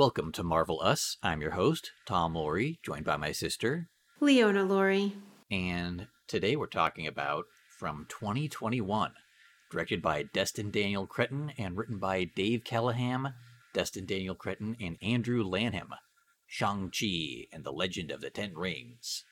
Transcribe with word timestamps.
Welcome 0.00 0.32
to 0.32 0.42
Marvel 0.42 0.80
Us. 0.80 1.18
I'm 1.22 1.42
your 1.42 1.50
host, 1.50 1.90
Tom 2.06 2.34
Laurie, 2.34 2.78
joined 2.82 3.04
by 3.04 3.18
my 3.18 3.32
sister, 3.32 3.90
Leona 4.18 4.64
Laurie. 4.64 5.14
And 5.50 6.06
today 6.26 6.56
we're 6.56 6.68
talking 6.68 7.06
about 7.06 7.44
From 7.78 8.06
2021, 8.08 9.12
directed 9.70 10.00
by 10.00 10.22
Destin 10.22 10.70
Daniel 10.70 11.06
Cretton 11.06 11.52
and 11.58 11.76
written 11.76 11.98
by 11.98 12.24
Dave 12.24 12.64
Callaham, 12.64 13.34
Destin 13.74 14.06
Daniel 14.06 14.34
Cretton, 14.34 14.74
and 14.80 14.96
Andrew 15.02 15.44
Lanham. 15.44 15.90
Shang-Chi 16.46 17.48
and 17.52 17.62
the 17.62 17.70
Legend 17.70 18.10
of 18.10 18.22
the 18.22 18.30
Ten 18.30 18.54
Rings. 18.54 19.24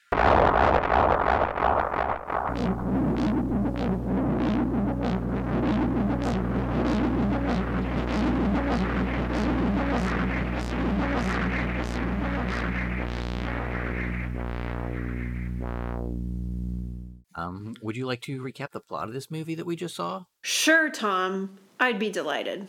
Would 17.82 17.96
you 17.96 18.06
like 18.06 18.20
to 18.22 18.42
recap 18.42 18.72
the 18.72 18.80
plot 18.80 19.08
of 19.08 19.14
this 19.14 19.30
movie 19.30 19.54
that 19.54 19.66
we 19.66 19.76
just 19.76 19.94
saw? 19.94 20.24
Sure, 20.42 20.90
Tom. 20.90 21.58
I'd 21.80 21.98
be 21.98 22.10
delighted. 22.10 22.66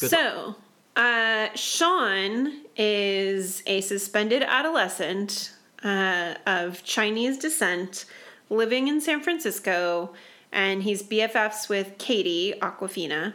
Good 0.00 0.10
so, 0.10 0.54
uh, 0.96 1.48
Sean 1.54 2.62
is 2.76 3.62
a 3.66 3.80
suspended 3.80 4.42
adolescent 4.42 5.52
uh, 5.82 6.34
of 6.46 6.84
Chinese 6.84 7.38
descent 7.38 8.04
living 8.50 8.88
in 8.88 9.00
San 9.00 9.20
Francisco, 9.20 10.14
and 10.52 10.82
he's 10.82 11.02
BFFs 11.02 11.68
with 11.68 11.98
Katie 11.98 12.54
Awkwafina. 12.60 13.34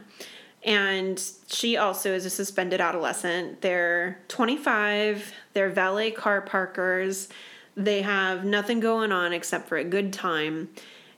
And 0.66 1.22
she 1.48 1.76
also 1.76 2.14
is 2.14 2.26
a 2.26 2.30
suspended 2.30 2.80
adolescent. 2.80 3.62
They're 3.62 4.20
25, 4.30 5.34
they're 5.52 5.70
valet 5.70 6.12
car 6.12 6.42
parkers 6.42 7.28
they 7.76 8.02
have 8.02 8.46
nothing 8.46 8.80
going 8.80 9.12
on 9.12 9.34
except 9.34 9.68
for 9.68 9.78
a 9.78 9.84
good 9.84 10.14
time. 10.14 10.70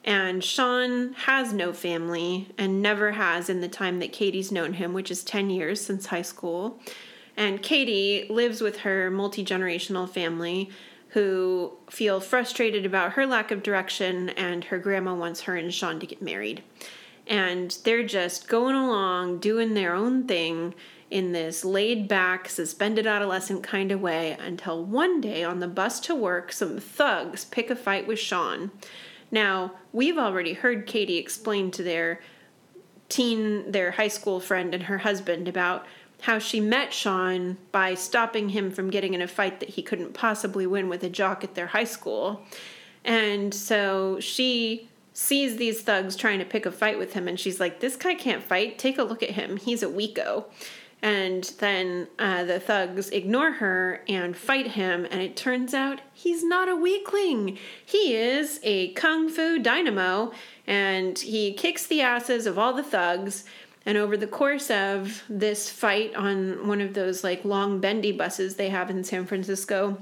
And 0.04 0.44
Sean 0.44 1.14
has 1.14 1.52
no 1.52 1.74
family 1.74 2.50
and 2.58 2.82
never 2.82 3.14
has 3.14 3.50
in 3.50 3.62
the 3.62 3.68
time 3.68 4.00
that 4.00 4.14
Katie's 4.14 4.52
known 4.52 4.74
him, 4.74 4.94
which 4.94 5.10
is 5.10 5.24
10 5.24 5.50
years 5.50 5.82
since 5.82 6.06
high 6.06 6.22
school. 6.22 6.80
And 7.36 7.62
Katie 7.62 8.28
lives 8.30 8.62
with 8.62 8.80
her 8.80 9.10
multi 9.10 9.44
generational 9.44 10.08
family 10.08 10.70
who 11.10 11.72
feel 11.90 12.20
frustrated 12.20 12.86
about 12.86 13.14
her 13.14 13.26
lack 13.26 13.50
of 13.50 13.64
direction, 13.64 14.30
and 14.30 14.66
her 14.66 14.78
grandma 14.78 15.16
wants 15.16 15.42
her 15.42 15.56
and 15.56 15.74
Sean 15.74 16.00
to 16.00 16.06
get 16.06 16.22
married. 16.22 16.62
And 17.26 17.76
they're 17.84 18.06
just 18.06 18.48
going 18.48 18.76
along, 18.76 19.40
doing 19.40 19.74
their 19.74 19.96
own 19.96 20.28
thing 20.28 20.76
in 21.12 21.32
this 21.32 21.64
laid 21.64 22.08
back, 22.08 22.50
suspended 22.50 23.06
adolescent 23.06 23.64
kind 23.64 23.92
of 23.92 24.02
way 24.02 24.36
until 24.40 24.84
one 24.84 25.22
day 25.22 25.44
on 25.44 25.60
the 25.60 25.68
bus 25.68 26.00
to 26.02 26.16
work, 26.16 26.52
some 26.52 26.80
thugs 26.80 27.46
pick 27.46 27.70
a 27.70 27.76
fight 27.76 28.08
with 28.08 28.20
Sean. 28.20 28.72
Now, 29.32 29.74
we've 29.92 30.18
already 30.18 30.54
heard 30.54 30.88
Katie 30.88 31.18
explain 31.18 31.72
to 31.72 31.84
their 31.84 32.22
teen, 33.10 33.72
their 33.72 33.92
high 33.92 34.08
school 34.08 34.40
friend 34.40 34.74
and 34.74 34.84
her 34.84 35.00
husband 35.00 35.48
about 35.48 35.86
how 36.22 36.40
she 36.40 36.60
met 36.60 36.94
Sean 36.94 37.58
by 37.72 37.94
stopping 37.94 38.50
him 38.50 38.72
from 38.72 38.90
getting 38.90 39.14
in 39.14 39.22
a 39.22 39.28
fight 39.28 39.60
that 39.60 39.70
he 39.70 39.84
couldn't 39.84 40.14
possibly 40.14 40.66
win 40.66 40.90
with 40.90 41.04
a 41.04 41.10
jock 41.10 41.44
at 41.44 41.56
their 41.56 41.68
high 41.68 41.84
school. 41.84 42.42
And 43.04 43.54
so 43.54 44.20
she 44.20 44.90
sees 45.14 45.58
these 45.58 45.82
thugs 45.82 46.16
trying 46.16 46.40
to 46.40 46.46
pick 46.46 46.66
a 46.66 46.72
fight 46.72 46.98
with 46.98 47.14
him 47.14 47.28
and 47.28 47.40
she's 47.40 47.60
like, 47.60 47.80
This 47.80 47.96
guy 47.96 48.16
can't 48.16 48.44
fight. 48.44 48.80
Take 48.80 48.98
a 48.98 49.04
look 49.04 49.22
at 49.22 49.32
him. 49.32 49.58
He's 49.58 49.84
a 49.84 49.88
weako. 49.88 50.46
And 51.06 51.44
then 51.60 52.08
uh, 52.18 52.46
the 52.46 52.60
thugs 52.60 53.12
ignore 53.12 53.52
her 53.52 54.02
and 54.10 54.36
fight 54.36 54.72
him, 54.72 55.06
and 55.12 55.22
it 55.22 55.36
turns 55.36 55.72
out 55.72 56.02
he's 56.12 56.44
not 56.44 56.68
a 56.68 56.76
weakling. 56.76 57.60
He 57.86 58.16
is 58.16 58.60
a 58.64 58.92
kung 58.94 59.30
fu 59.30 59.60
dynamo, 59.60 60.32
and 60.66 61.20
he 61.20 61.54
kicks 61.54 61.86
the 61.86 62.02
asses 62.02 62.48
of 62.48 62.58
all 62.58 62.74
the 62.74 62.82
thugs. 62.82 63.46
And 63.86 64.00
over 64.00 64.18
the 64.18 64.26
course 64.26 64.72
of 64.72 65.22
this 65.30 65.70
fight 65.70 66.16
on 66.16 66.68
one 66.68 66.82
of 66.82 66.96
those 66.96 67.24
like 67.24 67.46
long 67.46 67.80
bendy 67.80 68.12
buses 68.12 68.56
they 68.56 68.70
have 68.70 68.90
in 68.90 69.04
San 69.04 69.28
Francisco, 69.28 70.00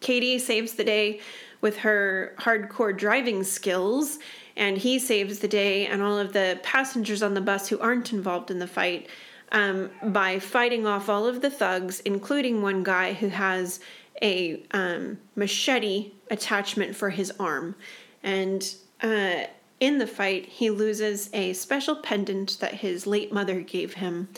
Katie 0.00 0.40
saves 0.40 0.72
the 0.72 0.82
day 0.82 1.20
with 1.60 1.76
her 1.78 2.34
hardcore 2.40 2.98
driving 2.98 3.44
skills, 3.44 4.18
and 4.56 4.76
he 4.76 4.98
saves 4.98 5.38
the 5.38 5.46
day, 5.46 5.86
and 5.86 6.02
all 6.02 6.18
of 6.18 6.32
the 6.32 6.58
passengers 6.64 7.22
on 7.22 7.34
the 7.34 7.40
bus 7.40 7.68
who 7.68 7.78
aren't 7.78 8.12
involved 8.12 8.50
in 8.50 8.58
the 8.58 8.66
fight 8.66 9.08
um, 9.52 9.90
by 10.02 10.38
fighting 10.38 10.86
off 10.86 11.08
all 11.08 11.26
of 11.26 11.40
the 11.40 11.50
thugs, 11.50 12.00
including 12.00 12.62
one 12.62 12.82
guy 12.82 13.12
who 13.12 13.28
has 13.28 13.80
a 14.22 14.62
um, 14.72 15.18
machete 15.34 16.12
attachment 16.30 16.96
for 16.96 17.10
his 17.10 17.32
arm. 17.38 17.74
And 18.22 18.74
uh, 19.02 19.44
in 19.80 19.98
the 19.98 20.06
fight, 20.06 20.46
he 20.46 20.70
loses 20.70 21.30
a 21.32 21.52
special 21.52 21.96
pendant 21.96 22.58
that 22.60 22.74
his 22.74 23.06
late 23.06 23.32
mother 23.32 23.60
gave 23.60 23.94
him, 23.94 24.28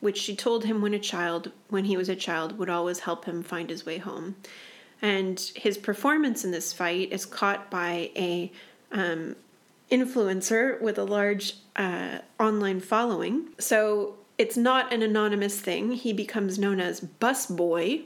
which 0.00 0.18
she 0.18 0.34
told 0.34 0.64
him 0.64 0.82
when 0.82 0.94
a 0.94 0.98
child, 0.98 1.52
when 1.68 1.84
he 1.84 1.96
was 1.96 2.08
a 2.08 2.16
child, 2.16 2.58
would 2.58 2.70
always 2.70 3.00
help 3.00 3.24
him 3.24 3.42
find 3.42 3.70
his 3.70 3.86
way 3.86 3.98
home. 3.98 4.36
And 5.00 5.38
his 5.54 5.78
performance 5.78 6.44
in 6.44 6.50
this 6.50 6.72
fight 6.72 7.12
is 7.12 7.24
caught 7.24 7.70
by 7.70 8.10
a 8.16 8.50
um, 8.90 9.36
influencer 9.90 10.80
with 10.80 10.98
a 10.98 11.04
large 11.04 11.54
uh, 11.76 12.18
online 12.40 12.80
following. 12.80 13.48
So 13.58 14.16
it's 14.38 14.56
not 14.56 14.92
an 14.92 15.02
anonymous 15.02 15.60
thing. 15.60 15.92
He 15.92 16.12
becomes 16.12 16.58
known 16.58 16.80
as 16.80 17.00
Bus 17.00 17.46
Boy, 17.46 18.02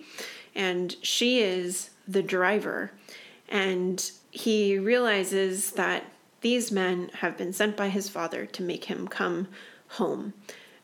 and 0.55 0.97
she 1.03 1.41
is 1.41 1.91
the 2.09 2.23
driver. 2.23 2.91
And 3.49 4.11
he 4.31 4.79
realizes 4.79 5.73
that 5.73 6.05
these 6.41 6.73
men 6.73 7.11
have 7.15 7.37
been 7.37 7.53
sent 7.53 7.77
by 7.77 7.91
his 7.91 8.09
father 8.09 8.47
to 8.47 8.63
make 8.63 8.87
him 8.87 9.07
come 9.07 9.49
home 9.89 10.33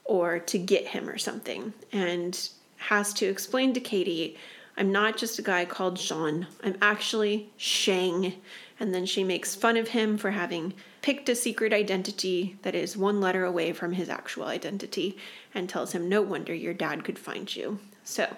or 0.04 0.38
to 0.38 0.58
get 0.58 0.88
him 0.88 1.08
or 1.08 1.18
something, 1.18 1.72
and 1.92 2.48
has 2.76 3.12
to 3.14 3.26
explain 3.26 3.74
to 3.74 3.80
Katie, 3.80 4.36
I'm 4.76 4.92
not 4.92 5.16
just 5.16 5.38
a 5.38 5.42
guy 5.42 5.64
called 5.64 5.98
Sean, 5.98 6.46
I'm 6.62 6.76
actually 6.80 7.50
Shang. 7.56 8.34
And 8.78 8.94
then 8.94 9.06
she 9.06 9.24
makes 9.24 9.56
fun 9.56 9.76
of 9.76 9.88
him 9.88 10.16
for 10.16 10.30
having 10.30 10.72
picked 11.02 11.28
a 11.28 11.34
secret 11.34 11.72
identity 11.72 12.56
that 12.62 12.74
is 12.74 12.96
one 12.96 13.20
letter 13.20 13.44
away 13.44 13.72
from 13.72 13.92
his 13.92 14.08
actual 14.08 14.44
identity 14.44 15.16
and 15.54 15.68
tells 15.68 15.92
him, 15.92 16.08
No 16.08 16.22
wonder 16.22 16.54
your 16.54 16.74
dad 16.74 17.04
could 17.04 17.18
find 17.18 17.54
you. 17.54 17.78
So 18.04 18.36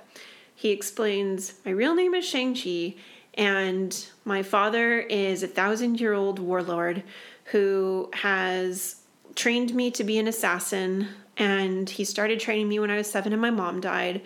he 0.54 0.70
explains, 0.70 1.54
My 1.64 1.70
real 1.70 1.94
name 1.94 2.14
is 2.14 2.26
Shang-Chi, 2.26 2.96
and 3.34 4.06
my 4.24 4.42
father 4.42 5.00
is 5.00 5.42
a 5.42 5.48
thousand 5.48 6.00
year 6.00 6.12
old 6.12 6.38
warlord 6.38 7.02
who 7.44 8.10
has 8.12 8.96
trained 9.34 9.74
me 9.74 9.90
to 9.92 10.04
be 10.04 10.18
an 10.18 10.28
assassin. 10.28 11.08
And 11.36 11.88
he 11.88 12.04
started 12.04 12.40
training 12.40 12.68
me 12.68 12.78
when 12.78 12.90
I 12.90 12.96
was 12.96 13.10
seven 13.10 13.32
and 13.32 13.40
my 13.40 13.50
mom 13.50 13.80
died. 13.80 14.22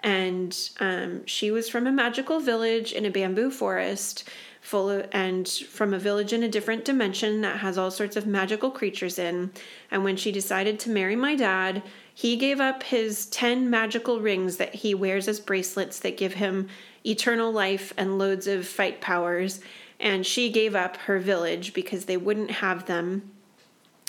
And 0.00 0.56
um, 0.80 1.26
she 1.26 1.50
was 1.50 1.68
from 1.68 1.86
a 1.86 1.92
magical 1.92 2.40
village 2.40 2.92
in 2.92 3.04
a 3.04 3.10
bamboo 3.10 3.50
forest 3.50 4.28
full 4.62 4.90
of, 4.90 5.06
and 5.12 5.46
from 5.48 5.92
a 5.92 5.98
village 5.98 6.32
in 6.32 6.44
a 6.44 6.48
different 6.48 6.84
dimension 6.84 7.40
that 7.42 7.58
has 7.58 7.76
all 7.76 7.90
sorts 7.90 8.16
of 8.16 8.26
magical 8.26 8.70
creatures 8.70 9.18
in. 9.18 9.50
And 9.90 10.04
when 10.04 10.16
she 10.16 10.32
decided 10.32 10.78
to 10.80 10.90
marry 10.90 11.16
my 11.16 11.34
dad, 11.34 11.82
he 12.14 12.36
gave 12.36 12.60
up 12.60 12.84
his 12.84 13.26
10 13.26 13.68
magical 13.68 14.20
rings 14.20 14.56
that 14.58 14.76
he 14.76 14.94
wears 14.94 15.26
as 15.26 15.40
bracelets 15.40 15.98
that 16.00 16.16
give 16.16 16.34
him 16.34 16.68
eternal 17.04 17.52
life 17.52 17.92
and 17.96 18.18
loads 18.18 18.46
of 18.46 18.66
fight 18.66 19.00
powers. 19.00 19.60
And 19.98 20.24
she 20.24 20.48
gave 20.48 20.76
up 20.76 20.96
her 20.98 21.18
village 21.18 21.74
because 21.74 22.04
they 22.04 22.16
wouldn't 22.16 22.52
have 22.52 22.86
them. 22.86 23.32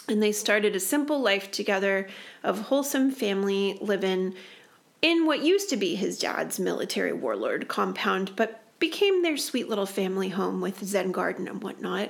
And 0.08 0.22
they 0.22 0.32
started 0.32 0.76
a 0.76 0.80
simple 0.80 1.20
life 1.20 1.50
together 1.50 2.08
of 2.44 2.62
wholesome 2.62 3.10
family 3.10 3.80
living 3.82 4.36
in 5.02 5.26
what 5.26 5.44
used 5.44 5.70
to 5.70 5.78
be 5.78 5.96
his 5.96 6.20
dad's 6.20 6.60
military 6.60 7.12
warlord 7.12 7.68
compound, 7.68 8.36
but 8.36 8.63
became 8.84 9.22
their 9.22 9.38
sweet 9.38 9.70
little 9.70 9.86
family 9.86 10.28
home 10.28 10.60
with 10.60 10.84
Zen 10.84 11.14
garden 11.14 11.48
and 11.48 11.64
whatnot. 11.64 12.10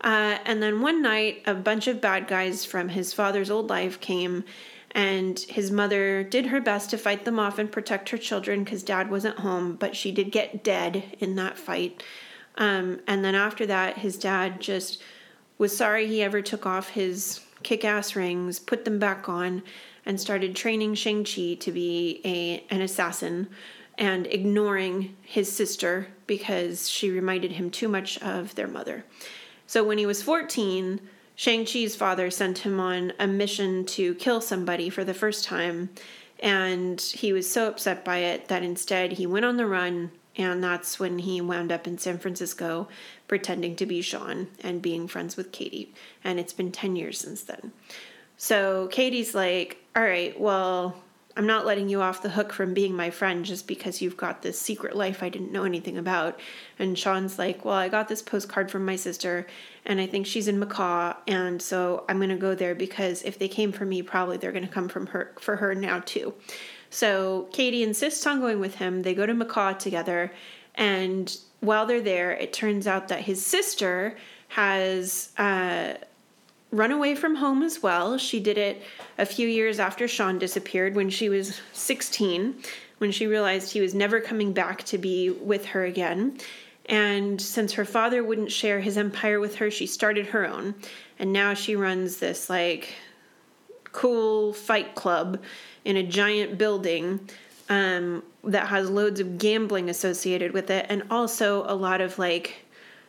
Uh, 0.00 0.38
and 0.46 0.62
then 0.62 0.80
one 0.80 1.02
night, 1.02 1.42
a 1.44 1.52
bunch 1.52 1.88
of 1.88 2.00
bad 2.00 2.26
guys 2.26 2.64
from 2.64 2.88
his 2.88 3.12
father's 3.12 3.50
old 3.50 3.68
life 3.68 4.00
came, 4.00 4.42
and 4.92 5.38
his 5.40 5.70
mother 5.70 6.24
did 6.24 6.46
her 6.46 6.58
best 6.58 6.88
to 6.88 6.96
fight 6.96 7.26
them 7.26 7.38
off 7.38 7.58
and 7.58 7.70
protect 7.70 8.08
her 8.08 8.16
children 8.16 8.64
because 8.64 8.82
dad 8.82 9.10
wasn't 9.10 9.40
home, 9.40 9.76
but 9.76 9.94
she 9.94 10.10
did 10.10 10.32
get 10.32 10.64
dead 10.64 11.04
in 11.18 11.34
that 11.34 11.58
fight. 11.58 12.02
Um, 12.56 13.00
and 13.06 13.22
then 13.22 13.34
after 13.34 13.66
that, 13.66 13.98
his 13.98 14.16
dad 14.16 14.58
just 14.58 15.02
was 15.58 15.76
sorry 15.76 16.06
he 16.06 16.22
ever 16.22 16.40
took 16.40 16.64
off 16.64 16.88
his 16.88 17.40
kick 17.62 17.84
ass 17.84 18.16
rings, 18.16 18.58
put 18.58 18.86
them 18.86 18.98
back 18.98 19.28
on, 19.28 19.62
and 20.06 20.18
started 20.18 20.56
training 20.56 20.94
Shang-Chi 20.94 21.58
to 21.60 21.72
be 21.72 22.22
a, 22.24 22.64
an 22.74 22.80
assassin 22.80 23.48
and 23.98 24.26
ignoring 24.26 25.16
his 25.22 25.50
sister 25.50 26.08
because 26.26 26.88
she 26.88 27.10
reminded 27.10 27.52
him 27.52 27.70
too 27.70 27.88
much 27.88 28.18
of 28.18 28.54
their 28.54 28.68
mother. 28.68 29.04
So 29.66 29.82
when 29.82 29.98
he 29.98 30.06
was 30.06 30.22
14, 30.22 31.00
Shang-Chi's 31.34 31.96
father 31.96 32.30
sent 32.30 32.58
him 32.58 32.80
on 32.80 33.12
a 33.18 33.26
mission 33.26 33.84
to 33.86 34.14
kill 34.14 34.40
somebody 34.40 34.88
for 34.90 35.04
the 35.04 35.14
first 35.14 35.44
time, 35.44 35.90
And 36.38 37.00
he 37.00 37.32
was 37.32 37.50
so 37.50 37.68
upset 37.68 38.04
by 38.04 38.18
it 38.18 38.48
that 38.48 38.62
instead 38.62 39.12
he 39.12 39.26
went 39.26 39.46
on 39.46 39.56
the 39.56 39.66
run, 39.66 40.10
and 40.36 40.62
that's 40.62 41.00
when 41.00 41.20
he 41.20 41.40
wound 41.40 41.72
up 41.72 41.86
in 41.86 41.96
San 41.96 42.18
Francisco 42.18 42.88
pretending 43.26 43.74
to 43.76 43.86
be 43.86 44.02
Sean 44.02 44.48
and 44.62 44.82
being 44.82 45.08
friends 45.08 45.36
with 45.36 45.50
Katie. 45.50 45.94
And 46.22 46.38
it's 46.38 46.52
been 46.52 46.72
10 46.72 46.94
years 46.94 47.18
since 47.18 47.42
then. 47.42 47.72
So 48.36 48.88
Katie's 48.88 49.34
like, 49.34 49.78
All 49.94 50.02
right, 50.02 50.38
well, 50.38 50.96
I'm 51.36 51.46
not 51.46 51.66
letting 51.66 51.90
you 51.90 52.00
off 52.00 52.22
the 52.22 52.30
hook 52.30 52.50
from 52.52 52.72
being 52.72 52.94
my 52.94 53.10
friend 53.10 53.44
just 53.44 53.66
because 53.66 54.00
you've 54.00 54.16
got 54.16 54.40
this 54.40 54.58
secret 54.58 54.96
life 54.96 55.22
I 55.22 55.28
didn't 55.28 55.52
know 55.52 55.64
anything 55.64 55.98
about. 55.98 56.40
And 56.78 56.98
Sean's 56.98 57.38
like, 57.38 57.64
Well, 57.64 57.74
I 57.74 57.88
got 57.88 58.08
this 58.08 58.22
postcard 58.22 58.70
from 58.70 58.86
my 58.86 58.96
sister, 58.96 59.46
and 59.84 60.00
I 60.00 60.06
think 60.06 60.26
she's 60.26 60.48
in 60.48 60.58
Macau, 60.58 61.14
and 61.26 61.60
so 61.60 62.04
I'm 62.08 62.18
gonna 62.18 62.36
go 62.38 62.54
there 62.54 62.74
because 62.74 63.22
if 63.22 63.38
they 63.38 63.48
came 63.48 63.70
for 63.70 63.84
me, 63.84 64.00
probably 64.00 64.38
they're 64.38 64.52
gonna 64.52 64.66
come 64.66 64.88
from 64.88 65.08
her 65.08 65.34
for 65.38 65.56
her 65.56 65.74
now 65.74 66.00
too. 66.00 66.32
So 66.88 67.48
Katie 67.52 67.82
insists 67.82 68.26
on 68.26 68.40
going 68.40 68.60
with 68.60 68.76
him. 68.76 69.02
They 69.02 69.14
go 69.14 69.26
to 69.26 69.34
Macau 69.34 69.78
together, 69.78 70.32
and 70.74 71.36
while 71.60 71.84
they're 71.84 72.00
there, 72.00 72.32
it 72.32 72.52
turns 72.54 72.86
out 72.86 73.08
that 73.08 73.20
his 73.20 73.44
sister 73.44 74.16
has 74.48 75.32
uh, 75.36 75.94
run 76.70 76.92
away 76.92 77.14
from 77.14 77.36
home 77.36 77.62
as 77.62 77.82
well. 77.82 78.18
She 78.18 78.40
did 78.40 78.58
it 78.58 78.82
a 79.18 79.26
few 79.26 79.48
years 79.48 79.78
after 79.78 80.08
Sean 80.08 80.38
disappeared 80.38 80.94
when 80.94 81.10
she 81.10 81.28
was 81.28 81.60
16, 81.72 82.56
when 82.98 83.12
she 83.12 83.26
realized 83.26 83.72
he 83.72 83.80
was 83.80 83.94
never 83.94 84.20
coming 84.20 84.52
back 84.52 84.82
to 84.84 84.98
be 84.98 85.30
with 85.30 85.66
her 85.66 85.84
again. 85.84 86.38
And 86.86 87.40
since 87.40 87.72
her 87.72 87.84
father 87.84 88.22
wouldn't 88.22 88.52
share 88.52 88.80
his 88.80 88.96
empire 88.96 89.40
with 89.40 89.56
her, 89.56 89.70
she 89.70 89.86
started 89.86 90.26
her 90.26 90.46
own. 90.46 90.74
And 91.18 91.32
now 91.32 91.54
she 91.54 91.76
runs 91.76 92.18
this 92.18 92.48
like 92.48 92.94
cool 93.92 94.52
fight 94.52 94.94
club 94.94 95.42
in 95.84 95.96
a 95.96 96.02
giant 96.02 96.58
building 96.58 97.28
um, 97.68 98.22
that 98.44 98.68
has 98.68 98.90
loads 98.90 99.18
of 99.18 99.38
gambling 99.38 99.90
associated 99.90 100.52
with 100.52 100.70
it 100.70 100.86
and 100.88 101.02
also 101.10 101.64
a 101.66 101.74
lot 101.74 102.00
of 102.00 102.18
like 102.18 102.65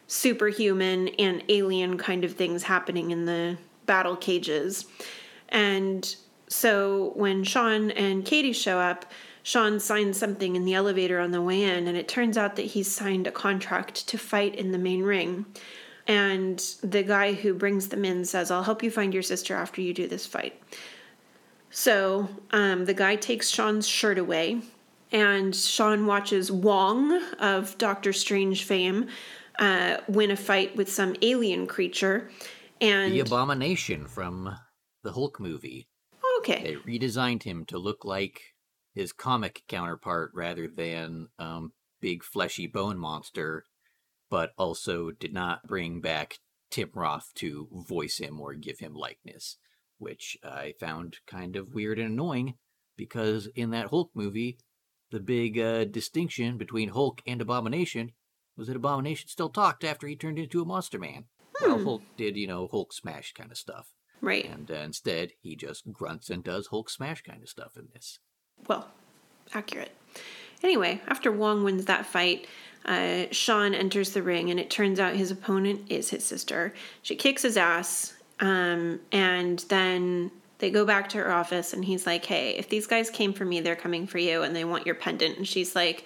superhuman 0.08 1.10
and 1.20 1.44
alien 1.50 1.98
kind 1.98 2.24
of 2.24 2.34
things 2.34 2.64
happening 2.64 3.12
in 3.12 3.26
the 3.26 3.58
battle 3.86 4.16
cages. 4.16 4.86
And 5.50 6.16
so 6.48 7.12
when 7.16 7.44
Sean 7.44 7.92
and 7.92 8.26
Katie 8.26 8.54
show 8.54 8.80
up, 8.80 9.06
Sean 9.44 9.80
signs 9.80 10.18
something 10.18 10.56
in 10.56 10.66
the 10.66 10.74
elevator 10.74 11.20
on 11.20 11.32
the 11.32 11.42
way 11.42 11.64
in, 11.64 11.88
and 11.88 11.98
it 11.98 12.08
turns 12.10 12.38
out 12.38 12.58
that 12.58 12.66
he's 12.66 12.92
signed 12.92 13.28
a 13.28 13.32
contract 13.32 14.08
to 14.10 14.18
fight 14.18 14.56
in 14.56 14.72
the 14.72 14.78
main 14.78 15.04
ring. 15.04 15.46
And 16.06 16.60
the 16.84 17.04
guy 17.04 17.34
who 17.34 17.54
brings 17.54 17.90
them 17.90 18.04
in 18.04 18.26
says, 18.26 18.52
I'll 18.52 18.64
help 18.64 18.84
you 18.84 18.92
find 18.92 19.14
your 19.14 19.24
sister 19.24 19.56
after 19.56 19.82
you 19.82 19.94
do 19.94 20.08
this 20.08 20.26
fight. 20.26 20.62
So 21.70 22.28
um, 22.52 22.86
the 22.86 22.94
guy 22.94 23.16
takes 23.16 23.50
Sean's 23.50 23.88
shirt 23.88 24.18
away, 24.18 24.62
and 25.12 25.56
Sean 25.56 26.06
watches 26.06 26.52
Wong 26.52 27.22
of 27.40 27.78
Doctor 27.78 28.12
Strange 28.12 28.66
fame 28.66 29.08
uh, 29.60 29.98
win 30.08 30.32
a 30.32 30.36
fight 30.36 30.76
with 30.76 30.92
some 30.92 31.16
alien 31.22 31.68
creature. 31.68 32.30
And 32.80 33.14
the 33.14 33.22
Abomination 33.22 34.08
from 34.08 34.56
the 35.04 35.12
Hulk 35.12 35.40
movie. 35.40 35.88
Okay. 36.40 36.64
They 36.86 37.00
redesigned 37.00 37.44
him 37.44 37.66
to 37.66 37.78
look 37.78 38.06
like 38.06 38.42
his 38.94 39.14
comic 39.14 39.64
counterpart 39.68 40.32
rather 40.34 40.68
than 40.68 41.28
um, 41.40 41.74
big 42.02 42.24
fleshy 42.24 42.68
bone 42.68 42.98
monster, 42.98 43.64
but 44.30 44.52
also 44.58 45.12
did 45.12 45.34
not 45.34 45.68
bring 45.68 46.02
back 46.02 46.38
Tim 46.70 46.90
Roth 46.94 47.32
to 47.36 47.68
voice 47.72 48.18
him 48.18 48.40
or 48.40 48.54
give 48.54 48.80
him 48.80 48.94
likeness, 48.94 49.58
which 49.98 50.38
I 50.44 50.74
found 50.80 51.18
kind 51.28 51.56
of 51.56 51.74
weird 51.74 52.00
and 52.00 52.14
annoying 52.14 52.56
because 52.98 53.48
in 53.56 53.70
that 53.72 53.88
Hulk 53.88 54.12
movie, 54.14 54.58
the 55.12 55.20
big 55.20 55.58
uh, 55.58 55.86
distinction 55.86 56.58
between 56.58 56.90
Hulk 56.90 57.22
and 57.26 57.42
Abomination 57.42 58.12
was 58.58 58.68
that 58.68 58.76
Abomination 58.76 59.30
still 59.30 59.50
talked 59.50 59.84
after 59.84 60.08
he 60.08 60.16
turned 60.16 60.40
into 60.40 60.62
a 60.62 60.66
Monster 60.66 61.00
Man. 61.00 61.26
Hmm. 61.56 61.72
Well, 61.72 61.84
Hulk 61.84 62.02
did, 62.18 62.38
you 62.38 62.48
know, 62.48 62.68
Hulk 62.70 62.94
smash 62.94 63.34
kind 63.34 63.52
of 63.52 63.58
stuff. 63.58 63.94
Right. 64.22 64.46
And 64.46 64.70
uh, 64.72 64.76
instead, 64.76 65.32
he 65.42 65.56
just 65.56 65.92
grunts 65.92 66.30
and 66.30 66.44
does 66.44 66.68
Hulk 66.68 66.90
smash 66.90 67.22
kind 67.22 67.44
of 67.44 67.50
stuff 67.50 67.78
in 67.78 67.88
this. 67.94 68.20
Well, 68.68 68.88
accurate. 69.54 69.92
Anyway, 70.64 71.02
after 71.08 71.32
Wong 71.32 71.64
wins 71.64 71.86
that 71.86 72.06
fight, 72.06 72.48
uh, 72.86 73.26
Sean 73.32 73.74
enters 73.74 74.12
the 74.12 74.24
ring, 74.24 74.50
and 74.50 74.60
it 74.60 74.70
turns 74.70 75.00
out 75.00 75.16
his 75.16 75.30
opponent 75.30 75.82
is 75.90 76.10
his 76.10 76.26
sister. 76.26 76.74
She 77.04 77.16
kicks 77.16 77.44
his 77.44 77.58
ass, 77.58 78.16
um, 78.40 79.00
and 79.12 79.60
then 79.70 80.32
they 80.60 80.72
go 80.72 80.86
back 80.86 81.10
to 81.10 81.18
her 81.18 81.32
office, 81.32 81.74
and 81.74 81.86
he's 81.86 82.08
like, 82.08 82.26
Hey, 82.26 82.52
if 82.52 82.70
these 82.70 82.88
guys 82.88 83.10
came 83.10 83.34
for 83.34 83.46
me, 83.46 83.62
they're 83.62 83.76
coming 83.76 84.08
for 84.08 84.18
you, 84.18 84.42
and 84.42 84.56
they 84.56 84.66
want 84.66 84.86
your 84.86 84.96
pendant. 84.96 85.38
And 85.38 85.48
she's 85.48 85.76
like, 85.76 86.06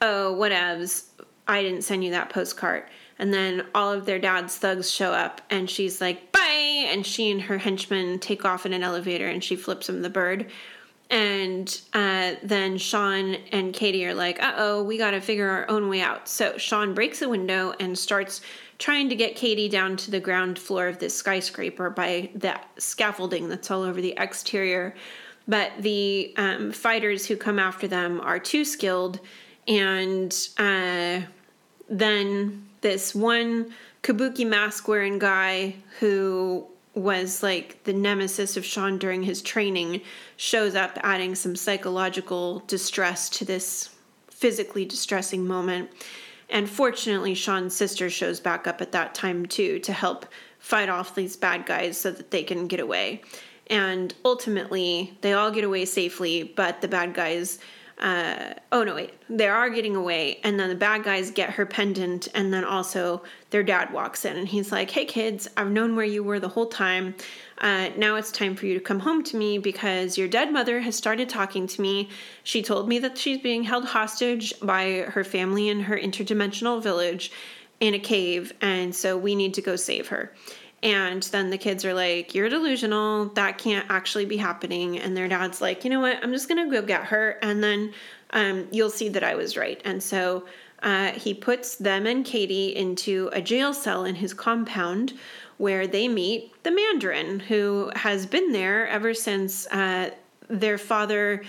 Oh, 0.00 0.34
whatevs. 0.38 1.04
I 1.50 1.62
didn't 1.62 1.82
send 1.82 2.04
you 2.04 2.12
that 2.12 2.30
postcard. 2.30 2.84
And 3.18 3.34
then 3.34 3.66
all 3.74 3.92
of 3.92 4.06
their 4.06 4.18
dad's 4.18 4.56
thugs 4.56 4.90
show 4.90 5.12
up, 5.12 5.42
and 5.50 5.68
she's 5.68 6.00
like, 6.00 6.32
bye. 6.32 6.86
And 6.88 7.04
she 7.04 7.30
and 7.30 7.42
her 7.42 7.58
henchmen 7.58 8.18
take 8.18 8.44
off 8.44 8.64
in 8.64 8.72
an 8.72 8.82
elevator, 8.82 9.28
and 9.28 9.44
she 9.44 9.56
flips 9.56 9.88
him 9.88 10.00
the 10.00 10.08
bird. 10.08 10.50
And 11.10 11.80
uh, 11.92 12.34
then 12.42 12.78
Sean 12.78 13.34
and 13.50 13.74
Katie 13.74 14.06
are 14.06 14.14
like, 14.14 14.40
uh 14.40 14.54
oh, 14.56 14.84
we 14.84 14.96
got 14.96 15.10
to 15.10 15.20
figure 15.20 15.48
our 15.48 15.68
own 15.68 15.88
way 15.88 16.00
out. 16.00 16.28
So 16.28 16.56
Sean 16.56 16.94
breaks 16.94 17.20
a 17.20 17.28
window 17.28 17.74
and 17.80 17.98
starts 17.98 18.42
trying 18.78 19.08
to 19.08 19.16
get 19.16 19.34
Katie 19.34 19.68
down 19.68 19.96
to 19.98 20.10
the 20.12 20.20
ground 20.20 20.56
floor 20.56 20.86
of 20.86 21.00
this 21.00 21.14
skyscraper 21.14 21.90
by 21.90 22.30
that 22.36 22.70
scaffolding 22.78 23.48
that's 23.48 23.72
all 23.72 23.82
over 23.82 24.00
the 24.00 24.14
exterior. 24.18 24.94
But 25.48 25.72
the 25.80 26.32
um, 26.36 26.70
fighters 26.70 27.26
who 27.26 27.36
come 27.36 27.58
after 27.58 27.88
them 27.88 28.20
are 28.20 28.38
too 28.38 28.64
skilled 28.64 29.18
and 29.66 30.32
uh, 30.58 31.20
then 31.90 32.66
this 32.80 33.14
one 33.14 33.74
kabuki 34.02 34.46
mask 34.46 34.88
wearing 34.88 35.18
guy 35.18 35.74
who 35.98 36.66
was 36.94 37.42
like 37.42 37.82
the 37.84 37.92
nemesis 37.92 38.56
of 38.56 38.64
Sean 38.64 38.98
during 38.98 39.22
his 39.22 39.42
training 39.42 40.00
shows 40.36 40.74
up 40.74 40.98
adding 41.02 41.34
some 41.34 41.54
psychological 41.54 42.60
distress 42.66 43.28
to 43.30 43.44
this 43.44 43.90
physically 44.28 44.84
distressing 44.84 45.46
moment. 45.46 45.90
And 46.48 46.68
fortunately, 46.68 47.34
Sean's 47.34 47.76
sister 47.76 48.10
shows 48.10 48.40
back 48.40 48.66
up 48.66 48.80
at 48.80 48.92
that 48.92 49.14
time 49.14 49.46
too 49.46 49.78
to 49.80 49.92
help 49.92 50.26
fight 50.58 50.88
off 50.88 51.14
these 51.14 51.36
bad 51.36 51.66
guys 51.66 51.96
so 51.96 52.10
that 52.10 52.30
they 52.30 52.42
can 52.42 52.66
get 52.66 52.80
away. 52.80 53.22
And 53.68 54.12
ultimately, 54.24 55.16
they 55.20 55.32
all 55.32 55.52
get 55.52 55.62
away 55.62 55.84
safely, 55.84 56.42
but 56.42 56.80
the 56.80 56.88
bad 56.88 57.14
guys 57.14 57.60
uh, 58.00 58.54
oh 58.72 58.82
no 58.82 58.94
wait. 58.94 59.12
They 59.28 59.46
are 59.46 59.68
getting 59.68 59.94
away 59.94 60.40
and 60.42 60.58
then 60.58 60.70
the 60.70 60.74
bad 60.74 61.04
guys 61.04 61.30
get 61.30 61.50
her 61.50 61.66
pendant 61.66 62.28
and 62.34 62.52
then 62.52 62.64
also 62.64 63.22
their 63.50 63.62
dad 63.62 63.92
walks 63.92 64.24
in 64.24 64.38
and 64.38 64.48
he's 64.48 64.72
like 64.72 64.90
hey 64.90 65.04
kids 65.04 65.48
i've 65.56 65.70
known 65.70 65.94
where 65.94 66.06
you 66.06 66.24
were 66.24 66.40
the 66.40 66.48
whole 66.48 66.66
time. 66.66 67.14
Uh, 67.58 67.90
now 67.98 68.16
it's 68.16 68.32
time 68.32 68.56
for 68.56 68.64
you 68.64 68.72
to 68.72 68.80
come 68.80 69.00
home 69.00 69.22
to 69.22 69.36
me 69.36 69.58
because 69.58 70.16
your 70.16 70.28
dead 70.28 70.50
mother 70.50 70.80
has 70.80 70.96
started 70.96 71.28
talking 71.28 71.66
to 71.66 71.82
me. 71.82 72.08
She 72.42 72.62
told 72.62 72.88
me 72.88 72.98
that 73.00 73.18
she's 73.18 73.36
being 73.38 73.64
held 73.64 73.84
hostage 73.84 74.58
by 74.60 75.04
her 75.08 75.22
family 75.22 75.68
in 75.68 75.80
her 75.80 75.98
interdimensional 75.98 76.82
village 76.82 77.30
in 77.80 77.94
a 77.94 77.98
cave 77.98 78.52
and 78.60 78.94
so 78.94 79.16
we 79.16 79.34
need 79.34 79.54
to 79.54 79.62
go 79.62 79.76
save 79.76 80.08
her 80.08 80.32
and 80.82 81.22
then 81.24 81.50
the 81.50 81.58
kids 81.58 81.84
are 81.84 81.94
like, 81.94 82.34
You're 82.34 82.48
delusional. 82.48 83.26
That 83.26 83.58
can't 83.58 83.86
actually 83.90 84.24
be 84.24 84.36
happening. 84.36 84.98
And 84.98 85.16
their 85.16 85.28
dad's 85.28 85.60
like, 85.60 85.84
You 85.84 85.90
know 85.90 86.00
what? 86.00 86.22
I'm 86.22 86.32
just 86.32 86.48
going 86.48 86.64
to 86.64 86.74
go 86.74 86.86
get 86.86 87.04
her. 87.04 87.38
And 87.42 87.62
then 87.62 87.92
um, 88.30 88.68
you'll 88.70 88.90
see 88.90 89.08
that 89.10 89.24
I 89.24 89.34
was 89.34 89.56
right. 89.56 89.80
And 89.84 90.02
so 90.02 90.46
uh, 90.82 91.12
he 91.12 91.34
puts 91.34 91.76
them 91.76 92.06
and 92.06 92.24
Katie 92.24 92.74
into 92.74 93.28
a 93.32 93.42
jail 93.42 93.74
cell 93.74 94.04
in 94.04 94.14
his 94.14 94.32
compound 94.32 95.12
where 95.58 95.86
they 95.86 96.08
meet 96.08 96.50
the 96.62 96.70
Mandarin, 96.70 97.40
who 97.40 97.90
has 97.94 98.24
been 98.24 98.52
there 98.52 98.88
ever 98.88 99.12
since 99.12 99.66
uh, 99.66 100.10
their 100.48 100.78
father 100.78 101.42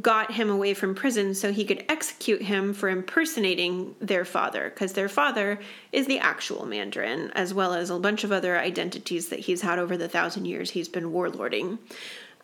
got 0.00 0.32
him 0.32 0.50
away 0.50 0.74
from 0.74 0.94
prison 0.94 1.34
so 1.34 1.52
he 1.52 1.64
could 1.64 1.84
execute 1.88 2.42
him 2.42 2.74
for 2.74 2.88
impersonating 2.88 3.94
their 4.00 4.24
father, 4.24 4.70
because 4.70 4.92
their 4.92 5.08
father 5.08 5.58
is 5.92 6.06
the 6.06 6.18
actual 6.18 6.66
Mandarin, 6.66 7.30
as 7.34 7.54
well 7.54 7.72
as 7.72 7.90
a 7.90 7.98
bunch 7.98 8.24
of 8.24 8.32
other 8.32 8.58
identities 8.58 9.28
that 9.28 9.40
he's 9.40 9.62
had 9.62 9.78
over 9.78 9.96
the 9.96 10.08
thousand 10.08 10.44
years 10.44 10.70
he's 10.70 10.88
been 10.88 11.12
warlording. 11.12 11.78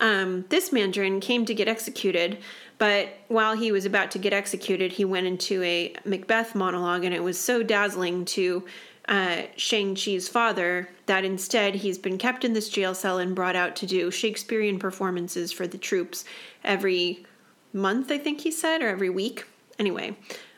Um, 0.00 0.44
this 0.48 0.72
Mandarin 0.72 1.20
came 1.20 1.44
to 1.44 1.54
get 1.54 1.68
executed, 1.68 2.38
but 2.78 3.10
while 3.28 3.54
he 3.54 3.70
was 3.70 3.84
about 3.84 4.10
to 4.12 4.18
get 4.18 4.32
executed, 4.32 4.92
he 4.92 5.04
went 5.04 5.26
into 5.26 5.62
a 5.62 5.94
Macbeth 6.04 6.54
monologue, 6.54 7.04
and 7.04 7.14
it 7.14 7.22
was 7.22 7.38
so 7.38 7.62
dazzling 7.62 8.24
to 8.24 8.64
uh, 9.06 9.42
Shang-Chi's 9.56 10.28
father 10.28 10.88
that 11.06 11.24
instead 11.24 11.74
he's 11.74 11.98
been 11.98 12.18
kept 12.18 12.44
in 12.44 12.54
this 12.54 12.70
jail 12.70 12.94
cell 12.94 13.18
and 13.18 13.36
brought 13.36 13.54
out 13.54 13.76
to 13.76 13.86
do 13.86 14.10
Shakespearean 14.10 14.78
performances 14.78 15.52
for 15.52 15.66
the 15.66 15.78
troops 15.78 16.24
every 16.64 17.24
month, 17.74 18.10
I 18.10 18.18
think 18.18 18.40
he 18.40 18.50
said, 18.50 18.82
or 18.82 18.88
every 18.88 19.10
week. 19.10 19.46
Anyway, 19.78 20.16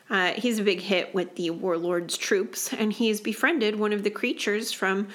uh, 0.09 0.33
he's 0.33 0.59
a 0.59 0.63
big 0.63 0.79
hit 0.79 1.13
with 1.13 1.35
the 1.35 1.49
warlord's 1.49 2.15
troops, 2.17 2.71
and 2.73 2.93
he's 2.93 3.19
befriended 3.19 3.77
one 3.77 3.91
of 3.91 4.03
the 4.03 4.09
creatures 4.09 4.71
from 4.71 5.07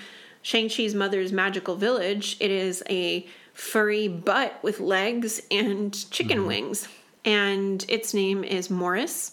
Shang-Chi's 0.42 0.94
mother's 0.94 1.32
magical 1.32 1.76
village. 1.76 2.36
It 2.40 2.50
is 2.50 2.82
a 2.90 3.26
furry 3.54 4.08
butt 4.08 4.58
with 4.62 4.80
legs 4.80 5.40
and 5.50 6.10
chicken 6.10 6.38
mm-hmm. 6.38 6.48
wings. 6.48 6.88
And 7.24 7.84
its 7.88 8.12
name 8.12 8.42
is 8.42 8.68
Morris. 8.68 9.30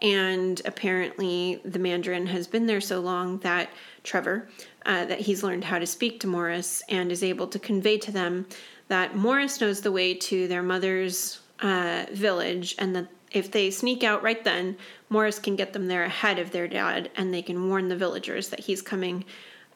And 0.00 0.60
apparently, 0.64 1.60
the 1.64 1.78
Mandarin 1.78 2.26
has 2.26 2.46
been 2.46 2.66
there 2.66 2.80
so 2.80 3.00
long 3.00 3.38
that 3.38 3.70
Trevor, 4.04 4.48
uh, 4.86 5.04
that 5.06 5.20
he's 5.20 5.42
learned 5.42 5.64
how 5.64 5.78
to 5.78 5.86
speak 5.86 6.20
to 6.20 6.26
Morris 6.26 6.82
and 6.88 7.10
is 7.10 7.22
able 7.22 7.46
to 7.48 7.58
convey 7.58 7.98
to 7.98 8.12
them 8.12 8.46
that 8.88 9.16
Morris 9.16 9.60
knows 9.60 9.80
the 9.80 9.92
way 9.92 10.14
to 10.14 10.48
their 10.48 10.62
mother's 10.62 11.40
uh, 11.60 12.06
village 12.12 12.74
and 12.78 12.94
that 12.96 13.08
if 13.30 13.50
they 13.50 13.70
sneak 13.70 14.02
out 14.02 14.22
right 14.22 14.42
then, 14.44 14.76
Morris 15.10 15.38
can 15.38 15.56
get 15.56 15.72
them 15.72 15.88
there 15.88 16.04
ahead 16.04 16.38
of 16.38 16.50
their 16.50 16.68
dad 16.68 17.10
and 17.16 17.32
they 17.32 17.42
can 17.42 17.68
warn 17.68 17.88
the 17.88 17.96
villagers 17.96 18.48
that 18.48 18.60
he's 18.60 18.80
coming 18.80 19.24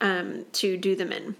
um, 0.00 0.44
to 0.52 0.76
do 0.76 0.96
them 0.96 1.12
in. 1.12 1.36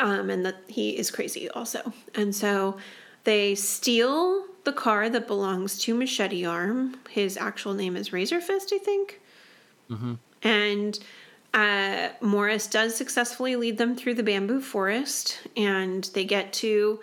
Um, 0.00 0.28
and 0.28 0.44
that 0.44 0.56
he 0.66 0.98
is 0.98 1.12
crazy 1.12 1.48
also. 1.50 1.92
And 2.16 2.34
so 2.34 2.78
they 3.22 3.54
steal 3.54 4.44
the 4.64 4.72
car 4.72 5.08
that 5.08 5.28
belongs 5.28 5.78
to 5.80 5.94
Machete 5.94 6.44
Arm. 6.44 6.96
His 7.10 7.36
actual 7.36 7.74
name 7.74 7.96
is 7.96 8.12
Razor 8.12 8.40
Fist, 8.40 8.72
I 8.74 8.78
think. 8.78 9.20
Mm-hmm. 9.88 10.14
And 10.42 10.98
uh, 11.52 12.08
Morris 12.20 12.66
does 12.66 12.96
successfully 12.96 13.54
lead 13.54 13.78
them 13.78 13.94
through 13.94 14.14
the 14.14 14.22
bamboo 14.22 14.60
forest, 14.60 15.40
and 15.56 16.04
they 16.14 16.24
get 16.24 16.52
to 16.54 17.00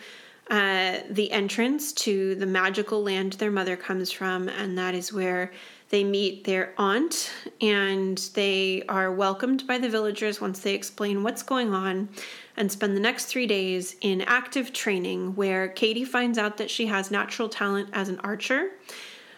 uh, 0.52 1.00
the 1.10 1.32
entrance 1.32 1.94
to 1.94 2.36
the 2.36 2.46
magical 2.46 3.02
land 3.02 3.34
their 3.34 3.50
mother 3.50 3.78
comes 3.78 4.12
from, 4.12 4.50
and 4.50 4.78
that 4.78 4.94
is 4.94 5.14
where 5.14 5.50
they 5.92 6.04
meet 6.04 6.44
their 6.44 6.74
aunt, 6.78 7.32
and 7.62 8.18
they 8.34 8.84
are 8.90 9.14
welcomed 9.14 9.66
by 9.66 9.78
the 9.78 9.88
villagers 9.88 10.42
once 10.42 10.60
they 10.60 10.74
explain 10.74 11.24
what's 11.24 11.42
going 11.42 11.74
on 11.74 12.10
and 12.58 12.70
spend 12.70 12.98
the 12.98 13.02
next 13.02 13.26
three 13.26 13.48
days 13.48 13.96
in 14.02 14.20
active 14.24 14.74
training 14.74 15.36
where 15.36 15.70
Katie 15.70 16.04
finds 16.04 16.38
out 16.38 16.58
that 16.58 16.70
she 16.70 16.86
has 16.88 17.10
natural 17.10 17.48
talent 17.48 17.88
as 17.94 18.10
an 18.10 18.20
archer 18.20 18.72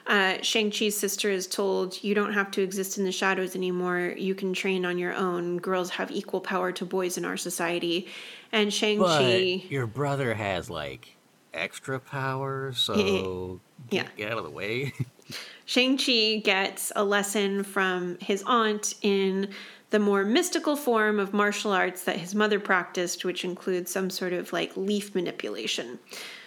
uh, 0.08 0.42
Shang-Chi's 0.42 0.98
sister 0.98 1.30
is 1.30 1.48
told, 1.48 2.04
You 2.04 2.14
don't 2.14 2.34
have 2.34 2.52
to 2.52 2.62
exist 2.62 2.98
in 2.98 3.06
the 3.06 3.12
shadows 3.12 3.56
anymore. 3.56 4.14
You 4.18 4.36
can 4.36 4.54
train 4.54 4.86
on 4.86 4.98
your 4.98 5.14
own. 5.14 5.58
Girls 5.58 5.90
have 5.92 6.12
equal 6.12 6.42
power 6.42 6.72
to 6.74 6.86
boys 6.86 7.18
in 7.18 7.26
our 7.26 7.38
society. 7.38 8.08
And 8.52 8.74
Shang-Chi. 8.74 9.62
But 9.64 9.72
your 9.72 9.88
brother 9.88 10.34
has, 10.34 10.70
like, 10.70 11.16
extra 11.54 12.00
power, 12.00 12.74
so 12.74 13.62
yeah. 13.90 14.08
get 14.18 14.32
out 14.32 14.38
of 14.38 14.44
the 14.44 14.50
way. 14.50 14.94
Shang-Chi 15.66 16.42
gets 16.44 16.92
a 16.96 17.04
lesson 17.04 17.64
from 17.64 18.18
his 18.20 18.44
aunt 18.46 18.96
in 19.02 19.50
the 19.92 20.00
more 20.00 20.26
mystical 20.26 20.76
form 20.76 21.20
of 21.20 21.34
martial 21.34 21.72
arts 21.72 22.04
that 22.04 22.18
his 22.18 22.36
mother 22.36 22.60
practiced, 22.60 23.24
which 23.24 23.46
includes 23.46 23.92
some 23.92 24.10
sort 24.10 24.34
of 24.34 24.52
like 24.52 24.76
leaf 24.76 25.16
manipulation. 25.16 26.00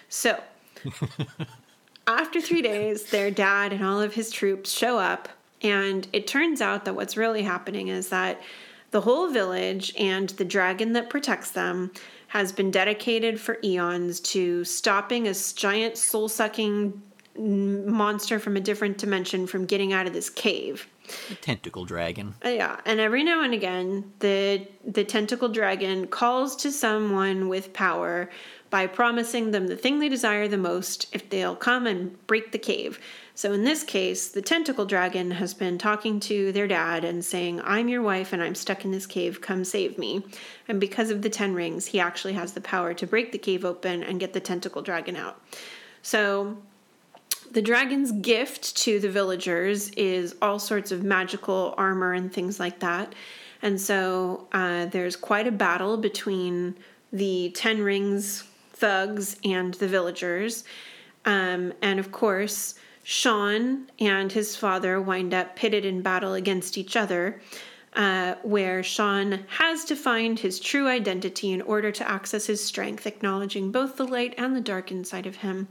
So. 0.08 0.42
After 2.08 2.40
three 2.40 2.62
days, 2.62 3.10
their 3.10 3.32
dad 3.32 3.72
and 3.72 3.84
all 3.84 4.00
of 4.00 4.14
his 4.14 4.30
troops 4.30 4.70
show 4.70 4.98
up, 4.98 5.28
and 5.60 6.06
it 6.12 6.28
turns 6.28 6.60
out 6.60 6.84
that 6.84 6.94
what's 6.94 7.16
really 7.16 7.42
happening 7.42 7.88
is 7.88 8.10
that 8.10 8.40
the 8.92 9.00
whole 9.00 9.28
village 9.32 9.92
and 9.98 10.28
the 10.30 10.44
dragon 10.44 10.92
that 10.92 11.10
protects 11.10 11.50
them 11.50 11.90
has 12.28 12.52
been 12.52 12.70
dedicated 12.70 13.40
for 13.40 13.58
eons 13.64 14.20
to 14.20 14.64
stopping 14.64 15.26
a 15.26 15.34
giant 15.34 15.98
soul 15.98 16.28
sucking 16.28 17.02
monster 17.38 18.38
from 18.38 18.56
a 18.56 18.60
different 18.60 18.98
dimension 18.98 19.46
from 19.46 19.66
getting 19.66 19.92
out 19.92 20.06
of 20.06 20.12
this 20.12 20.30
cave. 20.30 20.88
A 21.30 21.34
tentacle 21.34 21.84
dragon. 21.84 22.34
Uh, 22.44 22.50
yeah, 22.50 22.80
and 22.84 22.98
every 22.98 23.22
now 23.22 23.42
and 23.42 23.54
again, 23.54 24.12
the 24.20 24.66
the 24.84 25.04
tentacle 25.04 25.48
dragon 25.48 26.06
calls 26.06 26.56
to 26.56 26.72
someone 26.72 27.48
with 27.48 27.72
power 27.72 28.30
by 28.76 28.86
promising 28.86 29.52
them 29.52 29.68
the 29.68 29.74
thing 29.74 30.00
they 30.00 30.08
desire 30.10 30.46
the 30.46 30.58
most 30.58 31.06
if 31.10 31.30
they'll 31.30 31.56
come 31.56 31.86
and 31.86 32.26
break 32.26 32.52
the 32.52 32.58
cave. 32.58 33.00
So 33.34 33.54
in 33.54 33.64
this 33.64 33.82
case, 33.82 34.28
the 34.28 34.42
tentacle 34.42 34.84
dragon 34.84 35.30
has 35.30 35.54
been 35.54 35.78
talking 35.78 36.20
to 36.20 36.52
their 36.52 36.68
dad 36.68 37.02
and 37.02 37.24
saying, 37.24 37.62
I'm 37.64 37.88
your 37.88 38.02
wife 38.02 38.34
and 38.34 38.42
I'm 38.42 38.54
stuck 38.54 38.84
in 38.84 38.90
this 38.90 39.06
cave, 39.06 39.40
come 39.40 39.64
save 39.64 39.96
me. 39.96 40.26
And 40.68 40.78
because 40.78 41.08
of 41.08 41.22
the 41.22 41.30
10 41.30 41.54
rings, 41.54 41.86
he 41.86 42.00
actually 42.00 42.34
has 42.34 42.52
the 42.52 42.60
power 42.60 42.92
to 42.92 43.06
break 43.06 43.32
the 43.32 43.38
cave 43.38 43.64
open 43.64 44.02
and 44.02 44.20
get 44.20 44.34
the 44.34 44.40
tentacle 44.40 44.82
dragon 44.82 45.16
out. 45.16 45.40
So 46.02 46.58
the 47.50 47.62
dragon's 47.62 48.12
gift 48.12 48.76
to 48.84 49.00
the 49.00 49.08
villagers 49.08 49.88
is 49.92 50.36
all 50.42 50.58
sorts 50.58 50.92
of 50.92 51.02
magical 51.02 51.74
armor 51.78 52.12
and 52.12 52.30
things 52.30 52.60
like 52.60 52.80
that. 52.80 53.14
And 53.62 53.80
so 53.80 54.48
uh, 54.52 54.84
there's 54.84 55.16
quite 55.16 55.46
a 55.46 55.50
battle 55.50 55.96
between 55.96 56.76
the 57.10 57.50
Ten 57.54 57.80
Rings 57.80 58.44
thugs 58.76 59.36
and 59.44 59.74
the 59.74 59.88
villagers. 59.88 60.64
Um, 61.24 61.72
and 61.82 61.98
of 61.98 62.12
course, 62.12 62.74
Sean 63.02 63.86
and 64.00 64.32
his 64.32 64.56
father 64.56 65.00
wind 65.00 65.32
up 65.32 65.56
pitted 65.56 65.84
in 65.84 66.02
battle 66.02 66.34
against 66.34 66.76
each 66.76 66.96
other, 66.96 67.40
uh, 67.94 68.34
where 68.42 68.82
Sean 68.82 69.44
has 69.48 69.84
to 69.84 69.96
find 69.96 70.38
his 70.38 70.60
true 70.60 70.88
identity 70.88 71.52
in 71.52 71.62
order 71.62 71.92
to 71.92 72.08
access 72.08 72.46
his 72.46 72.62
strength, 72.62 73.06
acknowledging 73.06 73.70
both 73.70 73.96
the 73.96 74.06
light 74.06 74.34
and 74.36 74.54
the 74.54 74.60
dark 74.60 74.90
inside 74.90 75.26
of 75.26 75.36
him. 75.36 75.68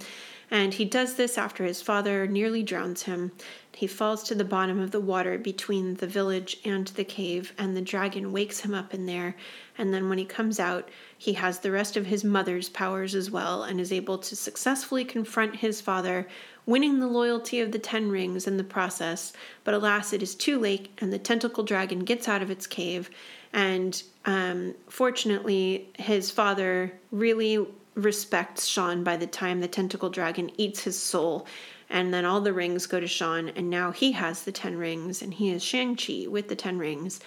And 0.52 0.74
he 0.74 0.86
does 0.86 1.16
this 1.16 1.38
after 1.38 1.64
his 1.64 1.82
father 1.82 2.28
nearly 2.28 2.62
drowns 2.62 3.04
him. 3.04 3.32
He 3.74 3.88
falls 3.88 4.24
to 4.24 4.36
the 4.36 4.46
bottom 4.46 4.80
of 4.80 4.92
the 4.92 5.02
water 5.02 5.38
between 5.38 5.96
the 5.96 6.08
village 6.08 6.58
and 6.64 6.88
the 6.90 7.04
cave, 7.04 7.52
and 7.58 7.76
the 7.76 7.82
dragon 7.82 8.32
wakes 8.32 8.62
him 8.62 8.74
up 8.74 8.94
in 8.94 9.06
there. 9.06 9.36
And 9.78 9.94
then 9.94 10.08
when 10.08 10.18
he 10.18 10.26
comes 10.26 10.60
out, 10.60 10.90
he 11.18 11.34
has 11.34 11.60
the 11.60 11.72
rest 11.72 11.98
of 11.98 12.06
his 12.06 12.24
mother's 12.24 12.70
powers 12.70 13.16
as 13.16 13.30
well 13.30 13.64
and 13.64 13.82
is 13.82 13.92
able 13.92 14.18
to 14.20 14.36
successfully 14.36 15.04
confront 15.04 15.58
his 15.58 15.82
father, 15.82 16.28
winning 16.66 17.00
the 17.00 17.08
loyalty 17.08 17.60
of 17.60 17.72
the 17.72 17.80
Ten 17.80 18.10
Rings 18.10 18.48
in 18.48 18.58
the 18.58 18.64
process. 18.64 19.34
But 19.64 19.74
alas, 19.74 20.14
it 20.14 20.24
is 20.24 20.36
too 20.36 20.58
late, 20.58 20.90
and 21.00 21.12
the 21.12 21.20
tentacle 21.20 21.64
dragon 21.64 22.00
gets 22.00 22.30
out 22.30 22.42
of 22.42 22.52
its 22.52 22.68
cave. 22.68 23.10
And 23.52 24.02
um, 24.26 24.76
fortunately, 24.88 25.90
his 25.98 26.32
father 26.32 26.94
really 27.12 27.66
respects 27.96 28.68
Sean 28.68 29.04
by 29.04 29.18
the 29.18 29.28
time 29.28 29.60
the 29.60 29.68
tentacle 29.68 30.10
dragon 30.10 30.52
eats 30.58 30.84
his 30.84 31.00
soul. 31.00 31.48
And 31.90 32.14
then 32.14 32.26
all 32.26 32.42
the 32.42 32.54
rings 32.54 32.88
go 32.88 33.00
to 33.00 33.08
Sean, 33.08 33.50
and 33.50 33.70
now 33.70 33.92
he 33.92 34.12
has 34.14 34.44
the 34.44 34.52
Ten 34.52 34.78
Rings, 34.78 35.22
and 35.22 35.34
he 35.34 35.52
is 35.52 35.64
Shang-Chi 35.64 36.26
with 36.28 36.48
the 36.48 36.56
Ten 36.56 36.78
Rings. 36.78 37.20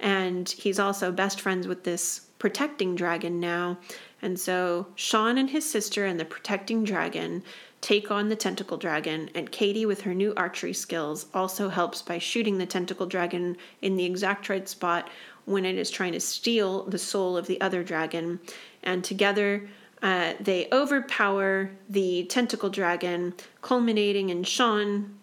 And 0.00 0.48
he's 0.48 0.78
also 0.78 1.10
best 1.10 1.40
friends 1.40 1.66
with 1.66 1.84
this 1.84 2.20
protecting 2.38 2.94
dragon 2.94 3.40
now. 3.40 3.78
And 4.22 4.38
so 4.38 4.86
Sean 4.94 5.38
and 5.38 5.50
his 5.50 5.68
sister 5.68 6.04
and 6.04 6.18
the 6.18 6.24
protecting 6.24 6.84
dragon 6.84 7.42
take 7.80 8.10
on 8.10 8.28
the 8.28 8.36
tentacle 8.36 8.78
dragon, 8.78 9.28
and 9.34 9.50
Katie, 9.50 9.84
with 9.84 10.00
her 10.02 10.14
new 10.14 10.32
archery 10.36 10.72
skills, 10.72 11.26
also 11.34 11.68
helps 11.68 12.00
by 12.00 12.18
shooting 12.18 12.56
the 12.56 12.66
tentacle 12.66 13.06
dragon 13.06 13.56
in 13.82 13.96
the 13.96 14.04
exact 14.04 14.48
right 14.48 14.68
spot 14.68 15.10
when 15.44 15.66
it 15.66 15.76
is 15.76 15.90
trying 15.90 16.12
to 16.12 16.20
steal 16.20 16.84
the 16.84 16.98
soul 16.98 17.36
of 17.36 17.46
the 17.46 17.60
other 17.60 17.82
dragon. 17.82 18.40
And 18.82 19.04
together, 19.04 19.68
uh, 20.04 20.34
they 20.38 20.68
overpower 20.70 21.70
the 21.88 22.24
tentacle 22.24 22.68
dragon, 22.68 23.34
culminating 23.62 24.28
in 24.28 24.44
Sean 24.44 25.16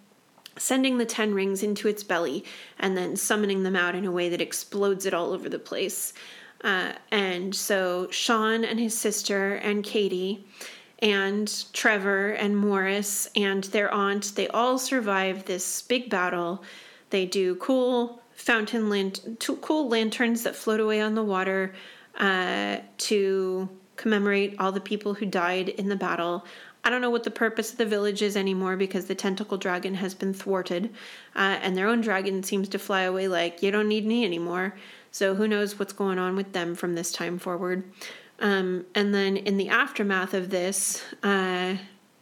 sending 0.57 0.97
the 0.97 1.05
ten 1.05 1.33
rings 1.33 1.63
into 1.63 1.87
its 1.87 2.03
belly 2.03 2.43
and 2.79 2.97
then 2.97 3.15
summoning 3.15 3.63
them 3.63 3.75
out 3.75 3.95
in 3.95 4.05
a 4.05 4.11
way 4.11 4.27
that 4.27 4.41
explodes 4.41 5.05
it 5.05 5.13
all 5.13 5.31
over 5.31 5.47
the 5.47 5.59
place. 5.59 6.13
Uh, 6.63 6.91
and 7.11 7.55
so 7.55 8.09
Sean 8.11 8.63
and 8.63 8.79
his 8.79 8.97
sister 8.97 9.55
and 9.55 9.83
Katie 9.83 10.45
and 10.99 11.65
Trevor 11.73 12.31
and 12.31 12.57
Morris 12.57 13.29
and 13.35 13.63
their 13.65 13.91
aunt, 13.93 14.35
they 14.35 14.47
all 14.49 14.77
survive 14.77 15.45
this 15.45 15.81
big 15.83 16.09
battle. 16.09 16.63
They 17.11 17.25
do 17.25 17.55
cool 17.55 18.21
fountain 18.33 18.89
lant- 18.89 19.47
cool 19.61 19.87
lanterns 19.87 20.43
that 20.43 20.55
float 20.55 20.79
away 20.79 21.01
on 21.01 21.15
the 21.15 21.23
water 21.23 21.73
uh, 22.19 22.77
to 22.97 23.69
commemorate 23.95 24.55
all 24.59 24.71
the 24.71 24.79
people 24.81 25.15
who 25.15 25.25
died 25.25 25.69
in 25.69 25.89
the 25.89 25.95
battle. 25.95 26.45
I 26.83 26.89
don't 26.89 27.01
know 27.01 27.09
what 27.09 27.23
the 27.23 27.31
purpose 27.31 27.71
of 27.71 27.77
the 27.77 27.85
village 27.85 28.21
is 28.21 28.35
anymore 28.35 28.75
because 28.75 29.05
the 29.05 29.15
tentacle 29.15 29.57
dragon 29.57 29.95
has 29.95 30.15
been 30.15 30.33
thwarted, 30.33 30.85
uh, 31.35 31.59
and 31.61 31.77
their 31.77 31.87
own 31.87 32.01
dragon 32.01 32.41
seems 32.41 32.67
to 32.69 32.79
fly 32.79 33.01
away 33.01 33.27
like, 33.27 33.61
you 33.61 33.71
don't 33.71 33.87
need 33.87 34.05
me 34.05 34.25
anymore. 34.25 34.75
So 35.11 35.35
who 35.35 35.47
knows 35.47 35.77
what's 35.77 35.93
going 35.93 36.17
on 36.17 36.35
with 36.35 36.53
them 36.53 36.73
from 36.73 36.95
this 36.95 37.11
time 37.11 37.37
forward. 37.37 37.83
Um, 38.39 38.85
and 38.95 39.13
then 39.13 39.37
in 39.37 39.57
the 39.57 39.69
aftermath 39.69 40.33
of 40.33 40.49
this, 40.49 41.03
uh, 41.21 41.75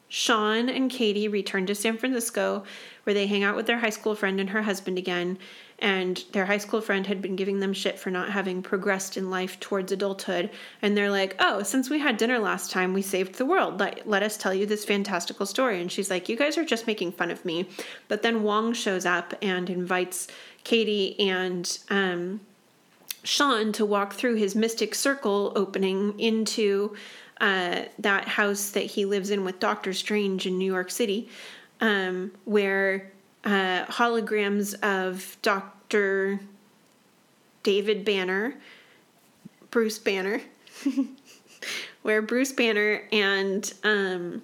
Sean 0.10 0.68
and 0.70 0.90
Katie 0.90 1.28
return 1.28 1.66
to 1.68 1.76
San 1.76 1.98
Francisco 1.98 2.64
where 3.04 3.14
they 3.14 3.28
hang 3.28 3.44
out 3.44 3.56
with 3.56 3.68
their 3.68 3.80
high 3.80 3.90
school 3.90 4.16
friend 4.16 4.40
and 4.40 4.50
her 4.50 4.64
husband 4.64 4.98
again. 4.98 5.38
And 5.82 6.24
their 6.34 6.46
high 6.46 6.58
school 6.58 6.82
friend 6.82 7.08
had 7.08 7.22
been 7.22 7.36
giving 7.36 7.60
them 7.60 7.74
shit 7.74 7.98
for 7.98 8.12
not 8.12 8.30
having 8.32 8.62
progressed 8.62 9.16
in 9.16 9.30
life 9.30 9.60
towards 9.60 9.92
adulthood. 9.92 10.50
And 10.82 10.96
they're 10.96 11.10
like, 11.10 11.36
oh, 11.40 11.64
since 11.64 11.90
we 11.90 12.00
had 12.00 12.18
dinner 12.18 12.38
last 12.38 12.70
time, 12.70 12.94
we 12.94 13.02
saved 13.02 13.36
the 13.36 13.46
world. 13.46 13.80
Let, 13.80 14.08
let 14.08 14.22
us 14.22 14.36
tell 14.36 14.54
you 14.54 14.66
this 14.66 14.84
fantastical 14.84 15.46
story. 15.46 15.80
And 15.80 15.92
she's 15.92 16.10
like, 16.10 16.28
you 16.28 16.36
guys 16.36 16.58
are 16.58 16.66
just 16.66 16.88
making 16.88 17.14
fun 17.14 17.32
of 17.32 17.46
me. 17.46 17.70
But 18.10 18.24
then 18.24 18.44
Wong 18.44 18.74
shows 18.74 19.06
up 19.06 19.34
and 19.42 19.70
invites 19.70 20.28
Katie 20.64 21.18
and 21.20 21.80
um, 21.90 22.42
Sean 23.24 23.72
to 23.74 23.86
walk 23.86 24.14
through 24.14 24.36
his 24.36 24.56
mystic 24.56 24.96
circle 24.96 25.54
opening 25.56 26.20
into 26.20 26.96
uh, 27.40 27.84
that 28.00 28.28
house 28.28 28.72
that 28.72 28.84
he 28.84 29.06
lives 29.06 29.30
in 29.30 29.46
with 29.46 29.60
Doctor 29.60 29.94
Strange 29.94 30.46
in 30.46 30.58
New 30.58 30.72
York 30.72 30.92
City, 30.92 31.30
um, 31.80 32.32
where 32.46 33.12
uh, 33.46 33.86
holograms 33.86 34.76
of 34.84 35.38
Doctor 35.42 36.40
David 37.64 38.06
Banner, 38.06 38.56
Bruce 39.72 40.00
Banner, 40.00 40.42
where 42.02 42.22
Bruce 42.22 42.52
Banner 42.52 43.04
and 43.12 43.74
um, 43.84 44.42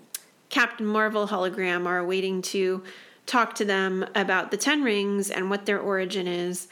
Captain 0.49 0.85
Marvel 0.85 1.27
hologram 1.27 1.85
are 1.85 2.05
waiting 2.05 2.41
to 2.41 2.83
talk 3.25 3.55
to 3.55 3.65
them 3.65 4.05
about 4.15 4.51
the 4.51 4.57
Ten 4.57 4.83
Rings 4.83 5.31
and 5.31 5.49
what 5.49 5.65
their 5.65 5.79
origin 5.79 6.27
is. 6.27 6.67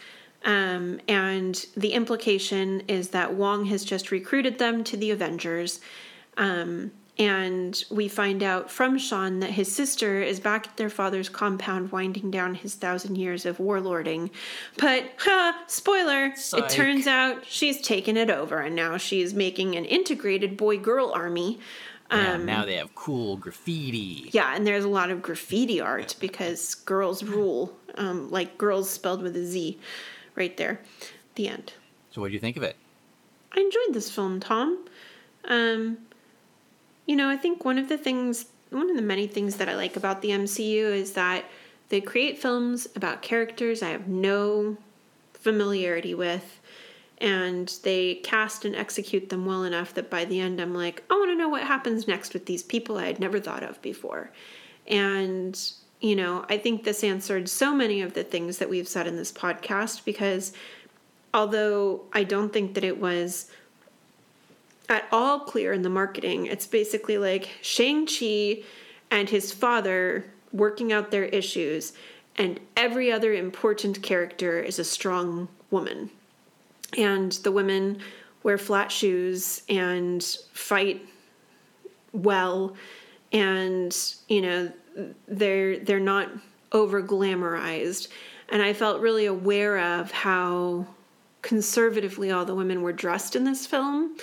Um, 0.45 0.99
and 1.07 1.65
the 1.75 1.93
implication 1.93 2.81
is 2.87 3.09
that 3.09 3.33
Wong 3.33 3.65
has 3.65 3.85
just 3.85 4.11
recruited 4.11 4.59
them 4.59 4.83
to 4.85 4.97
the 4.97 5.11
Avengers. 5.11 5.79
Um, 6.37 6.91
and 7.17 7.83
we 7.91 8.07
find 8.07 8.41
out 8.41 8.71
from 8.71 8.97
Sean 8.97 9.39
that 9.41 9.51
his 9.51 9.73
sister 9.73 10.21
is 10.21 10.39
back 10.39 10.67
at 10.67 10.77
their 10.77 10.89
father's 10.89 11.29
compound 11.29 11.91
winding 11.91 12.31
down 12.31 12.55
his 12.55 12.73
thousand 12.73 13.17
years 13.17 13.45
of 13.45 13.59
warlording. 13.59 14.31
But, 14.77 15.11
ha, 15.19 15.63
spoiler, 15.67 16.35
Psych. 16.35 16.63
it 16.63 16.69
turns 16.69 17.05
out 17.05 17.45
she's 17.45 17.81
taken 17.81 18.17
it 18.17 18.31
over 18.31 18.59
and 18.59 18.75
now 18.75 18.97
she's 18.97 19.33
making 19.33 19.75
an 19.75 19.85
integrated 19.85 20.57
boy 20.57 20.79
girl 20.79 21.11
army. 21.13 21.59
Yeah, 22.11 22.37
now 22.37 22.65
they 22.65 22.75
have 22.75 22.93
cool 22.93 23.37
graffiti. 23.37 24.29
Yeah, 24.33 24.55
and 24.55 24.67
there's 24.67 24.83
a 24.83 24.89
lot 24.89 25.09
of 25.09 25.21
graffiti 25.21 25.81
art 25.81 26.15
because 26.19 26.75
girls 26.75 27.23
rule. 27.23 27.75
Um, 27.95 28.29
like 28.29 28.57
girls 28.57 28.89
spelled 28.89 29.21
with 29.21 29.35
a 29.35 29.45
Z 29.45 29.79
right 30.35 30.55
there. 30.57 30.79
The 31.35 31.47
end. 31.47 31.73
So 32.11 32.21
what 32.21 32.27
do 32.27 32.33
you 32.33 32.39
think 32.39 32.57
of 32.57 32.63
it? 32.63 32.75
I 33.51 33.59
enjoyed 33.59 33.93
this 33.93 34.11
film, 34.11 34.39
Tom. 34.39 34.85
Um, 35.45 35.97
you 37.05 37.15
know, 37.15 37.29
I 37.29 37.37
think 37.37 37.65
one 37.65 37.77
of 37.77 37.89
the 37.89 37.97
things, 37.97 38.45
one 38.69 38.89
of 38.89 38.95
the 38.95 39.01
many 39.01 39.27
things 39.27 39.57
that 39.57 39.69
I 39.69 39.75
like 39.75 39.95
about 39.95 40.21
the 40.21 40.29
MCU 40.29 40.91
is 40.91 41.13
that 41.13 41.45
they 41.89 42.01
create 42.01 42.39
films 42.39 42.87
about 42.95 43.21
characters 43.21 43.83
I 43.83 43.89
have 43.89 44.07
no 44.07 44.77
familiarity 45.33 46.15
with, 46.15 46.61
and 47.17 47.71
they 47.83 48.15
cast 48.15 48.65
and 48.65 48.75
execute 48.75 49.29
them 49.29 49.45
well 49.45 49.63
enough 49.63 49.93
that 49.93 50.09
by 50.09 50.25
the 50.25 50.39
end 50.39 50.59
I'm 50.59 50.73
like, 50.73 51.03
I 51.09 51.13
want 51.13 51.29
to 51.31 51.35
know 51.35 51.49
what 51.49 51.63
happens 51.63 52.07
next 52.07 52.33
with 52.33 52.45
these 52.45 52.63
people 52.63 52.97
I 52.97 53.05
had 53.05 53.19
never 53.19 53.39
thought 53.39 53.63
of 53.63 53.81
before. 53.81 54.31
And, 54.87 55.59
you 56.01 56.15
know, 56.15 56.45
I 56.49 56.57
think 56.57 56.83
this 56.83 57.03
answered 57.03 57.47
so 57.47 57.73
many 57.73 58.01
of 58.01 58.13
the 58.13 58.23
things 58.23 58.57
that 58.57 58.69
we've 58.69 58.87
said 58.87 59.07
in 59.07 59.15
this 59.15 59.31
podcast 59.31 60.03
because 60.05 60.53
although 61.33 62.01
I 62.13 62.23
don't 62.23 62.51
think 62.51 62.73
that 62.75 62.83
it 62.83 62.99
was 62.99 63.49
at 64.89 65.05
all 65.11 65.39
clear 65.39 65.73
in 65.73 65.81
the 65.81 65.89
marketing. 65.89 66.45
It's 66.45 66.67
basically 66.67 67.17
like 67.17 67.49
Shang-Chi 67.61 68.63
and 69.11 69.29
his 69.29 69.51
father 69.51 70.25
working 70.51 70.91
out 70.91 71.11
their 71.11 71.25
issues, 71.25 71.93
and 72.35 72.59
every 72.75 73.11
other 73.11 73.33
important 73.33 74.01
character 74.01 74.59
is 74.59 74.79
a 74.79 74.83
strong 74.83 75.47
woman. 75.71 76.09
And 76.97 77.31
the 77.31 77.51
women 77.51 77.99
wear 78.43 78.57
flat 78.57 78.91
shoes 78.91 79.63
and 79.69 80.23
fight 80.51 81.05
well 82.11 82.75
and 83.31 84.15
you 84.27 84.41
know 84.41 84.71
they're 85.27 85.79
they're 85.79 85.99
not 85.99 86.29
over 86.71 87.01
glamorized 87.01 88.07
and 88.49 88.61
i 88.61 88.71
felt 88.71 89.01
really 89.01 89.25
aware 89.25 89.79
of 89.79 90.11
how 90.11 90.85
conservatively 91.41 92.31
all 92.31 92.45
the 92.45 92.53
women 92.53 92.81
were 92.81 92.93
dressed 92.93 93.35
in 93.35 93.43
this 93.43 93.65
film 93.65 94.15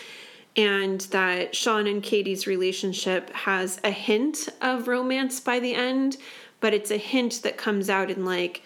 and 0.57 1.01
that 1.13 1.55
Sean 1.55 1.87
and 1.87 2.03
Katie's 2.03 2.47
relationship 2.47 3.31
has 3.31 3.81
a 3.85 3.91
hint 3.91 4.49
of 4.61 4.89
romance 4.89 5.41
by 5.41 5.61
the 5.61 5.75
end, 5.75 6.17
but 6.61 6.75
it's 6.75 6.91
a 6.91 6.97
hint 6.97 7.43
that 7.43 7.57
comes 7.57 7.89
out 7.89 8.11
in 8.11 8.25
like 8.25 8.63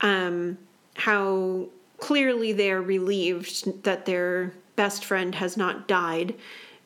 um, 0.00 0.58
how 0.94 1.66
clearly 1.98 2.52
they're 2.52 2.82
relieved 2.82 3.82
that 3.84 4.06
their 4.06 4.52
best 4.76 5.04
friend 5.04 5.34
has 5.36 5.56
not 5.56 5.88
died 5.88 6.34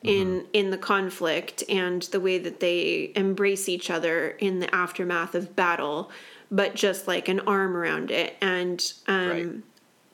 in 0.03 0.45
in 0.53 0.71
the 0.71 0.77
conflict 0.79 1.63
and 1.69 2.01
the 2.03 2.19
way 2.19 2.39
that 2.39 2.59
they 2.59 3.11
embrace 3.15 3.69
each 3.69 3.91
other 3.91 4.29
in 4.39 4.59
the 4.59 4.73
aftermath 4.73 5.35
of 5.35 5.55
battle 5.55 6.09
but 6.49 6.73
just 6.73 7.07
like 7.07 7.27
an 7.27 7.39
arm 7.41 7.77
around 7.77 8.09
it 8.09 8.35
and 8.41 8.93
um 9.07 9.29
Right. 9.29 9.47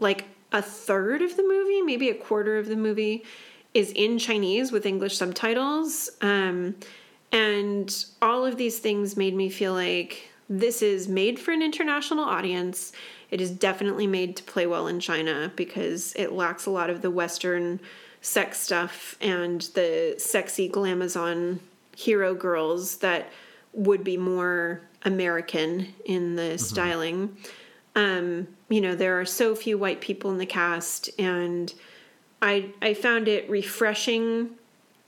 like 0.02 0.26
a 0.52 0.62
third 0.62 1.22
of 1.22 1.38
the 1.38 1.44
movie 1.44 1.82
maybe 1.82 2.10
a 2.10 2.16
quarter 2.16 2.58
of 2.58 2.68
the 2.68 2.76
movie 2.76 3.24
is 3.78 3.92
in 3.92 4.18
Chinese 4.18 4.72
with 4.72 4.88
English 4.88 5.18
subtitles. 5.18 6.10
Um, 6.22 6.76
and 7.32 8.06
all 8.24 8.44
of 8.44 8.58
these 8.58 8.80
things 8.80 9.16
made 9.16 9.36
me 9.36 9.50
feel 9.50 9.74
like 9.74 10.30
this 10.50 10.82
is 10.82 11.08
made 11.08 11.38
for 11.38 11.52
an 11.52 11.62
international 11.62 12.24
audience. 12.24 12.92
It 13.30 13.40
is 13.40 13.52
definitely 13.52 14.08
made 14.08 14.36
to 14.38 14.44
play 14.44 14.66
well 14.66 14.88
in 14.88 15.00
China 15.00 15.52
because 15.56 16.14
it 16.16 16.32
lacks 16.32 16.66
a 16.66 16.72
lot 16.72 16.90
of 16.90 17.04
the 17.04 17.12
Western 17.12 17.80
sex 18.22 18.60
stuff 18.60 19.16
and 19.22 19.62
the 19.76 20.16
sexy 20.18 20.68
glamazon 20.68 21.60
hero 21.96 22.34
girls 22.34 22.98
that 22.98 23.30
would 23.74 24.04
be 24.04 24.18
more 24.18 24.82
American 25.04 25.94
in 26.06 26.36
the 26.36 26.58
styling. 26.58 27.38
Um, 27.96 28.48
you 28.70 28.82
know, 28.82 28.96
there 28.96 29.20
are 29.20 29.26
so 29.26 29.56
few 29.56 29.78
white 29.78 30.02
people 30.02 30.32
in 30.32 30.38
the 30.38 30.46
cast, 30.46 31.10
and 31.20 31.72
I 32.42 32.74
I 32.82 32.94
found 32.94 33.28
it 33.28 33.50
refreshing 33.50 34.52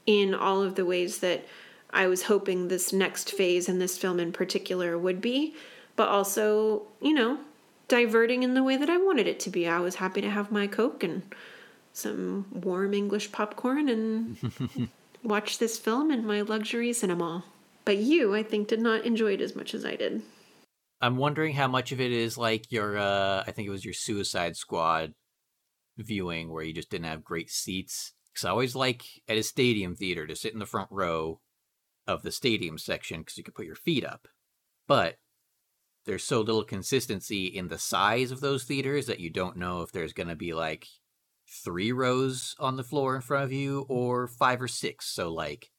in 0.05 0.33
all 0.33 0.61
of 0.61 0.75
the 0.75 0.85
ways 0.85 1.19
that 1.19 1.45
I 1.91 2.07
was 2.07 2.23
hoping 2.23 2.67
this 2.67 2.93
next 2.93 3.31
phase 3.31 3.67
and 3.67 3.81
this 3.81 3.97
film 3.97 4.19
in 4.19 4.31
particular 4.31 4.97
would 4.97 5.21
be, 5.21 5.55
but 5.95 6.07
also, 6.07 6.83
you 7.01 7.13
know, 7.13 7.39
diverting 7.87 8.43
in 8.43 8.53
the 8.53 8.63
way 8.63 8.77
that 8.77 8.89
I 8.89 8.97
wanted 8.97 9.27
it 9.27 9.39
to 9.41 9.49
be. 9.49 9.67
I 9.67 9.79
was 9.79 9.95
happy 9.95 10.21
to 10.21 10.29
have 10.29 10.51
my 10.51 10.67
Coke 10.67 11.03
and 11.03 11.23
some 11.93 12.45
warm 12.51 12.93
English 12.93 13.31
popcorn 13.31 13.89
and 13.89 14.89
watch 15.23 15.57
this 15.57 15.77
film 15.77 16.11
in 16.11 16.25
my 16.25 16.41
luxury 16.41 16.93
cinema. 16.93 17.43
But 17.85 17.97
you, 17.97 18.35
I 18.35 18.43
think, 18.43 18.67
did 18.67 18.81
not 18.81 19.05
enjoy 19.05 19.33
it 19.33 19.41
as 19.41 19.55
much 19.55 19.73
as 19.73 19.83
I 19.83 19.95
did. 19.95 20.21
I'm 21.01 21.17
wondering 21.17 21.53
how 21.53 21.67
much 21.67 21.91
of 21.91 22.01
it 22.01 22.11
is 22.11 22.37
like 22.37 22.71
your 22.71 22.97
uh 22.97 23.43
I 23.47 23.51
think 23.51 23.67
it 23.67 23.71
was 23.71 23.85
your 23.85 23.93
Suicide 23.93 24.57
Squad 24.57 25.13
viewing 25.99 26.49
where 26.49 26.63
you 26.63 26.73
just 26.73 26.89
didn't 26.89 27.05
have 27.05 27.23
great 27.23 27.49
seats. 27.49 28.13
Cuz 28.35 28.45
I 28.45 28.49
always 28.49 28.75
like 28.75 29.03
at 29.27 29.37
a 29.37 29.43
stadium 29.43 29.95
theater 29.95 30.27
to 30.27 30.35
sit 30.35 30.53
in 30.53 30.59
the 30.59 30.65
front 30.65 30.89
row 30.91 31.41
of 32.07 32.23
the 32.23 32.31
stadium 32.31 32.77
section 32.77 33.23
cuz 33.23 33.37
you 33.37 33.43
can 33.43 33.53
put 33.53 33.65
your 33.65 33.75
feet 33.75 34.05
up. 34.05 34.27
But 34.87 35.19
there's 36.05 36.23
so 36.23 36.39
little 36.41 36.63
consistency 36.63 37.45
in 37.45 37.67
the 37.67 37.77
size 37.77 38.31
of 38.31 38.39
those 38.39 38.63
theaters 38.63 39.05
that 39.07 39.19
you 39.19 39.29
don't 39.29 39.57
know 39.57 39.81
if 39.81 39.91
there's 39.91 40.13
going 40.13 40.29
to 40.29 40.35
be 40.35 40.53
like 40.53 40.87
three 41.47 41.91
rows 41.91 42.55
on 42.59 42.77
the 42.77 42.83
floor 42.83 43.15
in 43.15 43.21
front 43.21 43.43
of 43.43 43.51
you 43.51 43.85
or 43.89 44.27
five 44.27 44.61
or 44.61 44.67
six. 44.67 45.07
So 45.07 45.31
like 45.31 45.71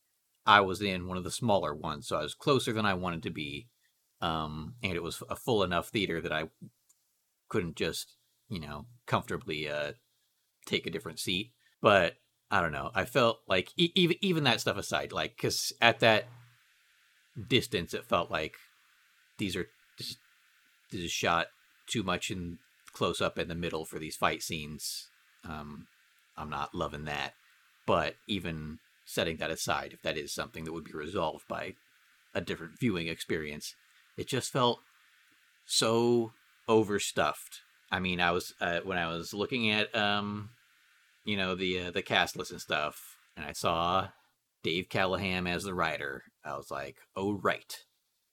I 0.46 0.60
was 0.60 0.82
in 0.82 1.06
one 1.06 1.16
of 1.16 1.24
the 1.24 1.30
smaller 1.30 1.74
ones, 1.74 2.08
so 2.08 2.16
I 2.16 2.22
was 2.22 2.34
closer 2.34 2.72
than 2.72 2.86
I 2.86 2.94
wanted 2.94 3.22
to 3.24 3.30
be 3.30 3.68
um, 4.20 4.74
and 4.82 4.92
it 4.92 5.02
was 5.02 5.22
a 5.30 5.36
full 5.36 5.62
enough 5.62 5.88
theater 5.88 6.20
that 6.20 6.32
I 6.32 6.44
couldn't 7.48 7.76
just, 7.76 8.16
you 8.48 8.60
know, 8.60 8.86
comfortably 9.06 9.68
uh, 9.68 9.92
take 10.70 10.86
a 10.86 10.90
different 10.90 11.18
seat. 11.18 11.50
But 11.82 12.14
I 12.50 12.60
don't 12.60 12.72
know. 12.72 12.90
I 12.94 13.04
felt 13.04 13.40
like 13.48 13.70
even 13.76 14.16
even 14.20 14.44
that 14.44 14.60
stuff 14.60 14.76
aside, 14.76 15.12
like 15.12 15.36
because 15.36 15.72
at 15.80 16.00
that 16.00 16.26
distance, 17.48 17.94
it 17.94 18.04
felt 18.04 18.30
like 18.30 18.54
these 19.38 19.56
are 19.56 19.66
just 19.98 20.18
this 20.90 21.00
is 21.02 21.10
shot 21.10 21.46
too 21.86 22.02
much 22.02 22.30
in 22.30 22.58
close 22.92 23.20
up 23.20 23.38
in 23.38 23.48
the 23.48 23.54
middle 23.54 23.84
for 23.84 23.98
these 23.98 24.16
fight 24.16 24.42
scenes. 24.42 25.08
Um, 25.44 25.86
I'm 26.36 26.50
not 26.50 26.74
loving 26.74 27.04
that. 27.04 27.34
But 27.86 28.16
even 28.26 28.78
setting 29.04 29.36
that 29.38 29.50
aside, 29.50 29.92
if 29.92 30.02
that 30.02 30.16
is 30.16 30.32
something 30.32 30.64
that 30.64 30.72
would 30.72 30.84
be 30.84 30.92
resolved 30.92 31.46
by 31.48 31.74
a 32.34 32.40
different 32.40 32.78
viewing 32.78 33.08
experience, 33.08 33.74
it 34.16 34.28
just 34.28 34.52
felt 34.52 34.80
so 35.66 36.32
overstuffed. 36.68 37.60
I 37.90 37.98
mean, 37.98 38.20
I 38.20 38.30
was 38.30 38.54
uh, 38.60 38.80
when 38.84 38.98
I 38.98 39.08
was 39.08 39.34
looking 39.34 39.70
at 39.70 39.94
um, 39.96 40.50
you 41.24 41.36
know, 41.36 41.54
the 41.54 41.80
uh, 41.80 41.90
the 41.90 42.02
cast 42.02 42.36
list 42.36 42.50
and 42.50 42.60
stuff, 42.60 43.16
and 43.36 43.44
I 43.44 43.52
saw 43.52 44.08
Dave 44.62 44.88
Callaham 44.88 45.46
as 45.46 45.64
the 45.64 45.74
writer. 45.74 46.24
I 46.44 46.56
was 46.56 46.70
like, 46.70 46.98
oh 47.16 47.32
right, 47.32 47.76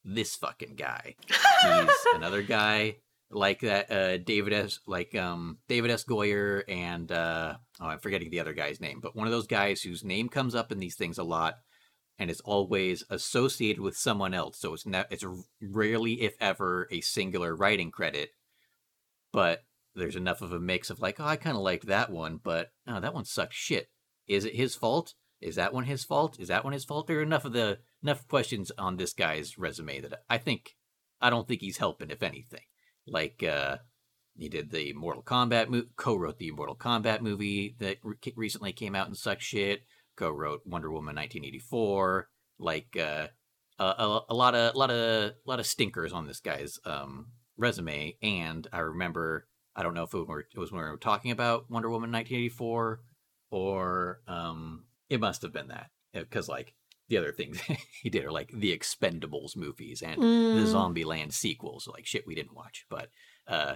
this 0.04 0.36
fucking 0.36 0.76
guy. 0.76 1.15
He's 1.28 1.89
another 2.15 2.41
guy 2.41 2.97
like 3.30 3.62
that. 3.62 3.91
Uh, 3.91 4.17
David 4.17 4.54
S. 4.54 4.80
Like 4.88 5.15
um, 5.15 5.58
David 5.67 5.91
S. 5.91 6.04
Goyer 6.04 6.63
and 6.67 7.12
uh, 7.12 7.56
oh, 7.80 7.86
I'm 7.86 8.00
forgetting 8.00 8.30
the 8.30 8.39
other 8.39 8.54
guy's 8.54 8.80
name, 8.80 9.00
but 9.02 9.15
one 9.15 9.28
of 9.28 9.34
those 9.34 9.47
guys 9.47 9.82
whose 9.82 10.04
name 10.04 10.30
comes 10.30 10.56
up 10.56 10.71
in 10.71 10.80
these 10.80 10.95
things 10.95 11.17
a 11.17 11.23
lot 11.23 11.56
and 12.19 12.32
is 12.32 12.41
always 12.41 13.04
associated 13.10 13.82
with 13.82 13.95
someone 13.95 14.34
else. 14.34 14.60
So 14.60 14.73
it's 14.73 14.86
not 14.86 15.08
it's 15.12 15.26
rarely, 15.62 16.21
if 16.21 16.36
ever, 16.39 16.88
a 16.91 17.02
singular 17.02 17.56
writing 17.56 17.91
credit. 17.91 18.30
But 19.32 19.63
there's 19.98 20.16
enough 20.16 20.42
of 20.42 20.52
a 20.52 20.60
mix 20.60 20.90
of 20.90 21.00
like, 21.00 21.20
oh, 21.20 21.26
I 21.26 21.36
kind 21.36 21.56
of 21.56 21.64
liked 21.64 21.88
that 21.88 22.12
one, 22.12 22.40
but 22.44 22.72
oh, 22.88 23.00
that 23.00 23.14
one 23.14 23.26
sucked 23.26 23.54
shit. 23.54 23.90
Is 24.28 24.46
it 24.46 24.56
his 24.56 24.76
fault? 24.76 25.14
Is 25.42 25.56
that 25.56 25.74
one 25.74 25.86
his 25.86 26.04
fault? 26.04 26.40
Is 26.40 26.48
that 26.48 26.64
one 26.64 26.74
his 26.74 26.86
fault? 26.86 27.08
There 27.08 27.20
are 27.20 27.24
enough 27.24 27.46
of 27.46 27.54
the 27.54 27.80
enough 28.02 28.28
questions 28.28 28.72
on 28.78 28.98
this 28.98 29.14
guy's 29.14 29.58
resume 29.58 30.02
that 30.02 30.22
I 30.30 30.38
think 30.38 30.76
I 31.22 31.30
don't 31.30 31.48
think 31.48 31.62
he's 31.62 31.78
helping, 31.78 32.10
if 32.10 32.24
anything. 32.24 32.62
Like 33.06 33.44
uh, 33.44 33.78
he 34.36 34.50
did 34.50 34.72
the 34.72 34.94
Mortal 34.94 35.24
Kombat 35.24 35.70
mo- 35.70 35.84
co-wrote 35.96 36.38
the 36.38 36.52
Mortal 36.52 36.76
Kombat 36.76 37.22
movie 37.22 37.76
that 37.80 37.98
re- 38.04 38.18
recently 38.36 38.74
came 38.74 38.96
out 38.96 39.08
and 39.08 39.18
sucked 39.18 39.44
shit. 39.44 39.82
Co-wrote 40.16 40.62
Wonder 40.66 40.92
Woman 40.92 41.16
1984. 41.16 42.30
Like 42.60 42.98
uh, 43.00 43.28
a, 43.80 43.84
a, 43.84 44.22
a 44.30 44.34
lot 44.34 44.56
of 44.56 44.76
a 44.76 44.78
lot 44.78 44.92
of 44.92 44.98
a 44.98 45.34
lot 45.46 45.60
of 45.60 45.68
stinkers 45.68 46.14
on 46.14 46.26
this 46.26 46.40
guy's 46.40 46.80
um, 46.86 47.28
resume. 47.58 48.18
And 48.22 48.68
I 48.74 48.80
remember 48.80 49.48
I 49.78 49.84
don't 49.84 49.94
know 49.94 50.04
if 50.04 50.13
it, 50.13 50.28
were, 50.28 50.40
it 50.40 50.58
was 50.60 50.72
when 50.72 50.84
we 50.84 50.90
were 50.90 50.98
talking 50.98 51.32
about 51.32 51.70
Wonder 51.70 51.90
Woman 51.90 52.12
1984 52.12 53.00
or 53.52 54.22
um, 54.28 54.86
it 55.10 55.20
must 55.22 55.44
have 55.44 55.54
been 55.54 55.68
that 55.68 55.92
because 56.13 56.50
like 56.50 56.74
the 57.10 57.18
other 57.18 57.32
things 57.32 57.62
he 58.02 58.10
did 58.10 58.26
are 58.26 58.32
like 58.32 58.52
the 58.54 58.78
Expendables 58.78 59.56
movies 59.56 60.02
and 60.02 60.20
Mm. 60.20 60.56
the 60.56 60.62
Zombieland 60.63 61.32
sequels, 61.34 61.88
like 61.88 62.06
shit 62.06 62.26
we 62.26 62.36
didn't 62.36 62.56
watch, 62.56 62.86
but 62.90 63.10
uh, 63.48 63.76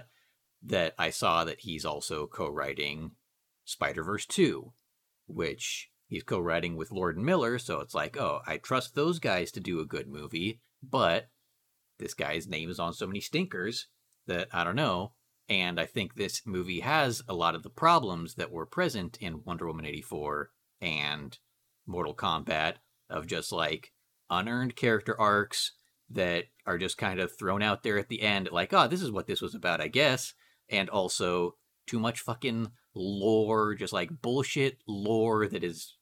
that 0.64 0.94
I 0.98 1.10
saw 1.10 1.44
that 1.44 1.60
he's 1.60 1.84
also 1.84 2.26
co-writing 2.26 3.12
Spider 3.64 4.02
Verse 4.02 4.26
two, 4.26 4.72
which 5.26 5.90
he's 6.08 6.22
co-writing 6.22 6.76
with 6.76 6.92
Lord 6.92 7.16
and 7.16 7.24
Miller. 7.24 7.58
So 7.58 7.80
it's 7.80 7.94
like, 7.94 8.16
oh, 8.16 8.40
I 8.46 8.56
trust 8.56 8.94
those 8.94 9.18
guys 9.18 9.52
to 9.52 9.60
do 9.60 9.80
a 9.80 9.86
good 9.86 10.08
movie, 10.08 10.60
but 10.82 11.28
this 11.98 12.14
guy's 12.14 12.48
name 12.48 12.70
is 12.70 12.78
on 12.80 12.92
so 12.92 13.06
many 13.06 13.20
stinkers 13.20 13.86
that 14.26 14.48
I 14.52 14.64
don't 14.64 14.76
know. 14.76 15.12
And 15.52 15.78
I 15.78 15.84
think 15.84 16.14
this 16.14 16.46
movie 16.46 16.80
has 16.80 17.20
a 17.28 17.34
lot 17.34 17.54
of 17.54 17.62
the 17.62 17.68
problems 17.68 18.36
that 18.36 18.50
were 18.50 18.64
present 18.64 19.18
in 19.20 19.44
Wonder 19.44 19.66
Woman 19.66 19.84
84 19.84 20.48
and 20.80 21.36
Mortal 21.86 22.16
Kombat 22.16 22.76
of 23.10 23.26
just 23.26 23.52
like 23.52 23.92
unearned 24.30 24.76
character 24.76 25.14
arcs 25.20 25.72
that 26.08 26.44
are 26.64 26.78
just 26.78 26.96
kind 26.96 27.20
of 27.20 27.36
thrown 27.36 27.62
out 27.62 27.82
there 27.82 27.98
at 27.98 28.08
the 28.08 28.22
end, 28.22 28.48
like, 28.50 28.72
oh, 28.72 28.88
this 28.88 29.02
is 29.02 29.10
what 29.10 29.26
this 29.26 29.42
was 29.42 29.54
about, 29.54 29.82
I 29.82 29.88
guess. 29.88 30.32
And 30.70 30.88
also 30.88 31.56
too 31.86 32.00
much 32.00 32.20
fucking 32.20 32.72
lore, 32.94 33.74
just 33.74 33.92
like 33.92 34.22
bullshit 34.22 34.78
lore 34.88 35.46
that 35.46 35.62
is 35.62 35.98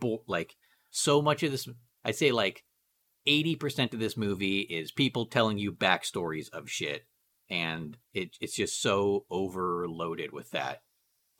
bu- 0.00 0.24
like 0.26 0.56
so 0.88 1.20
much 1.20 1.42
of 1.42 1.50
this. 1.50 1.68
I'd 2.06 2.16
say 2.16 2.32
like 2.32 2.64
80% 3.28 3.92
of 3.92 4.00
this 4.00 4.16
movie 4.16 4.60
is 4.60 4.92
people 4.92 5.26
telling 5.26 5.58
you 5.58 5.72
backstories 5.72 6.48
of 6.54 6.70
shit. 6.70 7.04
And 7.50 7.98
it, 8.12 8.36
it's 8.40 8.56
just 8.56 8.80
so 8.80 9.26
overloaded 9.30 10.32
with 10.32 10.50
that. 10.52 10.82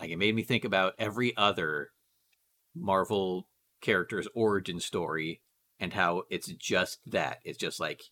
Like, 0.00 0.10
it 0.10 0.16
made 0.18 0.34
me 0.34 0.42
think 0.42 0.64
about 0.64 0.94
every 0.98 1.36
other 1.36 1.90
Marvel 2.74 3.48
character's 3.80 4.28
origin 4.34 4.80
story 4.80 5.40
and 5.78 5.92
how 5.92 6.24
it's 6.30 6.48
just 6.48 6.98
that. 7.06 7.38
It's 7.44 7.58
just 7.58 7.80
like, 7.80 8.02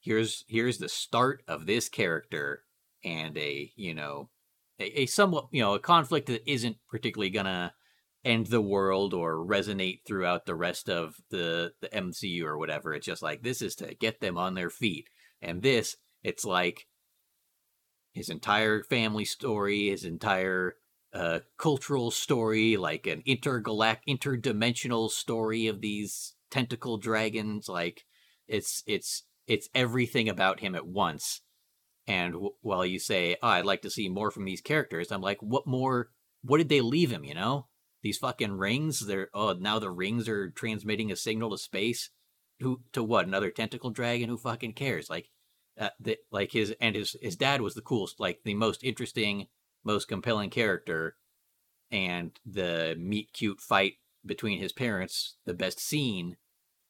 here's 0.00 0.44
here's 0.48 0.78
the 0.78 0.88
start 0.88 1.42
of 1.48 1.66
this 1.66 1.88
character 1.88 2.62
and 3.04 3.36
a, 3.36 3.72
you 3.76 3.94
know, 3.94 4.30
a, 4.78 5.02
a 5.02 5.06
somewhat, 5.06 5.48
you 5.50 5.62
know, 5.62 5.74
a 5.74 5.80
conflict 5.80 6.28
that 6.28 6.48
isn't 6.50 6.76
particularly 6.88 7.30
gonna 7.30 7.72
end 8.24 8.46
the 8.46 8.60
world 8.60 9.14
or 9.14 9.36
resonate 9.36 10.00
throughout 10.06 10.46
the 10.46 10.54
rest 10.54 10.88
of 10.88 11.16
the 11.30 11.72
the 11.80 11.88
MCU 11.88 12.44
or 12.44 12.58
whatever. 12.58 12.92
It's 12.92 13.06
just 13.06 13.22
like 13.22 13.42
this 13.42 13.62
is 13.62 13.74
to 13.76 13.94
get 13.94 14.20
them 14.20 14.36
on 14.36 14.54
their 14.54 14.70
feet. 14.70 15.08
And 15.40 15.62
this, 15.62 15.96
it's 16.22 16.44
like 16.44 16.86
his 18.16 18.30
entire 18.30 18.82
family 18.82 19.26
story, 19.26 19.90
his 19.90 20.02
entire 20.02 20.76
uh, 21.12 21.40
cultural 21.58 22.10
story, 22.10 22.78
like 22.78 23.06
an 23.06 23.22
intergalact, 23.28 23.98
interdimensional 24.08 25.10
story 25.10 25.66
of 25.66 25.82
these 25.82 26.34
tentacle 26.50 26.96
dragons. 26.96 27.68
Like 27.68 28.04
it's 28.48 28.82
it's 28.86 29.24
it's 29.46 29.68
everything 29.74 30.30
about 30.30 30.60
him 30.60 30.74
at 30.74 30.86
once. 30.86 31.42
And 32.06 32.32
w- 32.32 32.54
while 32.62 32.86
you 32.86 32.98
say, 32.98 33.36
"Oh, 33.42 33.48
I'd 33.48 33.66
like 33.66 33.82
to 33.82 33.90
see 33.90 34.08
more 34.08 34.30
from 34.30 34.46
these 34.46 34.62
characters," 34.62 35.12
I'm 35.12 35.20
like, 35.20 35.42
"What 35.42 35.66
more? 35.66 36.08
What 36.42 36.56
did 36.56 36.70
they 36.70 36.80
leave 36.80 37.10
him? 37.10 37.22
You 37.22 37.34
know, 37.34 37.66
these 38.02 38.16
fucking 38.16 38.52
rings. 38.52 39.06
They're 39.06 39.28
oh 39.34 39.52
now 39.52 39.78
the 39.78 39.90
rings 39.90 40.26
are 40.26 40.50
transmitting 40.50 41.12
a 41.12 41.16
signal 41.16 41.50
to 41.50 41.58
space. 41.58 42.08
Who 42.60 42.80
to 42.92 43.02
what? 43.02 43.26
Another 43.26 43.50
tentacle 43.50 43.90
dragon? 43.90 44.30
Who 44.30 44.38
fucking 44.38 44.72
cares? 44.72 45.10
Like, 45.10 45.28
uh, 45.78 45.90
the, 46.00 46.18
like 46.30 46.52
his 46.52 46.74
and 46.80 46.96
his 46.96 47.16
his 47.20 47.36
dad 47.36 47.60
was 47.60 47.74
the 47.74 47.82
coolest, 47.82 48.18
like 48.20 48.40
the 48.44 48.54
most 48.54 48.82
interesting, 48.82 49.48
most 49.84 50.08
compelling 50.08 50.50
character, 50.50 51.16
and 51.90 52.38
the 52.44 52.96
meet 52.98 53.32
cute 53.32 53.60
fight 53.60 53.94
between 54.24 54.58
his 54.58 54.72
parents, 54.72 55.36
the 55.44 55.54
best 55.54 55.78
scene, 55.80 56.36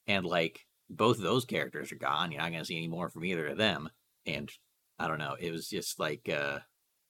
and 0.07 0.25
like 0.25 0.67
both 0.89 1.17
of 1.17 1.23
those 1.23 1.45
characters 1.45 1.93
are 1.93 1.97
gone. 1.97 2.33
You're 2.33 2.41
not 2.41 2.53
gonna 2.53 2.65
see 2.65 2.77
any 2.77 2.89
more 2.89 3.11
from 3.11 3.25
either 3.25 3.49
of 3.49 3.59
them. 3.59 3.91
And 4.25 4.51
I 4.99 5.09
don't 5.09 5.19
know, 5.19 5.37
it 5.39 5.51
was 5.53 5.69
just 5.69 5.99
like 5.99 6.29
uh 6.29 6.61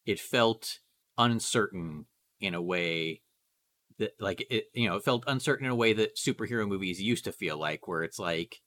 it 0.05 0.21
felt 0.21 0.81
uncertain 1.19 2.07
in 2.41 2.55
a 2.55 2.63
way 2.63 3.23
that 3.99 4.13
like 4.21 4.47
it 4.51 4.67
you 4.75 4.89
know, 4.89 4.97
it 4.97 5.05
felt 5.05 5.25
uncertain 5.27 5.67
in 5.67 5.73
a 5.73 5.77
way 5.77 5.93
that 5.93 6.17
superhero 6.17 6.67
movies 6.67 7.01
used 7.01 7.25
to 7.25 7.33
feel 7.33 7.59
like 7.59 7.87
where 7.87 8.03
it's 8.03 8.19
like 8.19 8.63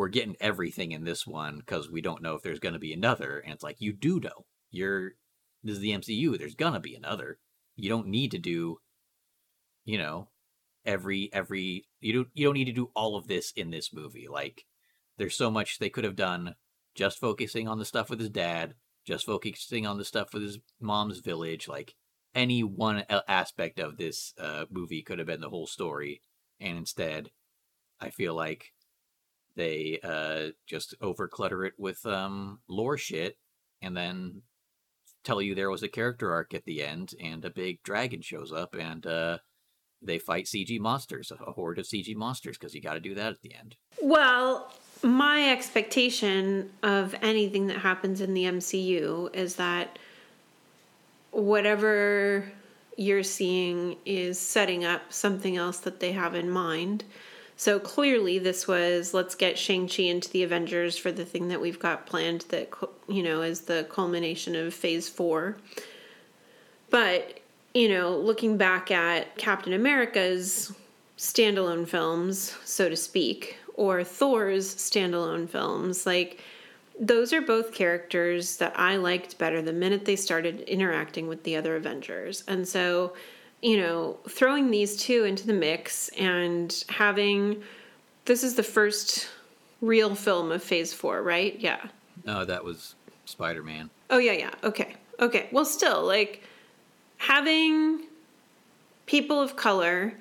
we're 0.00 0.08
getting 0.08 0.34
everything 0.40 0.92
in 0.92 1.04
this 1.04 1.26
one 1.26 1.58
because 1.58 1.90
we 1.90 2.00
don't 2.00 2.22
know 2.22 2.34
if 2.34 2.40
there's 2.40 2.58
going 2.58 2.72
to 2.72 2.78
be 2.78 2.94
another 2.94 3.38
and 3.40 3.52
it's 3.52 3.62
like 3.62 3.76
you 3.80 3.92
do 3.92 4.18
know. 4.18 4.46
You're 4.70 5.10
this 5.62 5.74
is 5.74 5.80
the 5.80 5.90
mcu 5.90 6.38
there's 6.38 6.54
going 6.54 6.72
to 6.72 6.80
be 6.80 6.94
another. 6.94 7.38
You 7.76 7.90
don't 7.90 8.06
need 8.06 8.30
to 8.30 8.38
do 8.38 8.78
you 9.84 9.98
know 9.98 10.28
every 10.86 11.28
every 11.34 11.84
you 12.00 12.14
don't 12.14 12.28
you 12.32 12.46
don't 12.46 12.54
need 12.54 12.64
to 12.64 12.72
do 12.72 12.90
all 12.96 13.14
of 13.14 13.28
this 13.28 13.52
in 13.54 13.70
this 13.70 13.92
movie 13.92 14.26
like 14.26 14.64
there's 15.18 15.36
so 15.36 15.50
much 15.50 15.78
they 15.78 15.90
could 15.90 16.04
have 16.04 16.16
done 16.16 16.54
just 16.94 17.18
focusing 17.18 17.68
on 17.68 17.78
the 17.78 17.84
stuff 17.84 18.08
with 18.08 18.20
his 18.20 18.30
dad 18.30 18.76
just 19.04 19.26
focusing 19.26 19.86
on 19.86 19.98
the 19.98 20.04
stuff 20.06 20.32
with 20.32 20.42
his 20.42 20.60
mom's 20.80 21.18
village 21.18 21.68
like 21.68 21.94
any 22.34 22.62
one 22.62 23.04
aspect 23.28 23.78
of 23.78 23.98
this 23.98 24.32
uh, 24.38 24.64
movie 24.70 25.02
could 25.02 25.18
have 25.18 25.26
been 25.26 25.42
the 25.42 25.50
whole 25.50 25.66
story 25.66 26.22
and 26.58 26.78
instead 26.78 27.30
i 28.00 28.08
feel 28.08 28.34
like 28.34 28.72
they 29.60 30.00
uh, 30.02 30.52
just 30.66 30.94
overclutter 31.02 31.66
it 31.66 31.74
with 31.78 32.04
um, 32.06 32.60
lore 32.68 32.96
shit 32.96 33.36
and 33.82 33.96
then 33.96 34.42
tell 35.22 35.42
you 35.42 35.54
there 35.54 35.70
was 35.70 35.82
a 35.82 35.88
character 35.88 36.32
arc 36.32 36.54
at 36.54 36.64
the 36.64 36.82
end 36.82 37.14
and 37.20 37.44
a 37.44 37.50
big 37.50 37.82
dragon 37.82 38.22
shows 38.22 38.52
up 38.52 38.74
and 38.74 39.06
uh, 39.06 39.38
they 40.02 40.18
fight 40.18 40.46
CG 40.46 40.80
monsters, 40.80 41.30
a 41.30 41.52
horde 41.52 41.78
of 41.78 41.84
CG 41.84 42.14
monsters, 42.16 42.56
because 42.56 42.74
you 42.74 42.80
got 42.80 42.94
to 42.94 43.00
do 43.00 43.14
that 43.14 43.32
at 43.32 43.42
the 43.42 43.54
end. 43.54 43.76
Well, 44.00 44.72
my 45.02 45.50
expectation 45.50 46.70
of 46.82 47.14
anything 47.20 47.66
that 47.66 47.78
happens 47.78 48.20
in 48.20 48.32
the 48.34 48.44
MCU 48.44 49.34
is 49.34 49.56
that 49.56 49.98
whatever 51.32 52.50
you're 52.96 53.22
seeing 53.22 53.96
is 54.04 54.38
setting 54.38 54.84
up 54.84 55.12
something 55.12 55.56
else 55.56 55.78
that 55.80 56.00
they 56.00 56.12
have 56.12 56.34
in 56.34 56.50
mind. 56.50 57.04
So 57.60 57.78
clearly, 57.78 58.38
this 58.38 58.66
was 58.66 59.12
let's 59.12 59.34
get 59.34 59.58
Shang-Chi 59.58 60.04
into 60.04 60.30
the 60.30 60.44
Avengers 60.44 60.96
for 60.96 61.12
the 61.12 61.26
thing 61.26 61.48
that 61.48 61.60
we've 61.60 61.78
got 61.78 62.06
planned 62.06 62.46
that, 62.48 62.72
you 63.06 63.22
know, 63.22 63.42
is 63.42 63.60
the 63.60 63.86
culmination 63.90 64.56
of 64.56 64.72
phase 64.72 65.10
four. 65.10 65.58
But, 66.88 67.40
you 67.74 67.90
know, 67.90 68.16
looking 68.16 68.56
back 68.56 68.90
at 68.90 69.36
Captain 69.36 69.74
America's 69.74 70.72
standalone 71.18 71.86
films, 71.86 72.56
so 72.64 72.88
to 72.88 72.96
speak, 72.96 73.58
or 73.74 74.04
Thor's 74.04 74.74
standalone 74.74 75.46
films, 75.46 76.06
like 76.06 76.40
those 76.98 77.30
are 77.34 77.42
both 77.42 77.74
characters 77.74 78.56
that 78.56 78.72
I 78.74 78.96
liked 78.96 79.36
better 79.36 79.60
the 79.60 79.74
minute 79.74 80.06
they 80.06 80.16
started 80.16 80.60
interacting 80.60 81.28
with 81.28 81.42
the 81.42 81.56
other 81.56 81.76
Avengers. 81.76 82.42
And 82.48 82.66
so, 82.66 83.12
you 83.62 83.76
know, 83.76 84.18
throwing 84.28 84.70
these 84.70 84.96
two 84.96 85.24
into 85.24 85.46
the 85.46 85.52
mix 85.52 86.08
and 86.10 86.84
having 86.88 87.62
this 88.24 88.42
is 88.42 88.54
the 88.54 88.62
first 88.62 89.28
real 89.80 90.14
film 90.14 90.52
of 90.52 90.62
phase 90.62 90.92
four, 90.92 91.22
right? 91.22 91.58
Yeah. 91.58 91.80
No, 92.24 92.44
that 92.44 92.64
was 92.64 92.94
Spider 93.24 93.62
Man. 93.62 93.90
Oh 94.08 94.18
yeah, 94.18 94.32
yeah. 94.32 94.50
Okay. 94.64 94.94
Okay. 95.18 95.48
Well, 95.52 95.64
still 95.64 96.04
like 96.04 96.42
having 97.18 98.04
people 99.06 99.40
of 99.40 99.56
color 99.56 100.14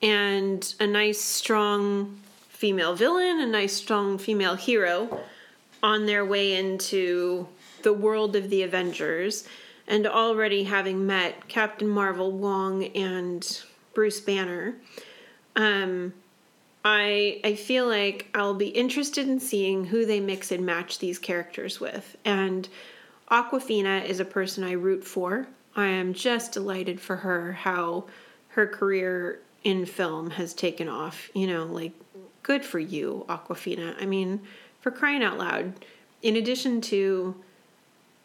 and 0.00 0.74
a 0.80 0.86
nice 0.86 1.20
strong 1.20 2.18
female 2.48 2.94
villain, 2.94 3.40
a 3.40 3.46
nice 3.46 3.72
strong 3.72 4.18
female 4.18 4.54
hero 4.54 5.20
on 5.82 6.06
their 6.06 6.24
way 6.24 6.54
into 6.54 7.48
the 7.82 7.92
world 7.92 8.36
of 8.36 8.50
the 8.50 8.62
Avengers 8.62 9.46
and 9.86 10.06
already 10.06 10.64
having 10.64 11.06
met 11.06 11.48
Captain 11.48 11.88
Marvel, 11.88 12.32
Wong 12.32 12.84
and 12.84 13.62
Bruce 13.94 14.20
Banner. 14.20 14.74
Um 15.56 16.14
I 16.84 17.40
I 17.44 17.54
feel 17.54 17.86
like 17.86 18.28
I'll 18.34 18.54
be 18.54 18.68
interested 18.68 19.28
in 19.28 19.38
seeing 19.40 19.84
who 19.84 20.04
they 20.04 20.20
mix 20.20 20.50
and 20.50 20.66
match 20.66 20.98
these 20.98 21.18
characters 21.18 21.80
with. 21.80 22.16
And 22.24 22.68
Awkwafina 23.30 24.04
is 24.04 24.20
a 24.20 24.24
person 24.24 24.64
I 24.64 24.72
root 24.72 25.04
for. 25.04 25.46
I 25.74 25.86
am 25.86 26.12
just 26.12 26.52
delighted 26.52 27.00
for 27.00 27.16
her 27.16 27.52
how 27.52 28.06
her 28.48 28.66
career 28.66 29.40
in 29.64 29.86
film 29.86 30.30
has 30.30 30.52
taken 30.52 30.88
off. 30.88 31.30
You 31.34 31.46
know, 31.46 31.64
like 31.64 31.92
good 32.42 32.64
for 32.64 32.78
you, 32.78 33.24
Awkwafina. 33.28 33.94
I 34.00 34.06
mean, 34.06 34.40
for 34.80 34.90
crying 34.90 35.22
out 35.22 35.38
loud, 35.38 35.84
in 36.22 36.36
addition 36.36 36.80
to 36.82 37.34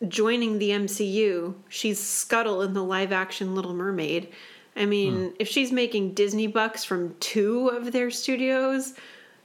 joining 0.07 0.59
the 0.59 0.69
MCU, 0.69 1.55
she's 1.69 1.99
Scuttle 1.99 2.61
in 2.61 2.73
the 2.73 2.83
live 2.83 3.11
action 3.11 3.55
Little 3.55 3.73
Mermaid. 3.73 4.29
I 4.75 4.85
mean, 4.85 5.33
if 5.39 5.47
she's 5.47 5.71
making 5.71 6.13
Disney 6.13 6.45
bucks 6.45 6.83
from 6.83 7.15
two 7.19 7.69
of 7.69 7.91
their 7.91 8.11
studios, 8.11 8.93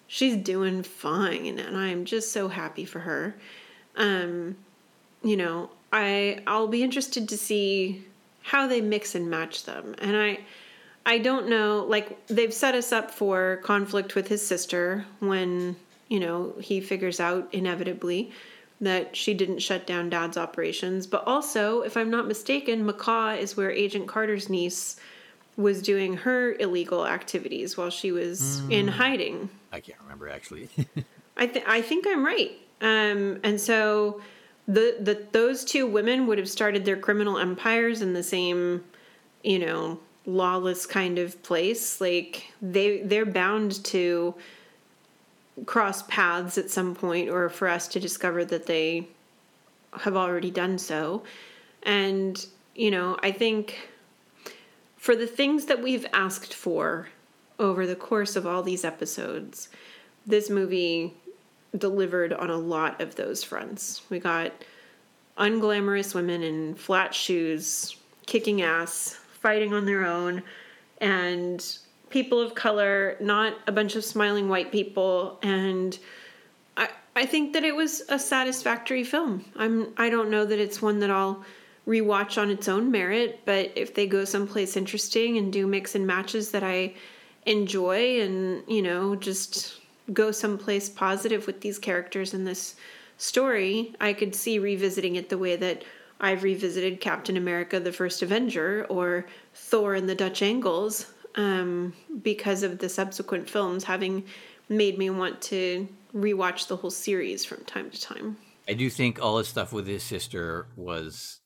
she's 0.06 0.36
doing 0.36 0.82
fine 0.82 1.58
and 1.58 1.76
I'm 1.76 2.04
just 2.04 2.32
so 2.32 2.48
happy 2.48 2.84
for 2.84 2.98
her. 2.98 3.34
Um, 3.96 4.56
you 5.22 5.38
know, 5.38 5.70
I 5.90 6.42
I'll 6.46 6.68
be 6.68 6.82
interested 6.82 7.30
to 7.30 7.38
see 7.38 8.04
how 8.42 8.66
they 8.66 8.82
mix 8.82 9.14
and 9.14 9.30
match 9.30 9.64
them. 9.64 9.94
And 9.98 10.16
I 10.16 10.40
I 11.06 11.18
don't 11.18 11.48
know 11.48 11.86
like 11.88 12.26
they've 12.26 12.52
set 12.52 12.74
us 12.74 12.92
up 12.92 13.10
for 13.10 13.60
conflict 13.62 14.14
with 14.14 14.28
his 14.28 14.46
sister 14.46 15.06
when, 15.20 15.76
you 16.08 16.20
know, 16.20 16.54
he 16.60 16.82
figures 16.82 17.20
out 17.20 17.48
inevitably 17.52 18.32
that 18.82 19.14
she 19.14 19.32
didn't 19.32 19.60
shut 19.60 19.86
down 19.86 20.10
dad's 20.10 20.36
operations, 20.36 21.06
but 21.06 21.22
also, 21.26 21.82
if 21.82 21.96
I'm 21.96 22.10
not 22.10 22.26
mistaken, 22.26 22.84
Macau 22.84 23.38
is 23.38 23.56
where 23.56 23.70
Agent 23.70 24.08
Carter's 24.08 24.50
niece 24.50 24.96
was 25.56 25.80
doing 25.82 26.16
her 26.16 26.54
illegal 26.58 27.06
activities 27.06 27.76
while 27.76 27.90
she 27.90 28.10
was 28.10 28.60
in 28.70 28.88
hiding. 28.88 29.48
I 29.70 29.80
can't 29.80 30.00
remember 30.02 30.28
actually. 30.28 30.68
I 31.36 31.46
th- 31.46 31.64
I 31.66 31.80
think 31.80 32.06
I'm 32.08 32.24
right. 32.24 32.52
Um, 32.80 33.40
and 33.44 33.60
so 33.60 34.20
the 34.66 34.96
the 35.00 35.26
those 35.32 35.64
two 35.64 35.86
women 35.86 36.26
would 36.26 36.38
have 36.38 36.48
started 36.48 36.84
their 36.84 36.96
criminal 36.96 37.38
empires 37.38 38.02
in 38.02 38.14
the 38.14 38.22
same, 38.22 38.82
you 39.44 39.58
know, 39.58 40.00
lawless 40.26 40.86
kind 40.86 41.18
of 41.18 41.40
place. 41.42 42.00
Like 42.00 42.52
they 42.60 43.02
they're 43.02 43.26
bound 43.26 43.84
to 43.86 44.34
cross 45.66 46.02
paths 46.02 46.58
at 46.58 46.70
some 46.70 46.94
point, 46.94 47.28
or 47.28 47.48
for 47.48 47.68
us 47.68 47.88
to 47.88 48.00
discover 48.00 48.44
that 48.44 48.66
they 48.66 49.08
have 50.00 50.16
already 50.16 50.50
done 50.50 50.78
so. 50.78 51.22
And 51.82 52.44
you 52.74 52.90
know, 52.90 53.18
I 53.22 53.32
think 53.32 53.90
for 54.96 55.14
the 55.14 55.26
things 55.26 55.66
that 55.66 55.82
we've 55.82 56.06
asked 56.12 56.54
for 56.54 57.08
over 57.58 57.86
the 57.86 57.96
course 57.96 58.36
of 58.36 58.46
all 58.46 58.62
these 58.62 58.84
episodes, 58.84 59.68
this 60.26 60.48
movie 60.48 61.14
delivered 61.76 62.32
on 62.32 62.50
a 62.50 62.56
lot 62.56 63.00
of 63.00 63.16
those 63.16 63.42
fronts. 63.42 64.02
We 64.10 64.18
got 64.18 64.52
unglamorous 65.38 66.14
women 66.14 66.42
in 66.42 66.74
flat 66.74 67.14
shoes, 67.14 67.96
kicking 68.26 68.62
ass, 68.62 69.18
fighting 69.40 69.72
on 69.72 69.86
their 69.86 70.04
own, 70.04 70.42
and 70.98 71.78
people 72.12 72.40
of 72.40 72.54
color, 72.54 73.16
not 73.20 73.54
a 73.66 73.72
bunch 73.72 73.96
of 73.96 74.04
smiling 74.04 74.48
white 74.48 74.70
people. 74.70 75.38
And 75.42 75.98
I, 76.76 76.88
I 77.16 77.26
think 77.26 77.54
that 77.54 77.64
it 77.64 77.74
was 77.74 78.02
a 78.08 78.18
satisfactory 78.18 79.04
film. 79.04 79.44
I'm 79.56 79.92
I 79.96 80.10
don't 80.10 80.30
know 80.30 80.44
that 80.44 80.58
it's 80.58 80.80
one 80.80 81.00
that 81.00 81.10
I'll 81.10 81.44
rewatch 81.86 82.40
on 82.40 82.50
its 82.50 82.68
own 82.68 82.90
merit, 82.90 83.40
but 83.44 83.72
if 83.74 83.94
they 83.94 84.06
go 84.06 84.24
someplace 84.24 84.76
interesting 84.76 85.38
and 85.38 85.52
do 85.52 85.66
mix 85.66 85.94
and 85.94 86.06
matches 86.06 86.52
that 86.52 86.62
I 86.62 86.94
enjoy 87.44 88.20
and, 88.20 88.62
you 88.68 88.82
know, 88.82 89.16
just 89.16 89.80
go 90.12 90.30
someplace 90.30 90.88
positive 90.88 91.46
with 91.46 91.60
these 91.60 91.78
characters 91.78 92.34
in 92.34 92.44
this 92.44 92.76
story, 93.18 93.94
I 94.00 94.12
could 94.12 94.34
see 94.34 94.60
revisiting 94.60 95.16
it 95.16 95.28
the 95.28 95.38
way 95.38 95.56
that 95.56 95.82
I've 96.20 96.44
revisited 96.44 97.00
Captain 97.00 97.36
America 97.36 97.80
the 97.80 97.90
First 97.92 98.22
Avenger 98.22 98.86
or 98.88 99.26
Thor 99.54 99.94
and 99.94 100.08
the 100.08 100.14
Dutch 100.14 100.40
Angles 100.40 101.11
um, 101.34 101.94
because 102.22 102.62
of 102.62 102.78
the 102.78 102.88
subsequent 102.88 103.48
films 103.48 103.84
having 103.84 104.24
made 104.68 104.98
me 104.98 105.10
want 105.10 105.40
to 105.42 105.88
rewatch 106.14 106.68
the 106.68 106.76
whole 106.76 106.90
series 106.90 107.44
from 107.44 107.64
time 107.64 107.90
to 107.90 108.00
time. 108.00 108.36
I 108.68 108.74
do 108.74 108.88
think 108.90 109.20
all 109.20 109.38
his 109.38 109.48
stuff 109.48 109.72
with 109.72 109.86
his 109.86 110.02
sister 110.02 110.66
was 110.76 111.40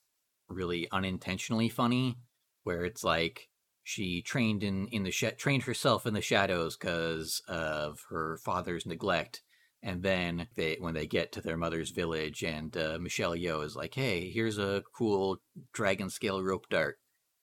really 0.49 0.89
unintentionally 0.93 1.69
funny, 1.69 2.17
where 2.65 2.85
it's 2.85 3.03
like 3.03 3.49
she 3.83 4.23
trained 4.23 4.63
in 4.63 4.89
in 4.89 5.03
the 5.05 5.11
sh- 5.11 5.25
trained 5.39 5.63
herself 5.63 6.07
in 6.07 6.15
the 6.15 6.21
shadows 6.21 6.77
because 6.77 7.43
of 7.49 8.01
her 8.11 8.39
father's 8.45 8.87
neglect, 8.87 9.43
and 9.83 10.03
then 10.03 10.49
they 10.57 10.77
when 10.79 10.95
they 10.95 11.07
get 11.07 11.33
to 11.33 11.41
their 11.41 11.57
mother's 11.57 11.91
village, 11.91 12.43
and 12.43 12.77
uh, 12.77 12.99
Michelle 13.01 13.35
Yeoh 13.35 13.65
is 13.65 13.77
like, 13.77 13.95
"Hey, 13.95 14.31
here's 14.31 14.59
a 14.59 14.83
cool 14.95 15.39
dragon 15.73 16.11
scale 16.11 16.43
rope 16.43 16.69
dart. 16.69 16.99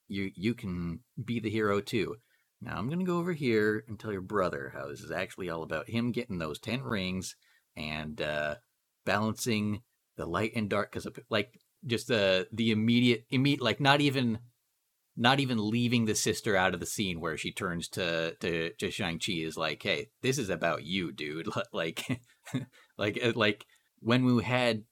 You 0.07 0.31
you 0.35 0.53
can 0.53 0.99
be 1.23 1.39
the 1.39 1.49
hero 1.49 1.81
too." 1.81 2.17
Now 2.63 2.77
I'm 2.77 2.89
gonna 2.89 3.03
go 3.03 3.17
over 3.19 3.33
here 3.33 3.83
and 3.87 3.99
tell 3.99 4.11
your 4.11 4.21
brother 4.21 4.71
how 4.73 4.87
this 4.87 5.01
is 5.01 5.11
actually 5.11 5.49
all 5.49 5.63
about 5.63 5.89
him 5.89 6.11
getting 6.11 6.37
those 6.37 6.59
ten 6.59 6.81
rings 6.81 7.35
and 7.75 8.21
uh, 8.21 8.55
balancing 9.05 9.81
the 10.15 10.25
light 10.25 10.53
and 10.55 10.69
dark 10.69 10.91
because 10.91 11.07
like 11.29 11.59
just 11.85 12.07
the 12.07 12.47
the 12.51 12.71
immediate 12.71 13.25
immediate 13.29 13.61
like 13.61 13.79
not 13.79 13.99
even 13.99 14.39
not 15.15 15.39
even 15.39 15.69
leaving 15.69 16.05
the 16.05 16.15
sister 16.15 16.55
out 16.55 16.73
of 16.73 16.79
the 16.79 16.85
scene 16.85 17.19
where 17.19 17.37
she 17.37 17.51
turns 17.51 17.87
to 17.89 18.35
to, 18.39 18.71
to 18.73 18.91
Shang-Chi 18.91 19.33
is 19.33 19.57
like, 19.57 19.83
"Hey, 19.83 20.09
this 20.21 20.37
is 20.37 20.49
about 20.49 20.83
you, 20.83 21.11
dude." 21.11 21.47
like 21.73 22.21
like 22.97 23.19
uh, 23.21 23.33
like 23.35 23.65
when 23.99 24.25
we 24.25 24.43
had 24.43 24.83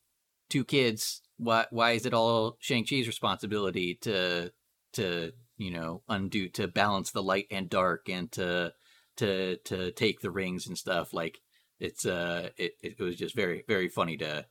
two 0.50 0.64
kids, 0.64 1.22
why 1.38 1.66
why 1.72 1.92
is 1.92 2.06
it 2.06 2.14
all 2.14 2.58
Shang-Chi's 2.60 3.08
responsibility 3.08 3.96
to 4.02 4.52
to, 4.94 5.32
you 5.62 5.70
know, 5.70 6.02
undo 6.10 6.50
to 6.50 6.68
balance 6.68 7.12
the 7.12 7.22
light 7.22 7.46
and 7.52 7.70
dark 7.70 8.10
and 8.10 8.32
to 8.32 8.74
to 9.18 9.58
to 9.58 9.92
take 9.92 10.20
the 10.20 10.32
rings 10.32 10.66
and 10.66 10.76
stuff 10.76 11.14
like 11.14 11.40
it's 11.80 12.04
uh 12.04 12.50
it, 12.58 12.74
it 12.82 13.00
was 13.00 13.16
just 13.16 13.36
very 13.36 13.64
very 13.68 13.88
funny 13.88 14.18
to 14.18 14.46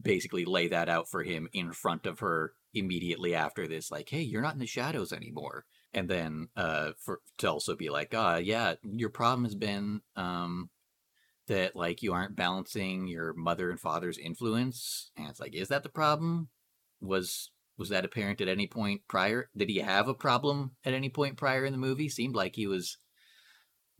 basically 0.00 0.44
lay 0.44 0.66
that 0.66 0.88
out 0.88 1.08
for 1.08 1.22
him 1.22 1.48
in 1.52 1.72
front 1.72 2.06
of 2.06 2.18
her 2.20 2.54
immediately 2.74 3.36
after 3.36 3.68
this 3.68 3.92
like 3.92 4.08
hey 4.08 4.20
you're 4.20 4.42
not 4.42 4.54
in 4.54 4.60
the 4.60 4.66
shadows 4.66 5.12
anymore. 5.12 5.64
And 5.94 6.08
then 6.08 6.48
uh 6.56 6.92
for 6.98 7.20
to 7.38 7.48
also 7.48 7.76
be 7.76 7.88
like 7.88 8.12
ah 8.12 8.38
yeah 8.38 8.74
your 8.82 9.10
problem 9.10 9.44
has 9.44 9.54
been 9.54 10.00
um 10.16 10.70
that 11.46 11.76
like 11.76 12.02
you 12.02 12.12
aren't 12.12 12.34
balancing 12.34 13.06
your 13.06 13.32
mother 13.34 13.70
and 13.70 13.78
father's 13.78 14.18
influence. 14.18 15.12
And 15.16 15.28
it's 15.28 15.40
like 15.40 15.54
is 15.54 15.68
that 15.68 15.84
the 15.84 15.88
problem? 15.88 16.48
was 17.00 17.50
was 17.80 17.88
that 17.88 18.04
apparent 18.04 18.42
at 18.42 18.48
any 18.48 18.66
point 18.66 19.00
prior? 19.08 19.48
Did 19.56 19.70
he 19.70 19.78
have 19.78 20.06
a 20.06 20.14
problem 20.14 20.72
at 20.84 20.92
any 20.92 21.08
point 21.08 21.38
prior 21.38 21.64
in 21.64 21.72
the 21.72 21.78
movie? 21.78 22.10
Seemed 22.10 22.36
like 22.36 22.54
he 22.54 22.66
was 22.66 22.98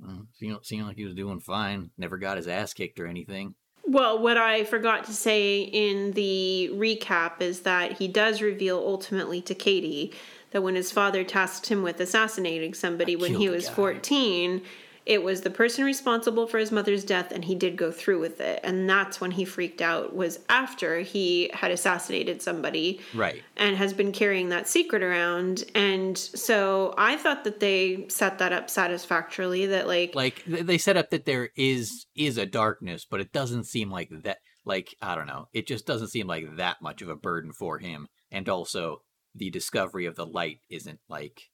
mm, 0.01 0.07
well, 0.07 0.27
seemed, 0.35 0.59
seemed 0.64 0.87
like 0.87 0.97
he 0.97 1.07
was 1.07 1.14
doing 1.14 1.40
fine. 1.40 1.90
Never 1.97 2.19
got 2.19 2.37
his 2.37 2.47
ass 2.47 2.75
kicked 2.75 3.01
or 3.01 3.07
anything. 3.07 3.55
Well, 3.87 4.23
what 4.23 4.37
I 4.37 4.64
forgot 4.64 5.05
to 5.05 5.14
say 5.14 5.62
in 5.62 6.12
the 6.12 6.71
recap 6.75 7.40
is 7.40 7.61
that 7.61 7.95
he 7.95 8.07
does 8.07 8.43
reveal 8.43 8.77
ultimately 8.77 9.40
to 9.43 9.55
Katie 9.55 10.12
that 10.51 10.62
when 10.62 10.75
his 10.75 10.93
father 10.93 11.25
tasked 11.25 11.69
him 11.69 11.83
with 11.83 12.01
assassinating 12.01 12.75
somebody 12.75 13.16
when 13.16 13.35
he 13.35 13.49
was 13.49 13.66
guy. 13.66 13.75
14, 13.75 14.62
it 15.07 15.23
was 15.23 15.41
the 15.41 15.51
person 15.51 15.85
responsible 15.85 16.47
for 16.47 16.59
his 16.59 16.71
mother's 16.71 17.05
death 17.05 17.33
and 17.33 17.45
he 17.45 17.55
did 17.55 17.77
go 17.77 17.91
through 17.91 18.21
with 18.21 18.41
it. 18.41 18.61
And 18.63 18.89
that's 18.89 19.21
when 19.21 19.31
he 19.31 19.45
freaked 19.45 19.81
out 19.81 20.15
was 20.15 20.41
after 20.49 21.01
he 21.01 21.51
had 21.53 21.71
assassinated 21.71 22.43
somebody 22.43 23.01
right 23.15 23.43
and 23.57 23.77
has 23.77 23.93
been 23.93 24.13
carrying 24.13 24.51
that 24.51 24.69
secret 24.69 25.03
around. 25.03 25.65
And 25.75 26.17
so 26.17 26.95
I 26.99 27.17
thought 27.17 27.45
that 27.45 27.61
they 27.61 28.07
set 28.09 28.39
that 28.39 28.53
up 28.53 28.71
satisfactorily 28.71 29.67
that 29.67 29.87
like 29.87 30.15
like 30.15 30.45
they 30.45 30.79
set 30.79 30.97
up 30.97 31.11
that 31.11 31.25
there 31.25 31.51
is 31.57 32.07
is 32.15 32.39
a 32.39 32.47
darkness 32.47 33.07
but 33.09 33.21
it 33.21 33.33
doesn't 33.33 33.65
seem 33.65 33.91
like 33.91 34.11
that 34.25 34.39
like 34.65 34.95
i 35.01 35.15
don't 35.15 35.27
know 35.27 35.47
it 35.53 35.67
just 35.67 35.87
doesn't 35.87 36.09
seem 36.09 36.27
like 36.27 36.57
that 36.57 36.77
much 36.83 37.03
of 37.03 37.09
a 37.09 37.17
burden 37.17 37.53
for 37.53 37.79
him 37.79 38.07
and 38.31 38.49
also 38.49 39.03
the 39.35 39.51
discovery 39.51 40.07
of 40.07 40.17
the 40.17 40.27
light 40.27 40.59
isn't 40.69 41.01
like 41.09 41.50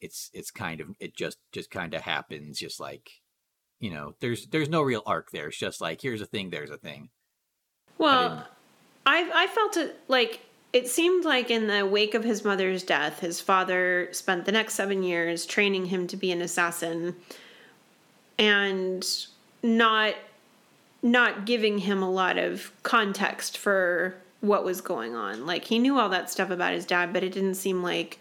it's 0.00 0.30
it's 0.32 0.50
kind 0.50 0.80
of 0.80 0.88
it 1.00 1.16
just 1.16 1.38
just 1.52 1.70
kind 1.70 1.94
of 1.94 2.02
happens 2.02 2.58
just 2.58 2.80
like 2.80 3.10
you 3.80 3.90
know 3.90 4.14
there's 4.20 4.46
there's 4.48 4.68
no 4.68 4.82
real 4.82 5.02
arc 5.06 5.30
there 5.30 5.48
it's 5.48 5.58
just 5.58 5.80
like 5.80 6.00
here's 6.00 6.20
a 6.20 6.26
thing 6.26 6.50
there's 6.50 6.70
a 6.70 6.78
thing 6.78 7.08
Well, 7.98 8.46
I 9.06 9.30
I 9.34 9.46
felt 9.46 9.76
it 9.76 9.98
like 10.08 10.40
it 10.72 10.88
seemed 10.88 11.24
like 11.24 11.50
in 11.50 11.66
the 11.68 11.86
wake 11.86 12.14
of 12.14 12.24
his 12.24 12.44
mother's 12.44 12.82
death, 12.82 13.20
his 13.20 13.40
father 13.40 14.08
spent 14.12 14.44
the 14.44 14.52
next 14.52 14.74
seven 14.74 15.02
years 15.02 15.46
training 15.46 15.86
him 15.86 16.06
to 16.08 16.16
be 16.16 16.30
an 16.32 16.42
assassin, 16.42 17.16
and 18.38 19.06
not 19.62 20.14
not 21.02 21.46
giving 21.46 21.78
him 21.78 22.02
a 22.02 22.10
lot 22.10 22.36
of 22.36 22.72
context 22.82 23.56
for 23.56 24.16
what 24.40 24.64
was 24.64 24.80
going 24.80 25.14
on. 25.14 25.46
Like 25.46 25.64
he 25.64 25.78
knew 25.78 25.98
all 25.98 26.08
that 26.10 26.30
stuff 26.30 26.50
about 26.50 26.72
his 26.72 26.84
dad, 26.84 27.12
but 27.12 27.22
it 27.22 27.32
didn't 27.32 27.54
seem 27.54 27.82
like 27.82 28.18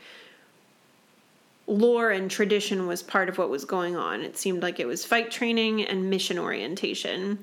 lore 1.68 2.12
and 2.12 2.30
tradition 2.30 2.88
was 2.88 3.02
part 3.02 3.30
of 3.30 3.38
what 3.38 3.50
was 3.50 3.66
going 3.66 3.96
on. 3.96 4.22
It 4.22 4.38
seemed 4.38 4.62
like 4.62 4.80
it 4.80 4.86
was 4.86 5.04
fight 5.04 5.32
training 5.32 5.84
and 5.84 6.10
mission 6.10 6.38
orientation. 6.38 7.40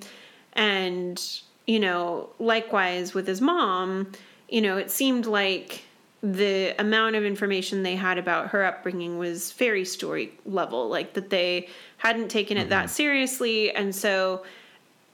And, 0.53 1.21
you 1.67 1.81
know, 1.81 2.31
likewise 2.39 3.15
with 3.15 3.27
his 3.27 3.41
mom, 3.41 4.13
you 4.49 4.61
know, 4.61 4.77
it 4.77 4.91
seemed 4.91 5.27
like 5.27 5.83
the 6.23 6.73
amount 6.79 7.17
of 7.17 7.25
information 7.25 7.83
they 7.83 7.97
had 7.97 8.17
about 8.17 8.49
her 8.49 8.65
upbringing 8.65 9.19
was 9.19 9.51
fairy 9.51 9.85
story 9.85 10.33
level, 10.47 10.89
like 10.89 11.15
that 11.15 11.31
they 11.31 11.69
hadn't 11.97 12.29
taken 12.29 12.57
it 12.57 12.69
that 12.69 12.85
mm-hmm. 12.85 12.93
seriously, 12.93 13.73
and 13.73 13.93
so 13.93 14.45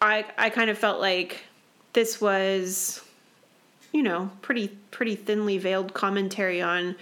I 0.03 0.27
I 0.37 0.51
kind 0.51 0.69
of 0.69 0.77
felt 0.77 1.01
like 1.01 1.45
this 1.95 2.21
was, 2.21 3.03
you 3.93 4.03
know, 4.03 4.31
pretty 4.43 4.69
pretty 4.91 5.15
thinly 5.15 5.57
veiled 5.57 5.95
commentary 5.95 6.61
on 6.61 6.95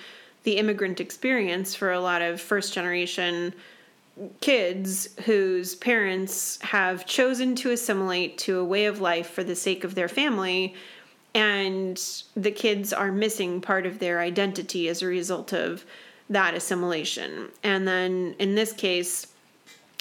the 0.46 0.58
immigrant 0.58 1.00
experience 1.00 1.74
for 1.74 1.90
a 1.90 1.98
lot 1.98 2.22
of 2.22 2.40
first 2.40 2.72
generation 2.72 3.52
kids 4.40 5.08
whose 5.24 5.74
parents 5.74 6.56
have 6.62 7.04
chosen 7.04 7.56
to 7.56 7.72
assimilate 7.72 8.38
to 8.38 8.60
a 8.60 8.64
way 8.64 8.84
of 8.84 9.00
life 9.00 9.28
for 9.28 9.42
the 9.42 9.56
sake 9.56 9.82
of 9.82 9.96
their 9.96 10.06
family 10.06 10.72
and 11.34 12.00
the 12.36 12.52
kids 12.52 12.92
are 12.92 13.10
missing 13.10 13.60
part 13.60 13.86
of 13.86 13.98
their 13.98 14.20
identity 14.20 14.88
as 14.88 15.02
a 15.02 15.06
result 15.06 15.52
of 15.52 15.84
that 16.30 16.54
assimilation. 16.54 17.48
And 17.64 17.86
then 17.86 18.36
in 18.38 18.54
this 18.54 18.72
case, 18.72 19.26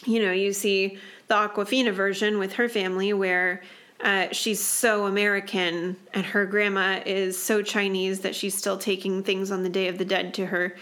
you 0.05 0.21
know, 0.21 0.31
you 0.31 0.53
see 0.53 0.99
the 1.27 1.33
Awkwafina 1.33 1.91
version 1.91 2.37
with 2.37 2.53
her 2.53 2.69
family 2.69 3.13
where 3.13 3.63
uh, 4.01 4.27
she's 4.31 4.59
so 4.59 5.05
American 5.05 5.95
and 6.13 6.25
her 6.25 6.45
grandma 6.45 7.01
is 7.05 7.41
so 7.41 7.61
Chinese 7.61 8.19
that 8.21 8.35
she's 8.35 8.55
still 8.55 8.77
taking 8.77 9.23
things 9.23 9.51
on 9.51 9.63
the 9.63 9.69
Day 9.69 9.87
of 9.87 9.97
the 9.97 10.05
Dead 10.05 10.33
to 10.35 10.45
her 10.45 10.75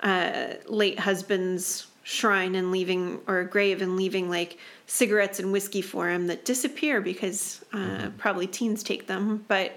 uh, 0.00 0.54
late 0.66 0.98
husband's 0.98 1.86
shrine 2.04 2.54
and 2.54 2.72
leaving 2.72 3.20
or 3.26 3.44
grave 3.44 3.80
and 3.80 3.96
leaving 3.96 4.28
like 4.28 4.58
cigarettes 4.86 5.38
and 5.38 5.52
whiskey 5.52 5.82
for 5.82 6.08
him 6.08 6.26
that 6.26 6.44
disappear 6.44 7.00
because 7.00 7.64
uh, 7.72 7.76
mm-hmm. 7.76 8.08
probably 8.18 8.46
teens 8.46 8.82
take 8.82 9.06
them. 9.06 9.44
But 9.48 9.76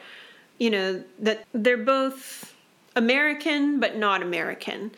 you 0.57 0.69
know 0.69 1.03
that 1.19 1.45
they're 1.53 1.77
both 1.77 2.53
American 2.95 3.79
but 3.79 3.97
not 3.97 4.21
American. 4.21 4.91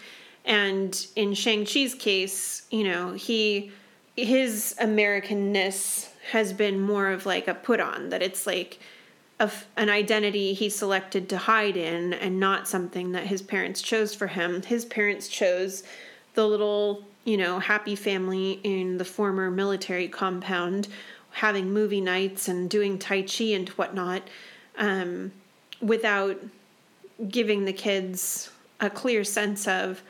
And 0.46 1.08
in 1.18 1.34
Shang-Chi's 1.34 1.94
case, 1.94 2.64
you 2.72 2.86
know, 2.86 3.14
he 3.14 3.72
his 4.16 4.76
Americanness 4.82 6.10
has 6.32 6.54
been 6.54 6.80
more 6.80 7.10
of 7.10 7.26
like 7.26 7.48
a 7.48 7.54
put 7.54 7.80
on 7.80 8.10
that 8.10 8.22
it's 8.22 8.46
like 8.46 8.80
a, 9.40 9.52
an 9.76 9.90
identity 9.90 10.54
he 10.54 10.70
selected 10.70 11.30
to 11.30 11.38
hide 11.38 11.78
in 11.78 12.14
and 12.14 12.40
not 12.40 12.68
something 12.68 13.12
that 13.12 13.28
his 13.28 13.42
parents 13.42 13.82
chose 13.82 14.14
for 14.14 14.28
him. 14.28 14.62
His 14.64 14.84
parents 14.86 15.28
chose 15.28 15.84
the 16.34 16.48
little, 16.48 17.04
you 17.24 17.38
know, 17.38 17.60
happy 17.60 17.96
family 17.96 18.60
in 18.64 18.98
the 18.98 19.06
former 19.06 19.50
military 19.52 20.08
compound 20.08 20.88
having 21.32 21.72
movie 21.72 22.02
nights 22.02 22.48
and 22.48 22.70
doing 22.70 22.98
Tai 22.98 23.22
Chi 23.22 23.46
and 23.46 23.70
whatnot. 23.70 24.24
Um, 24.78 25.32
without 25.82 26.40
giving 27.30 27.66
the 27.66 27.74
kids 27.74 28.52
a 28.80 28.90
clear 28.90 29.24
sense 29.24 29.68
of 29.68 30.02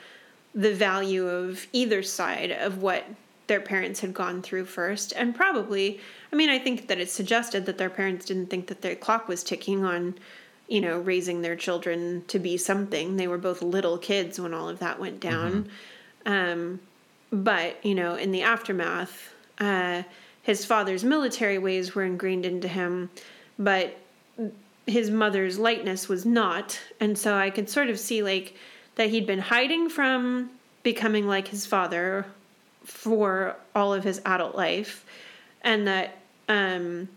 the 0.56 0.74
value 0.74 1.28
of 1.28 1.68
either 1.74 2.02
side 2.02 2.52
of 2.52 2.82
what 2.82 3.06
their 3.48 3.60
parents 3.60 4.00
had 4.02 4.14
gone 4.14 4.42
through 4.42 4.66
first 4.66 5.14
and 5.16 5.36
probably 5.36 6.00
i 6.32 6.36
mean 6.36 6.50
i 6.50 6.60
think 6.60 6.88
that 6.88 7.00
it's 7.00 7.14
suggested 7.14 7.66
that 7.66 7.78
their 7.78 7.90
parents 7.90 8.26
didn't 8.26 8.50
think 8.50 8.68
that 8.68 8.82
their 8.82 8.96
clock 8.96 9.28
was 9.28 9.44
ticking 9.44 9.84
on 9.84 10.16
you 10.68 10.82
know 10.82 11.00
raising 11.00 11.42
their 11.42 11.56
children 11.56 12.24
to 12.28 12.40
be 12.40 12.58
something 12.58 13.16
they 13.16 13.28
were 13.28 13.38
both 13.38 13.62
little 13.62 13.98
kids 13.98 14.40
when 14.40 14.54
all 14.54 14.70
of 14.70 14.80
that 14.80 15.00
went 15.00 15.20
down 15.20 15.70
mm-hmm. 16.26 16.32
um, 16.32 16.80
but 17.32 17.84
you 17.86 17.96
know 17.96 18.16
in 18.16 18.32
the 18.32 18.42
aftermath 18.42 19.34
uh, 19.60 20.04
his 20.44 20.66
father's 20.66 21.04
military 21.04 21.58
ways 21.58 21.96
were 21.96 22.04
ingrained 22.04 22.46
into 22.46 22.68
him 22.68 23.10
but 23.58 23.98
his 24.88 25.12
mother's 25.12 25.60
lightness 25.60 26.08
was 26.08 26.26
not. 26.26 26.80
And 27.00 27.18
so 27.18 27.36
I 27.36 27.50
could 27.50 27.70
sort 27.70 27.90
of 27.90 28.00
see 28.00 28.24
like 28.24 28.56
that 28.96 29.10
he'd 29.10 29.28
been 29.28 29.40
hiding 29.40 29.90
from 29.90 30.50
becoming 30.82 31.28
like 31.28 31.50
his 31.50 31.66
father 31.66 32.26
for 32.88 33.56
all 33.76 33.94
of 33.94 34.04
his 34.04 34.22
adult 34.26 34.56
life 34.56 35.06
and 35.62 35.88
that 35.88 36.18
um, 36.50 37.08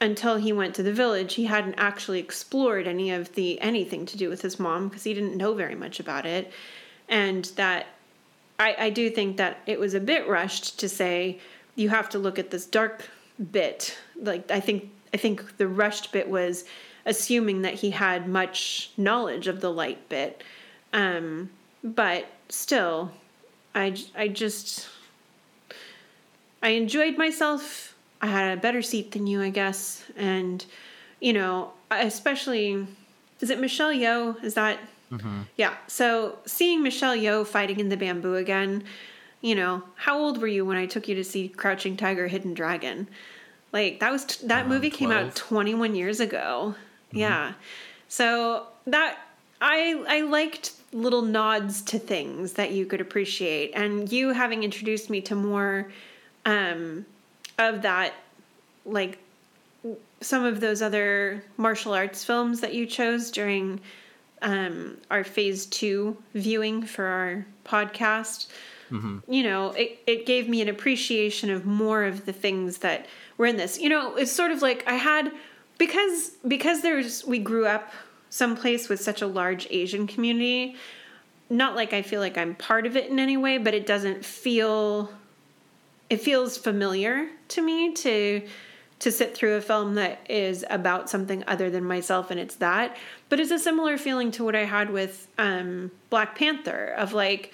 until 0.00 0.36
he 0.36 0.52
went 0.52 0.74
to 0.74 0.82
the 0.82 0.92
village 0.92 1.34
he 1.34 1.44
hadn't 1.44 1.74
actually 1.74 2.18
explored 2.18 2.86
any 2.86 3.10
of 3.10 3.34
the 3.34 3.60
anything 3.60 4.06
to 4.06 4.16
do 4.16 4.28
with 4.28 4.42
his 4.42 4.58
mom 4.58 4.88
because 4.88 5.04
he 5.04 5.14
didn't 5.14 5.36
know 5.36 5.54
very 5.54 5.74
much 5.74 6.00
about 6.00 6.26
it 6.26 6.52
and 7.08 7.46
that 7.56 7.86
I, 8.58 8.74
I 8.78 8.90
do 8.90 9.10
think 9.10 9.36
that 9.36 9.58
it 9.66 9.78
was 9.78 9.94
a 9.94 10.00
bit 10.00 10.28
rushed 10.28 10.80
to 10.80 10.88
say 10.88 11.38
you 11.76 11.88
have 11.90 12.08
to 12.10 12.18
look 12.18 12.38
at 12.38 12.50
this 12.50 12.66
dark 12.66 13.08
bit 13.52 13.96
like 14.20 14.50
i 14.50 14.60
think 14.60 14.90
i 15.14 15.16
think 15.16 15.56
the 15.58 15.68
rushed 15.68 16.12
bit 16.12 16.28
was 16.28 16.64
assuming 17.06 17.62
that 17.62 17.74
he 17.74 17.90
had 17.90 18.28
much 18.28 18.90
knowledge 18.96 19.46
of 19.46 19.60
the 19.60 19.70
light 19.70 20.08
bit. 20.08 20.42
Um, 20.92 21.50
but 21.82 22.26
still, 22.48 23.12
I, 23.74 23.96
I 24.16 24.28
just, 24.28 24.88
I 26.62 26.70
enjoyed 26.70 27.16
myself. 27.16 27.94
I 28.22 28.26
had 28.26 28.58
a 28.58 28.60
better 28.60 28.82
seat 28.82 29.12
than 29.12 29.26
you, 29.26 29.42
I 29.42 29.50
guess. 29.50 30.04
And, 30.16 30.64
you 31.20 31.32
know, 31.32 31.72
especially, 31.90 32.86
is 33.40 33.50
it 33.50 33.58
Michelle 33.58 33.92
Yeoh? 33.92 34.42
Is 34.44 34.54
that? 34.54 34.78
Mm-hmm. 35.10 35.42
Yeah. 35.56 35.74
So 35.86 36.38
seeing 36.44 36.82
Michelle 36.82 37.16
Yeoh 37.16 37.46
fighting 37.46 37.80
in 37.80 37.88
the 37.88 37.96
bamboo 37.96 38.34
again, 38.34 38.84
you 39.40 39.54
know, 39.54 39.82
how 39.96 40.18
old 40.18 40.40
were 40.40 40.46
you 40.46 40.64
when 40.64 40.76
I 40.76 40.86
took 40.86 41.08
you 41.08 41.14
to 41.14 41.24
see 41.24 41.48
Crouching 41.48 41.96
Tiger, 41.96 42.28
Hidden 42.28 42.54
Dragon? 42.54 43.08
Like 43.72 44.00
that 44.00 44.12
was 44.12 44.24
that 44.38 44.68
movie 44.68 44.90
12. 44.90 44.98
came 44.98 45.10
out 45.10 45.34
21 45.34 45.94
years 45.94 46.20
ago. 46.20 46.74
Mm-hmm. 47.08 47.18
Yeah. 47.18 47.52
So 48.08 48.66
that 48.86 49.18
I 49.60 50.04
I 50.08 50.20
liked 50.22 50.72
little 50.92 51.22
nods 51.22 51.82
to 51.82 51.98
things 51.98 52.54
that 52.54 52.72
you 52.72 52.84
could 52.84 53.00
appreciate 53.00 53.70
and 53.74 54.10
you 54.10 54.32
having 54.32 54.64
introduced 54.64 55.08
me 55.08 55.20
to 55.20 55.36
more 55.36 55.92
um 56.44 57.04
of 57.58 57.82
that 57.82 58.14
like 58.84 59.18
some 60.20 60.44
of 60.44 60.60
those 60.60 60.82
other 60.82 61.42
martial 61.56 61.94
arts 61.94 62.24
films 62.24 62.60
that 62.60 62.74
you 62.74 62.86
chose 62.86 63.30
during 63.30 63.80
um, 64.42 64.96
our 65.10 65.24
phase 65.24 65.66
two 65.66 66.16
viewing 66.34 66.82
for 66.82 67.04
our 67.04 67.46
podcast. 67.64 68.48
Mm-hmm. 68.90 69.32
You 69.32 69.42
know, 69.44 69.70
it, 69.72 70.00
it 70.06 70.26
gave 70.26 70.48
me 70.48 70.60
an 70.62 70.68
appreciation 70.68 71.50
of 71.50 71.64
more 71.64 72.04
of 72.04 72.26
the 72.26 72.32
things 72.32 72.78
that 72.78 73.06
were 73.36 73.46
in 73.46 73.56
this. 73.56 73.78
You 73.78 73.88
know, 73.88 74.16
it's 74.16 74.32
sort 74.32 74.50
of 74.50 74.62
like 74.62 74.84
I 74.86 74.94
had 74.94 75.32
because 75.78 76.32
because 76.46 76.82
there's 76.82 77.24
we 77.24 77.38
grew 77.38 77.66
up 77.66 77.92
someplace 78.30 78.88
with 78.88 79.00
such 79.00 79.22
a 79.22 79.26
large 79.26 79.66
Asian 79.70 80.06
community. 80.06 80.76
Not 81.48 81.74
like 81.76 81.92
I 81.92 82.02
feel 82.02 82.20
like 82.20 82.36
I'm 82.36 82.54
part 82.54 82.86
of 82.86 82.96
it 82.96 83.10
in 83.10 83.18
any 83.18 83.36
way, 83.36 83.58
but 83.58 83.74
it 83.74 83.86
doesn't 83.86 84.24
feel 84.24 85.10
it 86.10 86.20
feels 86.20 86.58
familiar 86.58 87.28
to 87.48 87.62
me 87.62 87.94
to 87.94 88.42
to 88.98 89.10
sit 89.10 89.34
through 89.34 89.54
a 89.54 89.62
film 89.62 89.94
that 89.94 90.20
is 90.28 90.62
about 90.68 91.08
something 91.08 91.42
other 91.46 91.70
than 91.70 91.84
myself 91.84 92.30
and 92.30 92.38
it's 92.38 92.56
that 92.56 92.96
but 93.30 93.40
it's 93.40 93.50
a 93.50 93.58
similar 93.58 93.96
feeling 93.96 94.30
to 94.30 94.44
what 94.44 94.54
i 94.54 94.64
had 94.64 94.90
with 94.90 95.28
um, 95.38 95.90
black 96.10 96.36
panther 96.36 96.94
of 96.98 97.12
like 97.12 97.52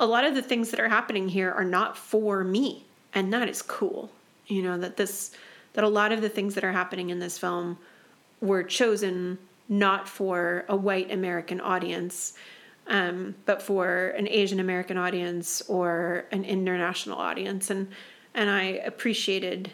a 0.00 0.06
lot 0.06 0.24
of 0.24 0.34
the 0.34 0.42
things 0.42 0.70
that 0.70 0.80
are 0.80 0.88
happening 0.88 1.28
here 1.28 1.52
are 1.52 1.64
not 1.64 1.96
for 1.96 2.42
me 2.42 2.84
and 3.14 3.32
that 3.32 3.48
is 3.48 3.62
cool 3.62 4.10
you 4.48 4.62
know 4.62 4.76
that 4.76 4.96
this 4.96 5.30
that 5.74 5.84
a 5.84 5.88
lot 5.88 6.10
of 6.10 6.20
the 6.20 6.28
things 6.28 6.54
that 6.56 6.64
are 6.64 6.72
happening 6.72 7.10
in 7.10 7.20
this 7.20 7.38
film 7.38 7.78
were 8.40 8.62
chosen 8.62 9.38
not 9.68 10.08
for 10.08 10.64
a 10.68 10.76
white 10.76 11.12
American 11.12 11.60
audience, 11.60 12.34
um, 12.88 13.34
but 13.44 13.62
for 13.62 14.08
an 14.08 14.26
Asian 14.28 14.60
American 14.60 14.96
audience 14.96 15.62
or 15.68 16.24
an 16.32 16.44
international 16.44 17.18
audience. 17.18 17.70
And 17.70 17.88
and 18.34 18.50
I 18.50 18.62
appreciated 18.62 19.70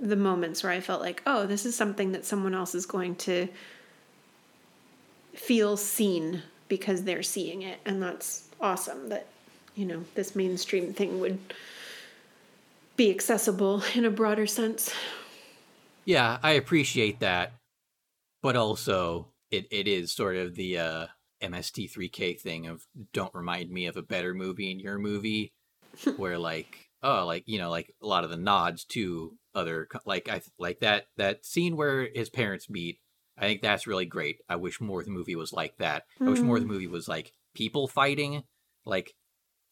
the 0.00 0.16
moments 0.16 0.62
where 0.62 0.72
I 0.72 0.80
felt 0.80 1.00
like, 1.00 1.22
oh, 1.26 1.46
this 1.46 1.64
is 1.64 1.74
something 1.74 2.12
that 2.12 2.24
someone 2.24 2.54
else 2.54 2.74
is 2.74 2.86
going 2.86 3.14
to 3.16 3.48
feel 5.34 5.76
seen 5.76 6.42
because 6.68 7.04
they're 7.04 7.22
seeing 7.22 7.62
it. 7.62 7.78
And 7.84 8.02
that's 8.02 8.48
awesome 8.60 9.08
that, 9.10 9.26
you 9.76 9.86
know, 9.86 10.04
this 10.14 10.34
mainstream 10.34 10.92
thing 10.92 11.20
would 11.20 11.38
be 12.96 13.10
accessible 13.10 13.82
in 13.94 14.04
a 14.04 14.10
broader 14.10 14.46
sense. 14.46 14.92
Yeah, 16.04 16.38
I 16.42 16.52
appreciate 16.52 17.20
that. 17.20 17.52
But 18.42 18.56
also 18.56 19.28
it, 19.50 19.66
it 19.70 19.86
is 19.86 20.12
sort 20.12 20.36
of 20.36 20.54
the 20.56 20.78
uh 20.78 21.06
MST3K 21.42 22.40
thing 22.40 22.66
of 22.66 22.82
don't 23.12 23.34
remind 23.34 23.70
me 23.70 23.86
of 23.86 23.96
a 23.96 24.02
better 24.02 24.34
movie 24.34 24.70
in 24.70 24.80
your 24.80 24.98
movie 24.98 25.52
where 26.16 26.38
like 26.38 26.88
oh 27.02 27.24
like 27.26 27.44
you 27.46 27.58
know 27.58 27.70
like 27.70 27.94
a 28.02 28.06
lot 28.06 28.24
of 28.24 28.30
the 28.30 28.36
nods 28.36 28.84
to 28.84 29.36
other 29.54 29.88
like 30.04 30.28
I 30.28 30.40
like 30.58 30.80
that 30.80 31.04
that 31.16 31.44
scene 31.44 31.76
where 31.76 32.08
his 32.14 32.30
parents 32.30 32.68
meet 32.68 32.98
I 33.40 33.42
think 33.42 33.62
that's 33.62 33.86
really 33.86 34.04
great. 34.04 34.38
I 34.48 34.56
wish 34.56 34.80
more 34.80 34.98
of 34.98 35.06
the 35.06 35.12
movie 35.12 35.36
was 35.36 35.52
like 35.52 35.76
that. 35.78 36.02
Mm. 36.20 36.26
I 36.26 36.30
wish 36.30 36.40
more 36.40 36.56
of 36.56 36.62
the 36.62 36.66
hmm. 36.66 36.72
movie 36.72 36.86
was 36.88 37.06
like 37.06 37.30
people 37.54 37.86
fighting 37.86 38.42
like 38.84 39.14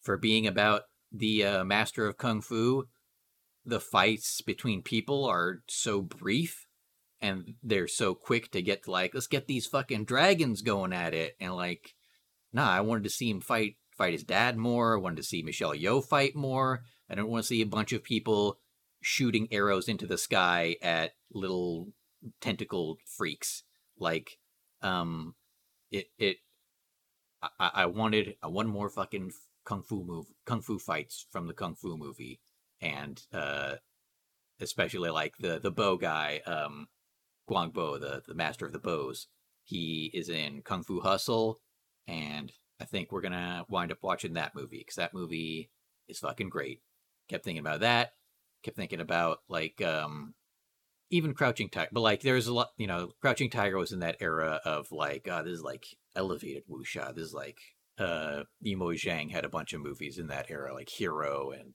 for 0.01 0.17
being 0.17 0.47
about 0.47 0.83
the 1.11 1.43
uh, 1.43 1.63
master 1.63 2.07
of 2.07 2.17
kung 2.17 2.41
fu 2.41 2.85
the 3.65 3.79
fights 3.79 4.41
between 4.41 4.81
people 4.81 5.25
are 5.25 5.61
so 5.67 6.01
brief 6.01 6.66
and 7.21 7.55
they're 7.63 7.87
so 7.87 8.13
quick 8.13 8.51
to 8.51 8.61
get 8.61 8.83
to 8.83 8.91
like 8.91 9.13
let's 9.13 9.27
get 9.27 9.47
these 9.47 9.65
fucking 9.65 10.05
dragons 10.05 10.61
going 10.61 10.93
at 10.93 11.13
it 11.13 11.35
and 11.39 11.55
like 11.55 11.95
nah 12.53 12.69
i 12.69 12.81
wanted 12.81 13.03
to 13.03 13.09
see 13.09 13.29
him 13.29 13.41
fight 13.41 13.75
fight 13.97 14.13
his 14.13 14.23
dad 14.23 14.57
more 14.57 14.95
i 14.95 14.99
wanted 14.99 15.17
to 15.17 15.23
see 15.23 15.41
michelle 15.41 15.73
yeoh 15.73 16.03
fight 16.03 16.35
more 16.35 16.83
i 17.09 17.15
don't 17.15 17.29
want 17.29 17.43
to 17.43 17.47
see 17.47 17.61
a 17.61 17.65
bunch 17.65 17.91
of 17.91 18.03
people 18.03 18.59
shooting 19.01 19.47
arrows 19.51 19.87
into 19.87 20.05
the 20.05 20.17
sky 20.17 20.75
at 20.81 21.11
little 21.31 21.87
tentacle 22.41 22.97
freaks 23.05 23.63
like 23.99 24.37
um 24.81 25.33
it 25.91 26.07
it 26.17 26.37
i 27.59 27.71
i 27.73 27.85
wanted 27.85 28.35
i 28.43 28.47
wanted 28.47 28.69
more 28.69 28.89
fucking 28.89 29.31
kung 29.65 29.81
fu 29.81 30.03
move 30.03 30.27
kung 30.45 30.61
fu 30.61 30.77
fights 30.77 31.25
from 31.31 31.47
the 31.47 31.53
kung 31.53 31.75
fu 31.75 31.97
movie 31.97 32.39
and 32.81 33.23
uh 33.33 33.75
especially 34.59 35.09
like 35.09 35.33
the 35.39 35.59
the 35.59 35.71
bow 35.71 35.97
guy 35.97 36.41
um 36.45 36.87
Guang 37.49 37.73
Bo, 37.73 37.97
the, 37.97 38.23
the 38.27 38.33
master 38.33 38.65
of 38.65 38.73
the 38.73 38.79
bows. 38.79 39.27
He 39.63 40.11
is 40.13 40.29
in 40.29 40.61
Kung 40.61 40.83
Fu 40.83 41.01
Hustle, 41.01 41.59
and 42.07 42.51
I 42.79 42.85
think 42.85 43.11
we're 43.11 43.21
gonna 43.21 43.65
wind 43.69 43.91
up 43.91 43.99
watching 44.01 44.33
that 44.33 44.55
movie 44.55 44.79
because 44.79 44.95
that 44.95 45.13
movie 45.13 45.69
is 46.07 46.19
fucking 46.19 46.49
great. 46.49 46.81
Kept 47.27 47.43
thinking 47.43 47.59
about 47.59 47.81
that. 47.81 48.13
Kept 48.63 48.77
thinking 48.77 49.01
about 49.01 49.39
like 49.49 49.81
um 49.81 50.33
even 51.09 51.33
Crouching 51.33 51.69
Tiger, 51.69 51.89
but 51.91 52.01
like 52.01 52.21
there's 52.21 52.47
a 52.47 52.53
lot, 52.53 52.69
you 52.77 52.87
know, 52.87 53.11
Crouching 53.21 53.49
Tiger 53.49 53.77
was 53.77 53.91
in 53.91 53.99
that 53.99 54.17
era 54.19 54.59
of 54.65 54.91
like, 54.91 55.27
uh, 55.27 55.41
this 55.41 55.53
is 55.53 55.63
like 55.63 55.85
elevated 56.15 56.63
wuxia. 56.69 57.13
This 57.15 57.27
is 57.27 57.33
like 57.33 57.59
uh 57.97 58.43
Yimou 58.65 58.93
Zhang 58.93 59.31
had 59.31 59.45
a 59.45 59.49
bunch 59.49 59.73
of 59.73 59.81
movies 59.81 60.17
in 60.17 60.27
that 60.27 60.49
era, 60.49 60.73
like 60.73 60.89
Hero 60.89 61.51
and 61.51 61.73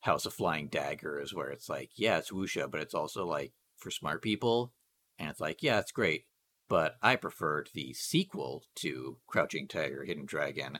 House 0.00 0.26
of 0.26 0.34
Flying 0.34 0.68
Daggers, 0.68 1.34
where 1.34 1.50
it's 1.50 1.68
like, 1.68 1.90
yeah, 1.96 2.18
it's 2.18 2.30
wuxia, 2.30 2.70
but 2.70 2.80
it's 2.80 2.94
also 2.94 3.26
like 3.26 3.52
for 3.78 3.90
smart 3.90 4.22
people. 4.22 4.72
And 5.18 5.30
it's 5.30 5.40
like, 5.40 5.62
yeah, 5.62 5.78
it's 5.78 5.92
great. 5.92 6.24
But 6.68 6.96
I 7.02 7.16
preferred 7.16 7.70
the 7.74 7.92
sequel 7.92 8.64
to 8.76 9.18
Crouching 9.26 9.68
Tiger, 9.68 10.04
Hidden 10.04 10.26
Dragon, 10.26 10.78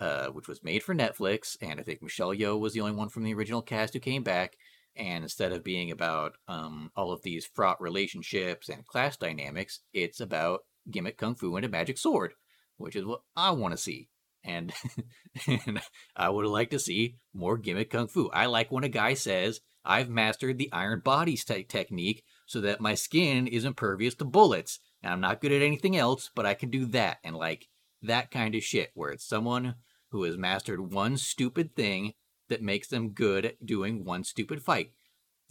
uh, 0.00 0.28
which 0.28 0.48
was 0.48 0.64
made 0.64 0.82
for 0.82 0.94
Netflix. 0.94 1.56
And 1.60 1.78
I 1.78 1.82
think 1.82 2.02
Michelle 2.02 2.34
Yeoh 2.34 2.58
was 2.58 2.72
the 2.72 2.80
only 2.80 2.92
one 2.92 3.08
from 3.08 3.22
the 3.22 3.34
original 3.34 3.62
cast 3.62 3.94
who 3.94 4.00
came 4.00 4.22
back. 4.22 4.56
And 4.96 5.22
instead 5.22 5.52
of 5.52 5.62
being 5.62 5.92
about 5.92 6.32
um, 6.48 6.90
all 6.96 7.12
of 7.12 7.22
these 7.22 7.46
fraught 7.46 7.80
relationships 7.80 8.68
and 8.68 8.86
class 8.86 9.16
dynamics, 9.16 9.80
it's 9.92 10.20
about 10.20 10.60
gimmick 10.90 11.18
kung 11.18 11.36
fu 11.36 11.54
and 11.54 11.64
a 11.64 11.68
magic 11.68 11.98
sword, 11.98 12.32
which 12.78 12.96
is 12.96 13.04
what 13.04 13.20
I 13.36 13.52
want 13.52 13.72
to 13.72 13.78
see. 13.78 14.08
And, 14.42 14.72
and 15.46 15.80
I 16.16 16.30
would 16.30 16.46
like 16.46 16.70
to 16.70 16.80
see 16.80 17.16
more 17.32 17.58
gimmick 17.58 17.90
kung 17.90 18.08
fu. 18.08 18.28
I 18.30 18.46
like 18.46 18.72
when 18.72 18.82
a 18.82 18.88
guy 18.88 19.14
says, 19.14 19.60
I've 19.84 20.08
mastered 20.10 20.58
the 20.58 20.72
iron 20.72 21.00
bodies 21.04 21.44
te- 21.44 21.62
technique 21.62 22.24
so 22.48 22.62
that 22.62 22.80
my 22.80 22.94
skin 22.94 23.46
is 23.46 23.64
impervious 23.64 24.14
to 24.16 24.24
bullets. 24.24 24.80
And 25.02 25.12
I'm 25.12 25.20
not 25.20 25.40
good 25.40 25.52
at 25.52 25.62
anything 25.62 25.96
else, 25.96 26.30
but 26.34 26.46
I 26.46 26.54
can 26.54 26.70
do 26.70 26.86
that. 26.86 27.18
And 27.22 27.36
like 27.36 27.68
that 28.02 28.30
kind 28.30 28.54
of 28.54 28.64
shit, 28.64 28.90
where 28.94 29.10
it's 29.10 29.28
someone 29.28 29.74
who 30.10 30.24
has 30.24 30.38
mastered 30.38 30.92
one 30.92 31.18
stupid 31.18 31.76
thing 31.76 32.14
that 32.48 32.62
makes 32.62 32.88
them 32.88 33.10
good 33.10 33.44
at 33.44 33.66
doing 33.66 34.02
one 34.02 34.24
stupid 34.24 34.62
fight. 34.62 34.92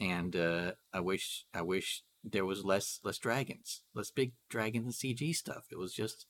And 0.02 0.36
uh, 0.36 0.72
I 0.92 1.00
wish, 1.00 1.46
I 1.54 1.62
wish 1.62 2.02
there 2.24 2.46
was 2.46 2.66
less, 2.66 3.00
less 3.04 3.20
dragons, 3.20 3.84
less 3.94 4.10
big 4.10 4.34
dragons 4.50 4.86
and 4.86 5.16
CG 5.16 5.36
stuff. 5.36 5.66
It 5.72 5.78
was 5.78 5.94
just, 5.94 6.26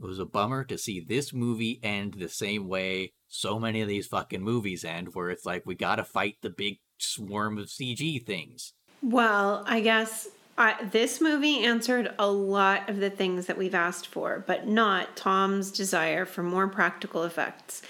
it 0.00 0.06
was 0.06 0.20
a 0.20 0.24
bummer 0.24 0.62
to 0.64 0.78
see 0.78 1.00
this 1.00 1.32
movie 1.32 1.80
end 1.82 2.14
the 2.14 2.28
same 2.28 2.68
way 2.68 3.12
so 3.26 3.58
many 3.58 3.80
of 3.80 3.88
these 3.88 4.06
fucking 4.06 4.42
movies 4.42 4.84
end, 4.84 5.14
where 5.14 5.30
it's 5.30 5.44
like 5.44 5.66
we 5.66 5.74
gotta 5.74 6.04
fight 6.04 6.36
the 6.42 6.50
big 6.50 6.78
swarm 6.98 7.58
of 7.58 7.66
CG 7.66 8.24
things. 8.24 8.72
Well, 9.02 9.64
I 9.66 9.80
guess 9.80 10.28
I, 10.58 10.84
this 10.84 11.20
movie 11.20 11.64
answered 11.64 12.14
a 12.18 12.30
lot 12.30 12.90
of 12.90 12.98
the 12.98 13.08
things 13.08 13.46
that 13.46 13.56
we've 13.56 13.74
asked 13.74 14.06
for, 14.06 14.44
but 14.46 14.66
not 14.66 15.16
Tom's 15.16 15.70
desire 15.70 16.26
for 16.26 16.42
more 16.42 16.68
practical 16.68 17.24
effects. 17.24 17.82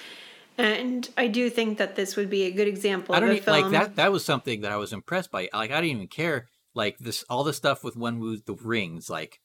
And 0.56 1.08
I 1.16 1.26
do 1.26 1.50
think 1.50 1.78
that 1.78 1.96
this 1.96 2.16
would 2.16 2.30
be 2.30 2.44
a 2.44 2.50
good 2.50 2.68
example. 2.68 3.14
I 3.14 3.20
don't 3.20 3.30
of 3.30 3.34
a 3.34 3.38
even, 3.38 3.52
like 3.52 3.70
that. 3.72 3.96
That 3.96 4.12
was 4.12 4.24
something 4.24 4.60
that 4.60 4.70
I 4.70 4.76
was 4.76 4.92
impressed 4.92 5.30
by. 5.30 5.48
Like 5.52 5.70
I 5.70 5.80
didn't 5.80 5.96
even 5.96 6.08
care. 6.08 6.48
Like 6.74 6.98
this, 6.98 7.24
all 7.28 7.42
the 7.42 7.52
stuff 7.52 7.82
with 7.82 7.96
when 7.96 8.20
with 8.20 8.44
the 8.46 8.54
rings, 8.54 9.10
like 9.10 9.40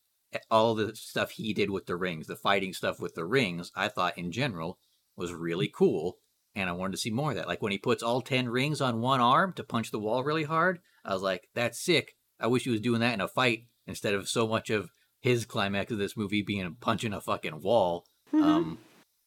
all 0.52 0.76
the 0.76 0.96
stuff 0.96 1.32
he 1.32 1.54
did 1.54 1.72
with 1.72 1.86
the 1.86 1.96
rings, 1.96 2.28
the 2.28 2.36
fighting 2.36 2.74
stuff 2.74 3.00
with 3.00 3.16
the 3.16 3.26
rings. 3.26 3.72
I 3.76 3.88
thought 3.88 4.18
in 4.18 4.32
general 4.32 4.78
was 5.16 5.34
really 5.34 5.72
cool, 5.74 6.18
and 6.54 6.70
I 6.70 6.74
wanted 6.74 6.92
to 6.92 6.98
see 7.00 7.10
more 7.10 7.32
of 7.32 7.38
that. 7.38 7.48
Like 7.48 7.62
when 7.62 7.72
he 7.72 7.78
puts 7.80 8.04
all 8.04 8.22
ten 8.22 8.50
rings 8.50 8.82
on 8.82 9.02
one 9.02 9.22
arm 9.22 9.54
to 9.54 9.64
punch 9.64 9.90
the 9.90 10.00
wall 10.00 10.24
really 10.24 10.44
hard. 10.44 10.80
I 11.06 11.14
was 11.14 11.22
like, 11.22 11.48
that's 11.54 11.80
sick. 11.80 12.16
I 12.40 12.48
wish 12.48 12.64
he 12.64 12.70
was 12.70 12.82
doing 12.82 13.00
that 13.02 13.14
in 13.14 13.22
a 13.22 13.28
fight 13.28 13.68
instead 13.88 14.14
of 14.14 14.28
so 14.28 14.48
much 14.48 14.70
of 14.70 14.90
his 15.22 15.46
climax 15.46 15.92
of 15.92 15.98
this 15.98 16.18
movie 16.18 16.42
being 16.42 16.76
punching 16.82 17.14
a 17.14 17.22
fucking 17.22 17.62
wall. 17.62 18.06
Mhm. 18.34 18.44
Um, 18.44 18.78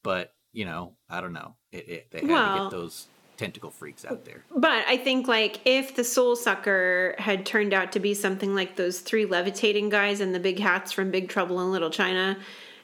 but 0.02 0.32
you 0.52 0.64
know, 0.64 0.96
I 1.08 1.20
don't 1.20 1.32
know. 1.32 1.56
It, 1.72 1.88
it 1.88 2.10
they 2.10 2.20
had 2.20 2.54
to 2.54 2.62
get 2.62 2.70
those 2.70 3.06
tentacle 3.36 3.70
freaks 3.70 4.04
out 4.04 4.24
there. 4.24 4.44
But 4.54 4.84
I 4.88 4.96
think 4.96 5.28
like 5.28 5.60
if 5.64 5.94
the 5.94 6.04
Soul 6.04 6.36
Sucker 6.36 7.14
had 7.18 7.46
turned 7.46 7.72
out 7.72 7.92
to 7.92 8.00
be 8.00 8.14
something 8.14 8.54
like 8.54 8.76
those 8.76 9.00
three 9.00 9.24
levitating 9.24 9.88
guys 9.88 10.20
in 10.20 10.32
the 10.32 10.40
big 10.40 10.58
hats 10.58 10.92
from 10.92 11.10
Big 11.10 11.28
Trouble 11.28 11.60
in 11.60 11.70
Little 11.70 11.90
China, 11.90 12.36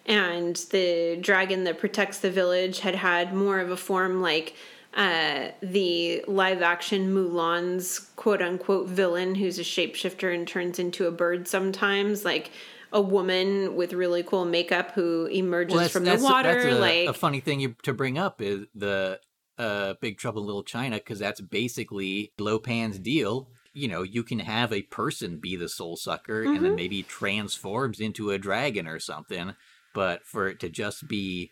and 0.07 0.57
the 0.71 1.19
dragon 1.21 1.65
that 1.65 1.79
protects 1.79 2.19
the 2.19 2.31
village 2.31 2.81
had 2.81 2.95
had 2.95 3.35
more 3.35 3.59
of 3.59 3.71
a 3.71 3.77
form 3.77 4.23
like 4.23 4.55
uh, 4.95 5.49
the 5.61 6.25
live 6.29 6.63
action 6.63 7.13
Mulan's 7.15 7.99
quote 8.17 8.41
unquote 8.41 8.89
villain 8.89 9.35
who's 9.35 9.59
a 9.59 9.63
shapeshifter 9.63 10.35
and 10.35 10.47
turns 10.47 10.79
into 10.79 11.07
a 11.07 11.11
bird 11.11 11.49
sometimes, 11.49 12.25
like 12.25 12.51
a 12.93 13.01
woman 13.01 13.75
with 13.75 13.93
really 13.93 14.23
cool 14.23 14.45
makeup 14.45 14.93
who 14.93 15.27
emerges 15.27 15.91
from 15.91 16.05
the 16.05 16.17
water. 16.17 16.53
that's 16.53 16.65
a, 16.67 16.79
like 16.79 17.09
a 17.09 17.13
funny 17.13 17.41
thing 17.41 17.59
you, 17.59 17.75
to 17.83 17.93
bring 17.93 18.17
up 18.19 18.41
is 18.41 18.67
the 18.75 19.19
uh, 19.59 19.95
Big 20.01 20.17
Trouble 20.17 20.43
in 20.43 20.47
Little 20.47 20.63
China 20.63 20.97
because 20.97 21.19
that's 21.19 21.41
basically 21.41 22.33
Lo 22.39 22.59
Pan's 22.61 22.99
deal. 23.01 23.49
You 23.73 23.89
know, 23.89 24.03
you 24.03 24.23
can 24.23 24.39
have 24.39 24.73
a 24.73 24.83
person 24.83 25.39
be 25.39 25.57
the 25.57 25.69
soul 25.69 25.97
sucker 25.97 26.43
and 26.43 26.55
Mm-hmm. 26.55 26.63
then 26.63 26.75
maybe 26.77 27.03
transforms 27.03 27.99
into 27.99 28.31
a 28.31 28.39
dragon 28.39 28.87
or 28.87 29.01
something. 29.01 29.55
But 29.93 30.25
for 30.25 30.47
it 30.49 30.61
to 30.61 30.69
just 30.69 31.09
be 31.09 31.51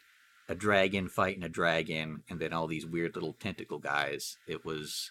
a 0.49 0.55
dragon 0.55 1.09
fighting 1.09 1.43
a 1.43 1.49
dragon 1.49 2.23
and 2.29 2.41
then 2.41 2.53
all 2.53 2.67
these 2.67 2.87
weird 2.87 3.15
little 3.15 3.35
tentacle 3.35 3.79
guys, 3.79 4.37
it 4.47 4.65
was. 4.65 5.11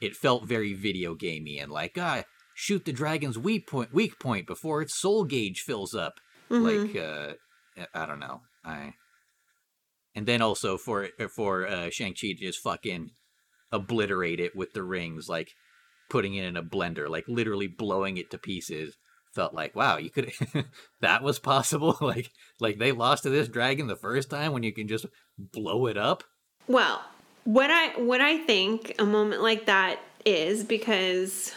It 0.00 0.16
felt 0.16 0.48
very 0.48 0.74
video 0.74 1.14
gamey 1.14 1.60
and 1.60 1.70
like, 1.70 1.96
ah, 1.96 2.24
shoot 2.54 2.84
the 2.84 2.92
dragon's 2.92 3.38
weak 3.38 3.68
point, 3.68 3.94
weak 3.94 4.18
point 4.18 4.48
before 4.48 4.82
its 4.82 4.98
soul 4.98 5.22
gauge 5.24 5.60
fills 5.60 5.94
up. 5.94 6.14
Mhm. 6.50 6.84
Like, 6.84 6.96
uh, 6.96 7.86
I 7.94 8.06
don't 8.06 8.18
know. 8.18 8.40
I 8.64 8.94
and 10.14 10.26
then 10.26 10.42
also 10.42 10.76
for 10.76 11.08
for 11.34 11.66
uh, 11.66 11.90
Shang 11.90 12.14
Chi 12.14 12.28
to 12.28 12.34
just 12.34 12.60
fucking 12.60 13.10
obliterate 13.70 14.40
it 14.40 14.54
with 14.54 14.72
the 14.72 14.82
rings, 14.82 15.28
like 15.28 15.52
putting 16.10 16.34
it 16.34 16.44
in 16.44 16.56
a 16.56 16.62
blender, 16.62 17.08
like 17.08 17.24
literally 17.28 17.66
blowing 17.66 18.16
it 18.18 18.30
to 18.30 18.38
pieces. 18.38 18.96
Felt 19.32 19.54
like 19.54 19.74
wow, 19.74 19.96
you 19.96 20.10
could 20.10 20.32
that 21.00 21.22
was 21.22 21.38
possible. 21.38 21.96
like 22.00 22.30
like 22.60 22.78
they 22.78 22.92
lost 22.92 23.22
to 23.22 23.30
this 23.30 23.48
dragon 23.48 23.86
the 23.86 23.96
first 23.96 24.28
time 24.28 24.52
when 24.52 24.62
you 24.62 24.72
can 24.72 24.88
just 24.88 25.06
blow 25.38 25.86
it 25.86 25.96
up. 25.96 26.22
Well, 26.68 27.02
what 27.44 27.70
I 27.70 27.98
what 27.98 28.20
I 28.20 28.38
think 28.38 28.94
a 28.98 29.06
moment 29.06 29.42
like 29.42 29.66
that 29.66 30.00
is 30.26 30.64
because 30.64 31.52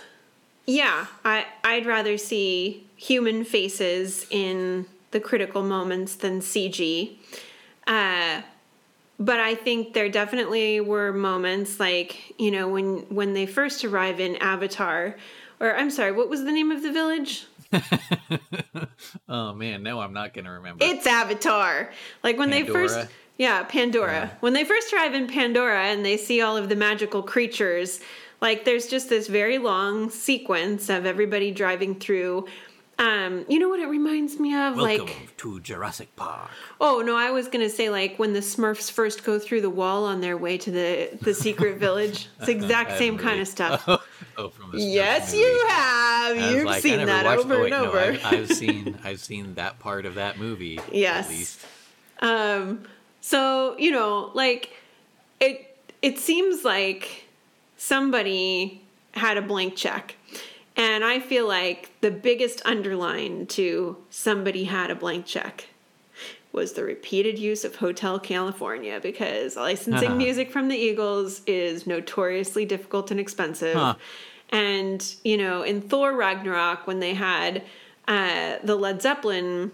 yeah, 0.66 1.08
I 1.26 1.46
I'd 1.64 1.86
rather 1.86 2.18
see 2.18 2.88
human 2.96 3.44
faces 3.44 4.26
in 4.32 4.86
the 5.12 5.20
critical 5.20 5.62
moments 5.62 6.16
than 6.16 6.40
CG. 6.40 7.18
Uh 7.88 8.42
but 9.18 9.40
I 9.40 9.56
think 9.56 9.94
there 9.94 10.10
definitely 10.10 10.82
were 10.82 11.14
moments 11.14 11.80
like, 11.80 12.34
you 12.40 12.52
know, 12.52 12.70
when 12.70 13.00
when 13.10 13.34
they 13.34 13.46
first 13.46 13.84
arrive 13.84 14.22
in 14.22 14.38
Avatar 14.38 15.16
or 15.60 15.76
I'm 15.76 15.90
sorry, 15.90 16.12
what 16.12 16.30
was 16.30 16.44
the 16.44 16.52
name 16.52 16.72
of 16.72 16.84
the 16.84 16.92
village? 16.92 17.46
oh 19.30 19.54
man, 19.54 19.84
no, 19.84 20.00
I'm 20.00 20.14
not 20.14 20.34
gonna 20.34 20.52
remember. 20.52 20.84
It's 20.84 21.08
Avatar. 21.08 21.92
Like 22.24 22.38
when 22.38 22.50
they 22.50 22.64
first 22.64 23.08
Yeah, 23.38 23.64
Pandora. 23.64 24.14
Yeah. 24.14 24.30
When 24.40 24.54
they 24.54 24.64
first 24.64 24.94
arrive 24.94 25.14
in 25.14 25.28
Pandora 25.28 25.86
and 25.86 26.06
they 26.06 26.18
see 26.18 26.42
all 26.42 26.56
of 26.56 26.70
the 26.70 26.76
magical 26.76 27.22
creatures, 27.22 28.00
like 28.42 28.64
there's 28.66 28.88
just 28.88 29.10
this 29.10 29.28
very 29.28 29.58
long 29.58 30.10
sequence 30.10 30.90
of 30.90 31.06
everybody 31.06 31.52
driving 31.52 31.96
through 31.96 32.48
um, 32.98 33.46
you 33.50 33.60
know 33.60 33.68
what 33.68 33.80
it 33.80 33.88
reminds 33.88 34.40
me 34.40 34.56
of? 34.56 34.78
Welcome 34.78 35.06
like 35.08 35.38
to 35.38 35.60
Jurassic 35.60 36.16
Park. 36.16 36.50
oh 36.80 37.02
no, 37.06 37.16
I 37.18 37.32
was 37.32 37.48
gonna 37.50 37.70
say 37.70 37.90
like 37.90 38.18
when 38.18 38.34
the 38.34 38.40
Smurfs 38.40 38.90
first 38.90 39.24
go 39.26 39.38
through 39.38 39.62
the 39.62 39.70
wall 39.70 40.06
on 40.06 40.22
their 40.22 40.38
way 40.38 40.58
to 40.60 40.72
the 40.72 41.10
the 41.22 41.34
secret 41.34 41.78
village. 41.80 42.30
It's 42.38 42.46
the 42.46 42.54
exact 42.54 42.98
same 42.98 43.16
movie. 43.16 43.26
kind 43.26 43.42
of 43.42 43.48
stuff. 43.48 43.84
Oh, 43.88 44.02
oh, 44.38 44.50
from 44.50 44.72
the 44.72 44.78
Smurfs 44.78 44.94
yes, 44.94 45.32
movie. 45.34 45.44
you 45.44 45.66
have. 45.70 46.38
I 46.38 46.52
You've 46.52 46.66
like, 46.66 46.82
seen 46.82 47.06
that 47.06 47.26
watched- 47.26 47.40
over 47.42 47.56
oh, 47.56 47.62
wait, 47.64 47.74
and 47.74 47.84
no, 47.84 47.90
over. 47.90 48.00
I've, 48.00 48.26
I've 48.26 48.52
seen 48.54 48.98
I've 49.04 49.20
seen 49.20 49.56
that 49.56 49.80
part 49.80 50.06
of 50.06 50.16
that 50.16 50.38
movie. 50.40 50.80
Yes. 50.92 51.26
At 51.26 51.32
least. 51.32 51.66
Um, 52.20 52.84
so 53.20 53.76
you 53.78 53.92
know, 53.92 54.32
like 54.34 54.72
it 55.42 55.78
it 56.02 56.18
seems 56.20 56.64
like 56.64 57.26
somebody 57.78 58.82
had 59.14 59.38
a 59.38 59.42
blank 59.42 59.76
check 59.76 60.16
And 60.78 61.06
I 61.06 61.20
feel 61.20 61.48
like 61.48 61.90
the 62.02 62.12
biggest 62.12 62.62
underline 62.66 63.46
to 63.48 63.98
somebody 64.10 64.66
had 64.66 64.92
a 64.92 64.96
blank 64.96 65.26
check 65.26 65.68
was 66.52 66.74
the 66.74 66.84
repeated 66.84 67.38
use 67.38 67.64
of 67.66 67.76
Hotel 67.78 68.20
California 68.20 69.00
because 69.02 69.56
licensing 69.56 70.10
Uh-huh. 70.10 70.18
music 70.18 70.52
from 70.52 70.68
the 70.70 70.78
Eagles 70.78 71.42
is 71.46 71.86
notoriously 71.86 72.66
difficult 72.66 73.12
and 73.12 73.20
expensive. 73.20 73.76
Huh. 73.76 73.96
And, 74.50 75.16
you 75.24 75.38
know, 75.38 75.64
in 75.64 75.82
Thor 75.82 76.14
Ragnarok, 76.14 76.88
when 76.88 77.00
they 77.00 77.14
had 77.14 77.64
uh, 78.08 78.58
the 78.64 78.76
Led 78.76 79.02
Zeppelin, 79.02 79.72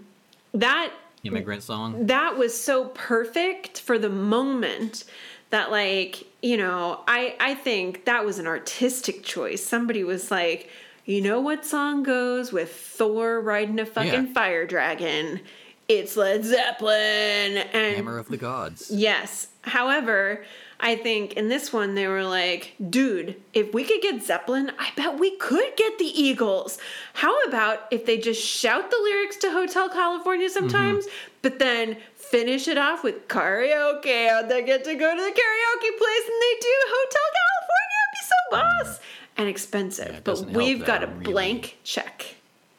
that 0.54 0.92
Immigrant 1.24 1.62
song. 1.62 2.08
that 2.08 2.38
was 2.38 2.60
so 2.60 2.86
perfect 2.86 3.80
for 3.82 4.00
the 4.00 4.10
moment 4.10 5.04
that 5.52 5.70
like 5.70 6.26
you 6.42 6.58
know 6.58 7.02
i 7.08 7.36
i 7.40 7.54
think 7.54 8.06
that 8.06 8.26
was 8.26 8.40
an 8.40 8.48
artistic 8.48 9.22
choice 9.24 9.64
somebody 9.64 10.04
was 10.04 10.32
like 10.32 10.70
you 11.06 11.22
know 11.22 11.40
what 11.40 11.66
song 11.66 12.04
goes 12.04 12.52
with 12.52 12.72
thor 12.72 13.40
riding 13.40 13.80
a 13.80 13.86
fucking 13.86 14.28
Yeah. 14.28 14.34
fire 14.34 14.66
dragon 14.66 15.42
it's 15.88 16.16
led 16.16 16.46
zeppelin 16.46 17.58
and 17.74 17.96
Hammer 17.96 18.18
of 18.18 18.30
the 18.30 18.38
Gods. 18.38 18.90
Yes. 18.90 19.50
However, 19.64 20.44
I 20.80 20.96
think 20.96 21.34
in 21.34 21.48
this 21.48 21.72
one 21.72 21.96
they 21.96 22.08
were 22.08 22.24
like, 22.24 22.74
dude, 22.90 23.36
if 23.54 23.74
we 23.74 23.84
could 23.84 24.02
get 24.02 24.24
Zeppelin, 24.24 24.72
I 24.80 24.90
bet 24.96 25.20
we 25.20 25.38
could 25.38 25.76
get 25.76 26.00
the 26.00 26.06
Eagles. 26.06 26.80
How 27.14 27.40
about 27.44 27.88
if 27.92 28.06
they 28.06 28.18
just 28.18 28.42
shout 28.44 28.90
the 28.90 28.98
lyrics 29.04 29.38
to 29.38 29.52
Hotel 29.52 29.90
California 29.90 30.48
mm-hmm. 30.48 30.54
sometimes, 30.54 31.06
but 31.42 31.60
then 31.60 31.98
finish 32.16 32.68
it 32.68 32.78
off 32.78 33.04
with 33.04 33.28
karaoke 33.28 34.08
and 34.08 34.50
they 34.50 34.64
get 34.64 34.84
to 34.86 34.96
go 34.96 35.16
to 35.16 35.22
the 35.22 35.30
karaoke 35.30 35.98
place 35.98 36.26
and 36.26 36.42
they 36.42 36.56
do 36.62 36.76
Hotel 36.88 37.28
California? 37.38 38.00
It'd 38.02 38.14
be 38.14 38.24
so 38.24 38.36
mm. 38.48 38.86
boss 38.86 39.00
and 39.38 39.48
expensive. 39.48 40.14
Yeah, 40.14 40.20
but 40.24 40.46
we've 40.48 40.86
got 40.86 41.04
a 41.04 41.08
really- 41.08 41.24
blank 41.24 41.78
check. 41.84 42.36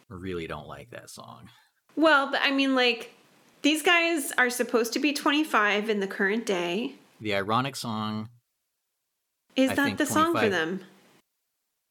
Really 0.09 0.47
don't 0.47 0.69
like 0.69 0.91
that 0.91 1.09
song. 1.11 1.49
Well, 1.97 2.31
but 2.31 2.41
I 2.43 2.51
mean, 2.51 2.75
like, 2.75 3.15
these 3.63 3.83
guys 3.83 4.33
are 4.39 4.51
supposed 4.51 4.93
to 4.95 4.99
be 4.99 5.13
25 5.13 5.89
in 5.89 6.01
the 6.01 6.07
current 6.07 6.45
day. 6.45 6.95
The 7.21 7.35
ironic 7.35 7.77
song 7.77 8.29
Is 9.55 9.71
I 9.71 9.75
that 9.75 9.99
the 9.99 10.07
song 10.07 10.37
for 10.37 10.49
them? 10.49 10.81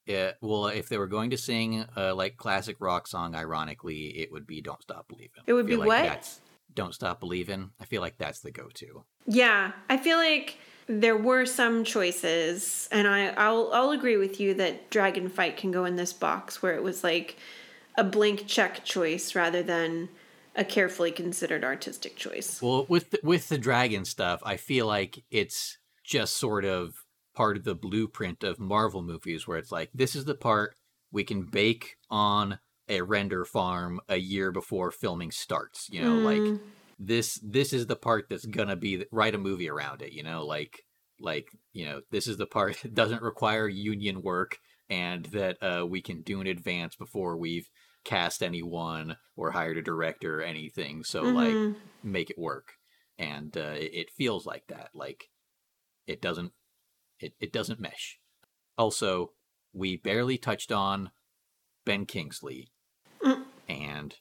Yeah, 0.06 0.32
well, 0.42 0.68
if 0.68 0.90
they 0.90 0.98
were 0.98 1.08
going 1.08 1.30
to 1.30 1.38
sing 1.38 1.86
a 1.96 2.14
like 2.14 2.36
classic 2.36 2.78
rock 2.80 3.08
song, 3.08 3.36
ironically, 3.36 4.18
it 4.20 4.32
would 4.32 4.48
be 4.48 4.62
"Don't 4.62 4.82
Stop 4.82 5.08
Believing." 5.08 5.44
It 5.46 5.54
would 5.54 5.68
be 5.68 5.78
what? 5.78 6.04
That's, 6.04 6.42
"Don't 6.74 6.94
Stop 6.94 7.20
Believing." 7.20 7.72
I 7.80 7.86
feel 7.86 8.02
like 8.02 8.18
that's 8.18 8.40
the 8.40 8.52
go-to. 8.52 9.06
Yeah, 9.28 9.72
I 9.90 9.98
feel 9.98 10.18
like 10.18 10.58
there 11.00 11.16
were 11.16 11.46
some 11.46 11.84
choices, 11.86 12.90
and 12.92 13.08
I 13.08 13.28
I'll 13.30 13.72
I'll 13.74 13.92
agree 13.92 14.18
with 14.18 14.40
you 14.40 14.54
that 14.56 14.90
Dragon 14.90 15.30
Fight 15.30 15.56
can 15.56 15.72
go 15.72 15.86
in 15.86 15.96
this 15.96 16.12
box 16.12 16.62
where 16.62 16.76
it 16.76 16.84
was 16.84 17.04
like 17.04 17.38
a 17.98 18.04
blank 18.04 18.46
check 18.46 18.84
choice 18.84 19.34
rather 19.34 19.64
than 19.64 20.10
a 20.56 20.66
carefully 20.66 21.12
considered 21.12 21.64
artistic 21.64 22.18
choice. 22.18 22.62
Well, 22.62 22.86
with 22.90 23.12
the, 23.12 23.20
with 23.24 23.48
the 23.48 23.58
dragon 23.58 24.04
stuff, 24.04 24.42
I 24.44 24.58
feel 24.58 24.86
like 24.86 25.24
it's 25.32 25.78
just 26.04 26.38
sort 26.38 26.66
of 26.66 26.94
part 27.34 27.56
of 27.56 27.64
the 27.64 27.76
blueprint 27.76 28.44
of 28.44 28.60
Marvel 28.60 29.02
movies, 29.02 29.48
where 29.48 29.58
it's 29.58 29.72
like 29.72 29.92
this 29.94 30.14
is 30.14 30.26
the 30.26 30.36
part 30.36 30.76
we 31.12 31.24
can 31.24 31.44
bake 31.44 31.96
on 32.10 32.60
a 32.90 33.02
render 33.02 33.46
farm 33.46 34.02
a 34.10 34.18
year 34.18 34.52
before 34.52 34.92
filming 34.92 35.32
starts. 35.32 35.88
You 35.90 36.02
know, 36.02 36.18
like 36.18 36.42
Mm. 36.42 36.60
This 37.04 37.40
this 37.44 37.74
is 37.74 37.88
the 37.88 37.96
part 37.96 38.26
that's 38.30 38.46
gonna 38.46 38.76
be 38.76 39.06
write 39.12 39.36
a 39.36 39.40
movie 39.40 39.70
around 39.70 40.02
it. 40.02 40.14
You 40.14 40.24
know, 40.24 40.46
like 40.46 40.80
like 41.20 41.48
you 41.74 41.86
know 41.86 42.02
this 42.12 42.28
is 42.28 42.38
the 42.38 42.46
part 42.46 42.78
that 42.84 42.94
doesn't 42.94 43.22
require 43.22 43.68
union 43.68 44.22
work 44.22 44.58
and 44.90 45.26
that 45.26 45.58
uh, 45.64 45.86
we 45.86 46.02
can 46.02 46.22
do 46.22 46.42
in 46.42 46.48
advance 46.48 46.96
before 46.96 47.38
we've 47.38 47.70
cast 48.04 48.44
anyone 48.44 49.16
or 49.36 49.52
hired 49.52 49.78
a 49.78 49.82
director 49.82 50.40
or 50.40 50.44
anything. 50.44 51.04
So 51.04 51.24
like 51.24 51.56
Mhm. 51.56 51.76
make 52.04 52.30
it 52.30 52.38
work 52.38 52.74
and 53.18 53.56
uh, 53.56 53.76
it, 53.78 53.92
it 53.94 54.10
feels 54.12 54.46
like 54.46 54.66
that 54.68 54.90
like 54.96 55.26
it 56.08 56.20
doesn't 56.22 56.52
it, 57.20 57.34
it 57.40 57.54
doesn't 57.54 57.80
mesh 57.80 58.18
also 58.76 59.34
we 59.72 59.98
barely 59.98 60.38
touched 60.40 60.72
on 60.72 61.12
ben 61.86 62.06
kingsley 62.06 62.72
Mm. 63.24 63.44
and 63.70 64.16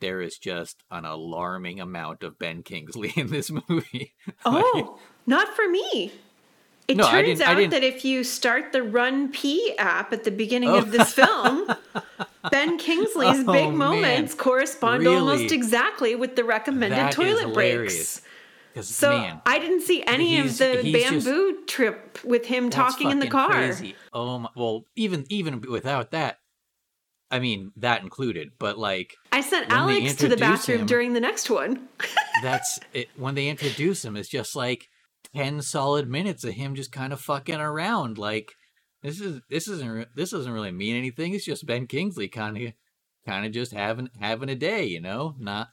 there 0.00 0.20
is 0.20 0.38
just 0.38 0.82
an 0.90 1.04
alarming 1.04 1.80
amount 1.80 2.22
of 2.22 2.38
ben 2.38 2.62
kingsley 2.62 3.12
in 3.16 3.28
this 3.28 3.50
movie 3.50 4.14
Oh, 4.44 4.98
not 5.26 5.48
for 5.54 5.68
me. 5.68 6.12
It 6.86 6.96
No, 6.96 7.10
turns 7.10 7.42
out 7.42 7.70
that 7.70 7.84
if 7.84 8.02
you 8.02 8.24
start 8.24 8.72
the 8.72 8.78
RunPee 8.78 9.74
app 9.76 10.10
at 10.14 10.24
the 10.24 10.30
beginning 10.30 10.70
Oh. 10.70 10.78
of 10.78 10.90
this 10.90 11.18
oh. 11.18 11.66
film, 11.96 12.10
Ben 12.50 12.78
Kingsley's 12.78 13.40
Oh, 13.46 13.52
big 13.52 13.66
man. 13.68 13.76
moments 13.76 14.34
correspond 14.34 15.02
Really? 15.02 15.16
almost 15.16 15.52
exactly 15.52 16.14
with 16.14 16.34
the 16.34 16.44
recommended 16.44 16.98
That 16.98 17.12
toilet 17.12 17.52
breaks. 17.52 18.22
So 18.80 19.10
man 19.10 19.42
I 19.44 19.58
didn't 19.58 19.82
see 19.82 20.02
any 20.06 20.38
of 20.38 20.56
the 20.56 20.80
he's 20.82 20.94
just- 21.10 21.26
bamboo 21.26 21.64
trip 21.66 22.20
with 22.24 22.46
him 22.46 22.70
talking 22.70 23.10
in 23.10 23.18
the 23.18 23.26
car. 23.26 23.50
crazy. 23.50 23.94
oh 24.14 24.38
my, 24.38 24.48
well 24.56 24.86
even 24.96 25.26
even 25.28 25.60
without 25.68 26.12
that 26.12 26.38
i 27.30 27.38
mean 27.38 27.72
that 27.76 28.02
included 28.02 28.50
but 28.58 28.78
like 28.78 29.14
I 29.32 29.40
sent 29.40 29.70
Alex 29.70 30.16
to 30.16 30.28
the 30.28 30.36
bathroom 30.36 30.80
him- 30.80 30.86
during 30.86 31.12
the 31.12 31.20
next 31.20 31.48
one. 31.50 31.88
that's 32.42 32.80
it 32.92 33.08
when 33.16 33.34
they 33.34 33.48
introduce 33.48 34.04
him 34.04 34.16
it's 34.16 34.28
just 34.28 34.56
like 34.56 34.88
10 35.34 35.62
solid 35.62 36.08
minutes 36.08 36.44
of 36.44 36.54
him 36.54 36.74
just 36.74 36.90
kind 36.92 37.12
of 37.12 37.20
fucking 37.20 37.60
around 37.60 38.18
like 38.18 38.52
this 39.02 39.20
is 39.20 39.40
this 39.50 39.68
isn't 39.68 40.08
this 40.16 40.30
doesn't 40.30 40.52
really 40.52 40.72
mean 40.72 40.96
anything 40.96 41.34
it's 41.34 41.44
just 41.44 41.66
ben 41.66 41.86
kingsley 41.86 42.28
kind 42.28 42.56
of 42.56 42.72
kind 43.26 43.44
of 43.44 43.52
just 43.52 43.72
having 43.72 44.08
having 44.20 44.48
a 44.48 44.54
day 44.54 44.84
you 44.84 45.00
know 45.00 45.34
not 45.38 45.68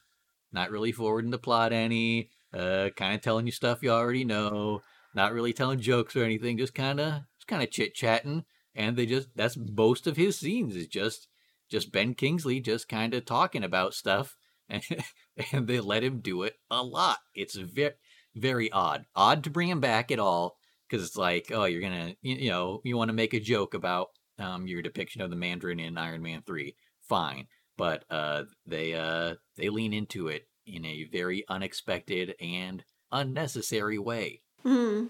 not 0.52 0.70
really 0.72 0.92
forwarding 0.92 1.32
the 1.32 1.38
plot 1.38 1.72
any 1.72 2.30
uh 2.54 2.90
kind 2.96 3.16
of 3.16 3.22
telling 3.22 3.46
you 3.46 3.52
stuff 3.52 3.82
you 3.82 3.90
already 3.90 4.26
know 4.26 4.82
not 5.16 5.34
really 5.34 5.54
telling 5.54 5.80
jokes 5.80 6.16
or 6.16 6.24
anything 6.24 6.58
just 6.58 6.76
kind 6.76 7.00
of 7.00 7.14
just 7.38 7.48
kind 7.48 7.64
of 7.64 7.72
chit 7.72 7.94
chatting 7.94 8.44
and 8.76 8.98
they 8.98 9.06
just 9.06 9.30
that's 9.36 9.58
most 9.58 10.06
of 10.06 10.18
his 10.18 10.38
scenes 10.38 10.76
is 10.76 10.88
just 10.88 11.28
just 11.76 11.92
ben 11.92 12.14
kingsley 12.14 12.62
just 12.62 12.88
kind 12.88 13.14
of 13.14 13.26
talking 13.26 13.62
about 13.62 13.94
stuff 13.94 14.38
and, 14.70 14.82
and 15.52 15.68
they 15.68 15.82
let 15.82 16.04
him 16.04 16.22
do 16.22 16.44
it 16.44 16.56
a 16.72 16.82
lot. 16.82 17.20
It's 17.34 17.56
very 17.56 17.94
very 18.34 18.72
odd. 18.72 19.06
Odd 19.16 19.44
to 19.44 19.50
bring 19.50 19.70
him 19.70 19.82
back 19.82 20.10
at 20.10 20.20
all 20.20 20.56
because 20.88 21.06
it's 21.06 21.18
like 21.18 21.52
oh 21.54 21.66
you're 21.66 21.82
gonna 21.82 22.16
you, 22.22 22.50
know 22.50 22.80
you 22.86 22.96
want 22.96 23.10
to 23.10 23.14
make 23.14 23.34
a 23.34 23.42
joke 23.42 23.74
about 23.74 24.08
um 24.40 24.68
your 24.68 24.82
depiction 24.82 25.22
of 25.22 25.30
the 25.30 25.36
mandarin 25.36 25.82
in 25.82 25.98
iron 25.98 26.22
man 26.22 26.44
3 26.48 26.74
fine. 27.02 27.48
But 27.78 28.06
uh 28.10 28.44
they 28.66 28.94
uh 28.94 29.36
they 29.58 29.68
lean 29.68 29.92
into 29.92 30.30
it 30.30 30.48
in 30.66 30.86
a 30.86 31.10
very 31.12 31.44
unexpected 31.50 32.36
and 32.40 32.86
unnecessary 33.12 34.00
way. 34.00 34.42
Hmm. 34.64 35.08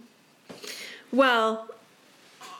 Well, 1.11 1.70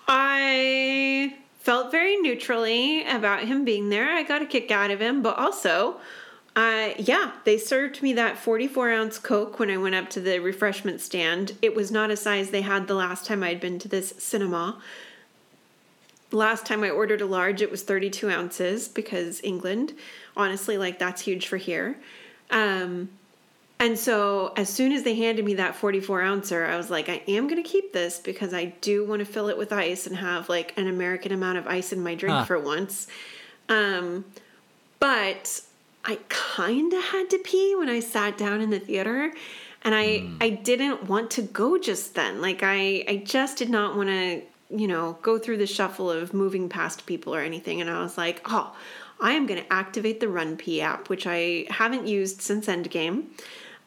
I 0.08 1.36
felt 1.66 1.90
very 1.90 2.16
neutrally 2.18 3.04
about 3.08 3.46
him 3.46 3.66
being 3.66 3.90
there. 3.90 4.14
I 4.14 4.22
got 4.22 4.44
a 4.44 4.46
kick 4.46 4.70
out 4.70 4.92
of 4.92 5.02
him, 5.02 5.24
but 5.24 5.36
also, 5.36 6.00
uh, 6.56 6.92
yeah, 7.00 7.32
they 7.44 7.58
served 7.58 8.04
me 8.04 8.14
that 8.14 8.38
44 8.38 8.92
ounce 8.92 9.18
Coke 9.18 9.58
when 9.58 9.72
I 9.72 9.78
went 9.78 9.96
up 9.96 10.08
to 10.12 10.22
the 10.22 10.38
refreshment 10.38 11.02
stand. 11.02 11.54
It 11.64 11.76
was 11.76 11.90
not 11.90 12.12
a 12.12 12.18
size 12.18 12.52
they 12.52 12.62
had 12.62 12.88
the 12.88 12.94
last 12.94 13.26
time 13.26 13.42
I'd 13.42 13.60
been 13.60 13.80
to 13.80 13.88
this 13.88 14.14
cinema. 14.20 14.80
Last 16.32 16.68
time 16.68 16.84
I 16.84 16.92
ordered 16.92 17.22
a 17.22 17.26
large, 17.26 17.64
it 17.64 17.72
was 17.72 17.82
32 17.82 18.30
ounces 18.30 18.88
because 18.88 19.44
England. 19.44 19.94
Honestly, 20.38 20.78
like 20.78 21.00
that's 21.00 21.24
huge 21.24 21.48
for 21.48 21.58
here. 21.58 21.98
Um, 22.52 23.10
and 23.80 23.98
so 24.00 24.54
as 24.56 24.70
soon 24.70 24.92
as 24.94 25.04
they 25.04 25.16
handed 25.16 25.44
me 25.44 25.56
that 25.56 25.76
44 25.76 26.22
ouncer, 26.22 26.66
I 26.66 26.78
was 26.78 26.90
like, 26.90 27.10
I 27.10 27.22
am 27.28 27.48
going 27.48 27.62
to 27.62 27.70
keep 27.70 27.92
this 27.94 28.20
because 28.20 28.54
I 28.54 28.66
do 28.82 29.06
want 29.06 29.20
to 29.20 29.26
fill 29.26 29.50
it 29.50 29.58
with 29.58 29.74
ice 29.74 30.08
and 30.08 30.16
have 30.16 30.48
like 30.50 30.78
an 30.78 30.88
American 30.88 31.32
amount 31.34 31.58
of 31.58 31.68
ice 31.68 31.92
in 31.92 32.02
my 32.02 32.16
drink 32.16 32.36
Huh. 32.38 32.46
for 32.46 32.60
once. 32.60 33.08
Um, 33.68 34.26
but 35.00 35.62
I 36.06 36.20
kind 36.30 36.94
of 36.94 37.04
had 37.04 37.30
to 37.32 37.38
pee 37.40 37.76
when 37.76 37.90
I 37.90 38.00
sat 38.00 38.38
down 38.38 38.62
in 38.62 38.70
the 38.70 38.80
theater. 38.80 39.34
And 39.84 39.94
I, 39.94 40.28
I 40.42 40.50
didn't 40.50 41.04
want 41.08 41.30
to 41.32 41.44
go 41.44 41.78
just 41.78 42.16
then. 42.16 42.42
Like 42.42 42.62
I, 42.64 43.04
I 43.08 43.18
just 43.24 43.58
did 43.58 43.70
not 43.70 43.96
want 43.96 44.10
to, 44.10 44.42
you 44.72 44.88
know, 44.88 45.18
go 45.22 45.38
through 45.38 45.58
the 45.58 45.68
shuffle 45.68 46.10
of 46.10 46.34
moving 46.34 46.70
past 46.70 47.06
people 47.06 47.36
or 47.36 47.42
anything. 47.42 47.82
And 47.82 47.90
I 47.90 48.02
was 48.02 48.18
like, 48.18 48.42
oh, 48.46 48.76
I 49.20 49.34
am 49.34 49.46
going 49.46 49.62
to 49.62 49.74
activate 49.74 50.20
the 50.22 50.26
RunPee 50.26 50.80
app, 50.82 51.08
which 51.10 51.28
I 51.28 51.68
haven't 51.70 52.08
used 52.08 52.42
since 52.42 52.66
Endgame. 52.66 53.26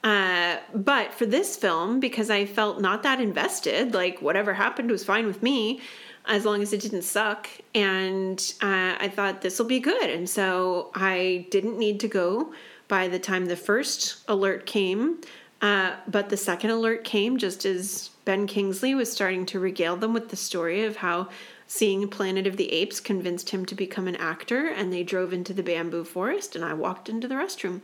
Uh, 0.05 0.59
but 0.75 1.13
for 1.13 1.27
this 1.27 1.57
film, 1.57 2.01
because 2.01 2.31
I 2.31 2.47
felt 2.47 2.81
not 2.81 3.03
that 3.03 3.21
invested, 3.21 3.95
like 3.95 4.23
whatever 4.23 4.55
happened 4.55 4.91
was 4.91 5.05
fine 5.05 5.27
with 5.27 5.43
me, 5.43 5.81
as 6.27 6.45
long 6.45 6.63
as 6.63 6.73
it 6.73 6.81
didn't 6.81 7.03
suck. 7.03 7.49
And 7.75 8.39
uh, 8.63 8.97
I 9.01 9.11
thought 9.13 9.43
this 9.43 9.59
will 9.59 9.67
be 9.67 9.81
good. 9.81 10.11
And 10.11 10.29
so 10.29 10.91
I 10.95 11.47
didn't 11.51 11.79
need 11.79 12.01
to 12.01 12.09
go 12.09 12.53
by 12.87 13.09
the 13.09 13.19
time 13.19 13.47
the 13.47 13.57
first 13.57 14.19
alert 14.29 14.67
came. 14.67 15.21
Uh, 15.61 15.97
but 16.07 16.29
the 16.29 16.37
second 16.37 16.71
alert 16.71 17.03
came 17.03 17.37
just 17.37 17.65
as 17.65 18.11
Ben 18.25 18.47
Kingsley 18.47 18.95
was 18.95 19.11
starting 19.11 19.45
to 19.47 19.59
regale 19.59 19.97
them 19.97 20.15
with 20.15 20.29
the 20.29 20.37
story 20.37 20.85
of 20.85 20.97
how 20.97 21.29
seeing 21.67 22.09
Planet 22.09 22.47
of 22.47 22.57
the 22.57 22.73
Apes 22.73 23.01
convinced 23.01 23.51
him 23.51 23.67
to 23.67 23.75
become 23.75 24.07
an 24.09 24.17
actor, 24.17 24.69
and 24.69 24.93
they 24.93 25.03
drove 25.03 25.33
into 25.33 25.53
the 25.53 25.63
bamboo 25.63 26.05
forest, 26.05 26.55
and 26.55 26.65
I 26.65 26.73
walked 26.73 27.09
into 27.09 27.29
the 27.29 27.35
restroom. 27.35 27.83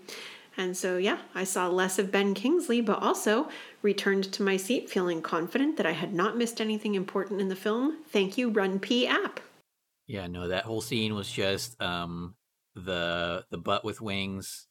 And 0.56 0.76
so, 0.76 0.96
yeah, 0.96 1.18
I 1.34 1.44
saw 1.44 1.68
less 1.68 1.98
of 1.98 2.12
Ben 2.12 2.32
Kingsley, 2.34 2.80
but 2.80 3.02
also 3.02 3.48
returned 3.82 4.32
to 4.32 4.42
my 4.42 4.56
seat 4.56 4.88
feeling 4.88 5.20
confident 5.20 5.76
that 5.76 5.86
I 5.86 5.92
had 5.92 6.14
not 6.14 6.36
missed 6.36 6.60
anything 6.60 6.94
important 6.94 7.40
in 7.40 7.48
the 7.48 7.56
film. 7.56 8.04
Thank 8.08 8.38
you, 8.38 8.50
RunPee 8.50 9.08
app. 9.08 9.40
Yeah, 10.06 10.26
no, 10.26 10.48
that 10.48 10.64
whole 10.64 10.80
scene 10.80 11.14
was 11.14 11.30
just 11.30 11.80
um 11.82 12.34
the 12.74 13.44
the 13.50 13.58
butt 13.58 13.84
with 13.84 14.00
wings 14.00 14.66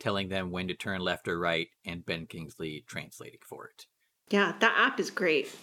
telling 0.00 0.28
them 0.28 0.50
when 0.50 0.68
to 0.68 0.74
turn 0.74 1.00
left 1.00 1.28
or 1.28 1.38
right 1.38 1.68
and 1.84 2.04
Ben 2.04 2.26
Kingsley 2.26 2.84
translating 2.86 3.40
for 3.42 3.66
it. 3.66 3.86
Yeah, 4.28 4.54
that 4.60 4.74
app 4.76 5.00
is 5.00 5.10
great. 5.10 5.54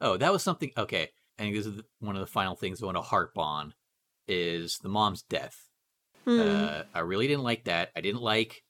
Oh, 0.00 0.16
that 0.16 0.32
was 0.32 0.42
something 0.42 0.72
okay. 0.76 1.10
I 1.38 1.42
think 1.42 1.56
this 1.56 1.66
is 1.66 1.80
one 2.00 2.16
of 2.16 2.20
the 2.20 2.26
final 2.26 2.56
things 2.56 2.82
I 2.82 2.86
want 2.86 2.96
to 2.96 3.02
harp 3.02 3.36
on 3.36 3.74
is 4.26 4.78
the 4.78 4.88
mom's 4.88 5.22
death. 5.22 5.68
Mm. 6.26 6.40
Uh, 6.40 6.82
I 6.94 7.00
really 7.00 7.28
didn't 7.28 7.44
like 7.44 7.64
that. 7.64 7.90
I 7.94 8.00
didn't 8.00 8.22
like 8.22 8.62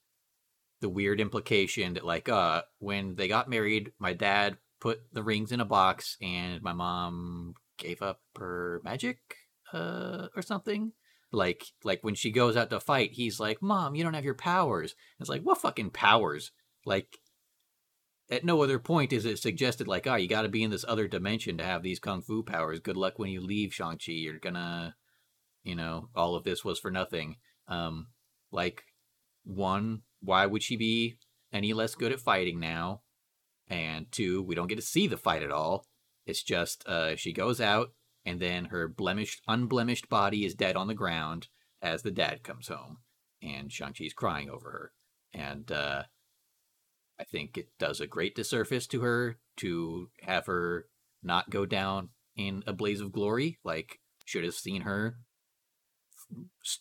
the 0.81 0.89
weird 0.89 1.19
implication 1.19 1.93
that 1.95 2.05
like 2.05 2.29
uh 2.29 2.61
when 2.79 3.15
they 3.15 3.27
got 3.27 3.49
married, 3.49 3.91
my 3.99 4.13
dad 4.13 4.57
put 4.79 5.01
the 5.13 5.23
rings 5.23 5.51
in 5.51 5.59
a 5.59 5.65
box 5.65 6.17
and 6.21 6.61
my 6.61 6.73
mom 6.73 7.55
gave 7.77 8.01
up 8.01 8.21
her 8.37 8.81
magic 8.83 9.17
uh 9.73 10.27
or 10.35 10.41
something. 10.41 10.91
Like 11.31 11.65
like 11.83 12.03
when 12.03 12.15
she 12.15 12.31
goes 12.31 12.55
out 12.55 12.69
to 12.69 12.79
fight, 12.79 13.11
he's 13.13 13.39
like, 13.39 13.61
"Mom, 13.61 13.95
you 13.95 14.03
don't 14.03 14.13
have 14.13 14.25
your 14.25 14.33
powers." 14.33 14.95
It's 15.19 15.29
like, 15.29 15.41
"What 15.41 15.57
fucking 15.57 15.89
powers?" 15.89 16.51
Like 16.85 17.17
at 18.29 18.45
no 18.45 18.61
other 18.61 18.79
point 18.79 19.11
is 19.13 19.25
it 19.25 19.39
suggested 19.39 19.87
like, 19.87 20.07
"Oh, 20.07 20.15
you 20.15 20.27
got 20.29 20.43
to 20.43 20.49
be 20.49 20.63
in 20.63 20.71
this 20.71 20.85
other 20.87 21.07
dimension 21.07 21.57
to 21.57 21.65
have 21.65 21.83
these 21.83 21.99
kung 21.99 22.21
fu 22.21 22.43
powers. 22.43 22.79
Good 22.79 22.97
luck 22.97 23.19
when 23.19 23.29
you 23.29 23.41
leave 23.41 23.73
Shang-Chi. 23.73 24.11
You're 24.13 24.39
to 24.39 24.93
you 25.63 25.75
know, 25.75 26.09
all 26.15 26.35
of 26.35 26.43
this 26.43 26.63
was 26.63 26.79
for 26.79 26.91
nothing." 26.91 27.37
Um 27.67 28.07
like 28.51 28.83
one, 29.43 30.03
why 30.27 30.45
would 30.45 30.61
she 30.61 30.75
be 30.75 31.17
any 31.53 31.71
less 31.71 31.95
good 31.95 32.11
at 32.11 32.19
fighting 32.19 32.59
now? 32.59 33.01
And 33.69 34.11
two, 34.11 34.43
we 34.43 34.55
don't 34.55 34.67
get 34.67 34.75
to 34.75 34.81
see 34.81 35.07
the 35.07 35.15
fight 35.15 35.41
at 35.41 35.51
all. 35.51 35.85
It's 36.25 36.43
just 36.43 36.85
uh, 36.85 37.15
she 37.15 37.31
goes 37.31 37.61
out, 37.61 37.93
and 38.25 38.41
then 38.41 38.65
her 38.65 38.89
blemished, 38.89 39.41
unblemished 39.47 40.09
body 40.09 40.45
is 40.45 40.53
dead 40.53 40.75
on 40.75 40.87
the 40.87 40.93
ground 40.93 41.47
as 41.81 42.01
the 42.01 42.11
dad 42.11 42.43
comes 42.43 42.67
home, 42.67 42.97
and 43.41 43.71
Shang-Chi's 43.71 44.13
crying 44.13 44.49
over 44.49 44.69
her. 44.69 44.91
And 45.33 45.71
uh, 45.71 46.03
I 47.17 47.23
think 47.23 47.57
it 47.57 47.69
does 47.79 48.01
a 48.01 48.07
great 48.07 48.35
disservice 48.35 48.85
to 48.87 49.01
her 49.01 49.37
to 49.57 50.09
have 50.23 50.47
her 50.47 50.87
not 51.23 51.49
go 51.49 51.65
down 51.65 52.09
in 52.35 52.63
a 52.67 52.73
blaze 52.73 52.99
of 52.99 53.13
glory. 53.13 53.59
Like, 53.63 53.99
should 54.25 54.43
have 54.43 54.55
seen 54.55 54.81
her 54.81 55.19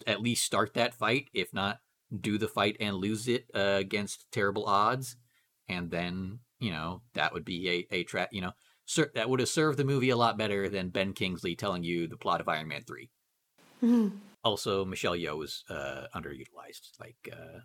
at 0.05 0.21
least 0.21 0.45
start 0.45 0.75
that 0.75 0.95
fight, 0.95 1.29
if 1.33 1.55
not 1.55 1.79
do 2.21 2.39
the 2.39 2.49
fight 2.49 2.77
and 2.81 2.97
lose 2.97 3.29
it 3.29 3.47
uh, 3.55 3.77
against 3.79 4.31
terrible 4.33 4.67
odds, 4.67 5.17
and 5.69 5.91
then 5.91 6.41
you 6.59 6.71
know 6.71 7.03
that 7.15 7.33
would 7.33 7.45
be 7.45 7.87
a 7.91 7.95
a 7.95 8.05
trap. 8.05 8.29
You 8.33 8.43
know, 8.43 8.53
ser- 8.85 9.13
that 9.15 9.29
would 9.29 9.41
have 9.41 9.49
served 9.49 9.79
the 9.79 9.85
movie 9.85 10.11
a 10.11 10.17
lot 10.17 10.39
better 10.39 10.69
than 10.69 10.91
Ben 10.91 11.13
Kingsley 11.13 11.57
telling 11.57 11.83
you 11.85 12.07
the 12.07 12.17
plot 12.17 12.41
of 12.41 12.49
Iron 12.49 12.69
Man 12.69 12.83
3 12.83 13.11
Mhm. 13.83 14.13
Also, 14.45 14.85
Michelle 14.85 15.17
Yeoh 15.17 15.37
was 15.37 15.65
uh, 15.69 16.07
underutilized. 16.15 16.99
Like, 17.01 17.29
uh, 17.33 17.61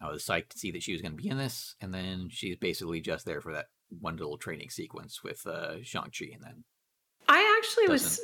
I 0.00 0.10
was 0.10 0.24
psyched 0.24 0.50
to 0.50 0.58
see 0.58 0.70
that 0.70 0.82
she 0.82 0.92
was 0.92 1.02
going 1.02 1.16
to 1.16 1.22
be 1.22 1.28
in 1.28 1.36
this, 1.38 1.74
and 1.80 1.92
then 1.92 2.28
she's 2.30 2.56
basically 2.56 3.00
just 3.00 3.26
there 3.26 3.40
for 3.40 3.52
that 3.52 3.66
one 3.88 4.16
little 4.16 4.38
training 4.38 4.70
sequence 4.70 5.22
with 5.24 5.44
uh, 5.46 5.82
Shang 5.82 6.10
Chi, 6.16 6.26
and 6.32 6.42
then 6.42 6.64
I 7.28 7.58
actually 7.58 7.88
was. 7.88 8.20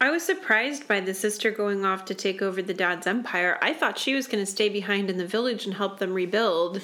I 0.00 0.10
was 0.10 0.22
surprised 0.22 0.86
by 0.86 1.00
the 1.00 1.12
sister 1.12 1.50
going 1.50 1.84
off 1.84 2.04
to 2.06 2.14
take 2.14 2.40
over 2.40 2.62
the 2.62 2.74
dad's 2.74 3.06
empire. 3.06 3.58
I 3.60 3.72
thought 3.74 3.98
she 3.98 4.14
was 4.14 4.26
going 4.28 4.44
to 4.44 4.50
stay 4.50 4.68
behind 4.68 5.10
in 5.10 5.18
the 5.18 5.26
village 5.26 5.66
and 5.66 5.74
help 5.74 5.98
them 5.98 6.14
rebuild, 6.14 6.80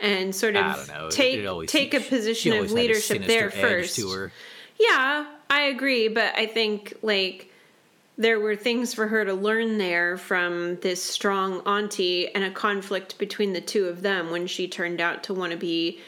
and 0.00 0.34
sort 0.34 0.56
I 0.56 0.70
of 0.72 0.76
don't 0.86 0.88
know. 0.88 1.10
take 1.10 1.46
always- 1.46 1.70
take 1.70 1.94
a 1.94 2.00
position 2.00 2.52
of 2.52 2.56
always 2.56 2.70
had 2.72 2.78
a 2.78 2.82
leadership 2.82 3.22
there 3.26 3.50
first. 3.50 3.98
Yeah, 4.78 5.26
I 5.48 5.62
agree, 5.62 6.08
but 6.08 6.34
I 6.36 6.46
think 6.46 6.94
like 7.02 7.50
there 8.18 8.40
were 8.40 8.56
things 8.56 8.92
for 8.94 9.06
her 9.08 9.24
to 9.24 9.32
learn 9.34 9.78
there 9.78 10.16
from 10.18 10.76
this 10.80 11.02
strong 11.02 11.60
auntie 11.60 12.34
and 12.34 12.42
a 12.44 12.50
conflict 12.50 13.16
between 13.18 13.52
the 13.52 13.60
two 13.60 13.86
of 13.86 14.02
them 14.02 14.30
when 14.30 14.46
she 14.46 14.66
turned 14.68 15.00
out 15.00 15.22
to 15.24 15.34
want 15.34 15.52
to 15.52 15.58
be 15.58 16.00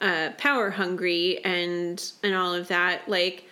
uh, 0.00 0.30
power 0.38 0.70
hungry 0.70 1.44
and 1.44 2.12
and 2.22 2.34
all 2.34 2.54
of 2.54 2.68
that. 2.68 3.08
Like 3.08 3.44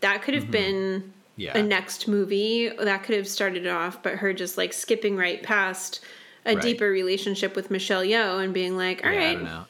that 0.00 0.22
could 0.22 0.34
have 0.34 0.50
been 0.50 1.00
Mm-hmm. 1.00 1.10
Yeah. 1.36 1.56
a 1.56 1.62
next 1.62 2.08
movie 2.08 2.68
that 2.68 3.02
could 3.04 3.16
have 3.16 3.28
started 3.28 3.66
off, 3.66 4.02
but 4.02 4.16
her 4.16 4.32
just 4.32 4.56
like 4.56 4.72
skipping 4.72 5.16
right 5.16 5.42
past 5.42 6.00
a 6.44 6.54
Right. 6.54 6.62
deeper 6.62 6.88
relationship 6.90 7.54
with 7.56 7.70
Michelle 7.70 8.02
Yeoh 8.02 8.42
and 8.42 8.54
being 8.54 8.76
like, 8.76 9.04
all 9.04 9.12
yeah, 9.12 9.18
right, 9.18 9.28
I 9.28 9.34
don't 9.34 9.44
know. 9.44 9.64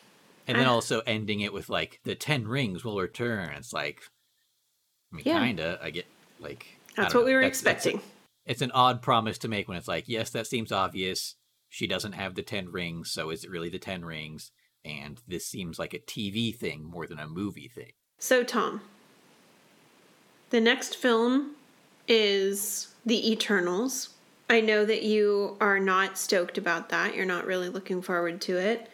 And 0.46 0.58
then 0.58 0.66
also 0.68 1.00
ending 1.06 1.40
it 1.40 1.52
with 1.52 1.68
like 1.68 2.00
the 2.04 2.14
ten 2.14 2.46
rings 2.46 2.84
will 2.84 3.00
return. 3.00 3.50
It's 3.54 3.72
like, 3.72 4.02
I 5.12 5.16
mean, 5.16 5.24
Yeah. 5.26 5.44
kinda. 5.44 5.78
I 5.82 5.90
get 5.90 6.06
like 6.38 6.66
that's 6.94 7.14
what 7.14 7.22
know. 7.22 7.26
we 7.26 7.34
were 7.34 7.40
That's- 7.40 7.60
that's 7.62 7.86
a- 7.86 7.88
expecting. 7.90 8.10
it's 8.46 8.62
an 8.62 8.70
odd 8.72 9.02
promise 9.02 9.38
to 9.38 9.48
make 9.48 9.66
when 9.68 9.76
it's 9.76 9.88
like, 9.88 10.04
yes, 10.08 10.30
that 10.30 10.46
seems 10.46 10.70
obvious. 10.70 11.34
She 11.68 11.86
doesn't 11.88 12.12
have 12.12 12.36
the 12.36 12.42
ten 12.42 12.70
rings, 12.70 13.10
so 13.10 13.30
is 13.30 13.42
it 13.42 13.50
really 13.50 13.68
the 13.70 13.78
ten 13.80 14.04
rings? 14.04 14.52
And 14.84 15.20
this 15.26 15.46
seems 15.48 15.80
like 15.80 15.94
a 15.94 15.98
TV 15.98 16.52
thing 16.56 16.84
more 16.84 17.08
than 17.08 17.18
a 17.18 17.26
movie 17.26 17.66
thing. 17.68 17.92
So, 18.20 18.44
Tom, 18.44 18.82
the 20.50 20.60
next 20.60 20.94
film 20.96 21.55
is 22.08 22.88
The 23.04 23.32
Eternals. 23.32 24.10
I 24.48 24.60
know 24.60 24.84
that 24.84 25.02
you 25.02 25.56
are 25.60 25.80
not 25.80 26.16
stoked 26.18 26.56
about 26.56 26.88
that. 26.90 27.14
You're 27.16 27.24
not 27.26 27.46
really 27.46 27.68
looking 27.68 28.00
forward 28.02 28.40
to 28.42 28.56
it. 28.58 28.88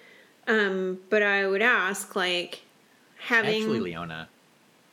Um, 0.48 0.98
but 1.10 1.22
I 1.22 1.46
would 1.46 1.62
ask, 1.62 2.16
like, 2.16 2.62
having 3.18 3.62
Actually, 3.62 3.80
Leona, 3.80 4.28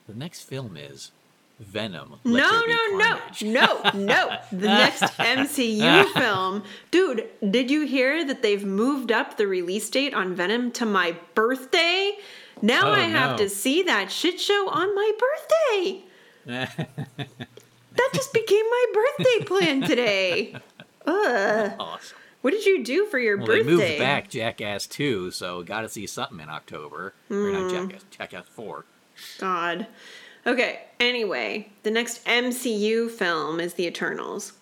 the 0.07 0.13
next 0.15 0.41
film 0.43 0.75
is 0.77 1.11
Venom. 1.59 2.15
Let 2.23 2.41
no, 2.41 2.61
no, 2.65 2.97
no, 2.97 3.19
no, 3.41 3.91
no. 3.95 4.37
The 4.51 4.67
next 4.67 5.01
MCU 5.17 6.11
film, 6.13 6.63
dude. 6.91 7.27
Did 7.49 7.71
you 7.71 7.85
hear 7.85 8.23
that 8.25 8.41
they've 8.41 8.63
moved 8.65 9.11
up 9.11 9.37
the 9.37 9.47
release 9.47 9.89
date 9.89 10.13
on 10.13 10.35
Venom 10.35 10.71
to 10.73 10.85
my 10.85 11.15
birthday? 11.35 12.17
Now 12.61 12.89
Oh, 12.89 12.93
I 12.93 12.99
have 13.01 13.31
no. 13.31 13.37
to 13.37 13.49
see 13.49 13.81
that 13.83 14.11
shit 14.11 14.39
show 14.39 14.69
on 14.69 14.93
my 14.93 15.11
birthday. 15.17 16.03
That 17.99 18.09
just 18.13 18.33
became 18.33 18.63
my 18.69 18.85
birthday 18.93 19.45
plan 19.45 19.81
today. 19.81 20.55
Ugh. 21.05 21.71
awesome. 21.79 22.17
What 22.41 22.51
did 22.51 22.65
you 22.65 22.81
do 22.83 23.05
for 23.07 23.19
your 23.19 23.35
Well, 23.37 23.47
birthday? 23.47 23.63
they 23.63 23.69
moved 23.69 23.97
back 23.99 24.29
Jackass 24.29 24.87
2, 24.87 25.31
so 25.31 25.61
got 25.63 25.81
to 25.81 25.89
see 25.89 26.07
something 26.07 26.39
in 26.39 26.47
October. 26.49 27.13
Or 27.29 27.35
Hmm. 27.35 27.51
not 27.51 27.69
Jackass, 27.69 28.03
Jackass 28.09 28.45
4. 28.55 28.85
God. 29.39 29.87
Okay, 30.47 30.79
anyway, 31.01 31.69
the 31.83 31.91
next 31.91 32.21
MCU 32.25 33.09
film 33.09 33.59
is 33.59 33.73
The 33.73 33.85
Eternals. 33.87 34.53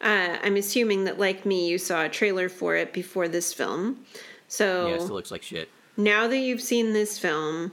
Uh, 0.00 0.36
I'm 0.44 0.54
assuming 0.56 1.02
that, 1.04 1.18
like 1.18 1.44
me, 1.44 1.68
you 1.68 1.76
saw 1.78 2.04
a 2.04 2.08
trailer 2.08 2.48
for 2.48 2.76
it 2.76 2.92
before 2.92 3.26
this 3.26 3.52
film. 3.52 4.04
So 4.46 4.86
Yeah, 4.86 4.94
it 4.94 5.10
looks 5.10 5.32
like 5.32 5.42
shit. 5.42 5.68
now 5.96 6.28
that 6.28 6.38
you've 6.38 6.62
seen 6.62 6.92
this 6.92 7.18
film 7.18 7.72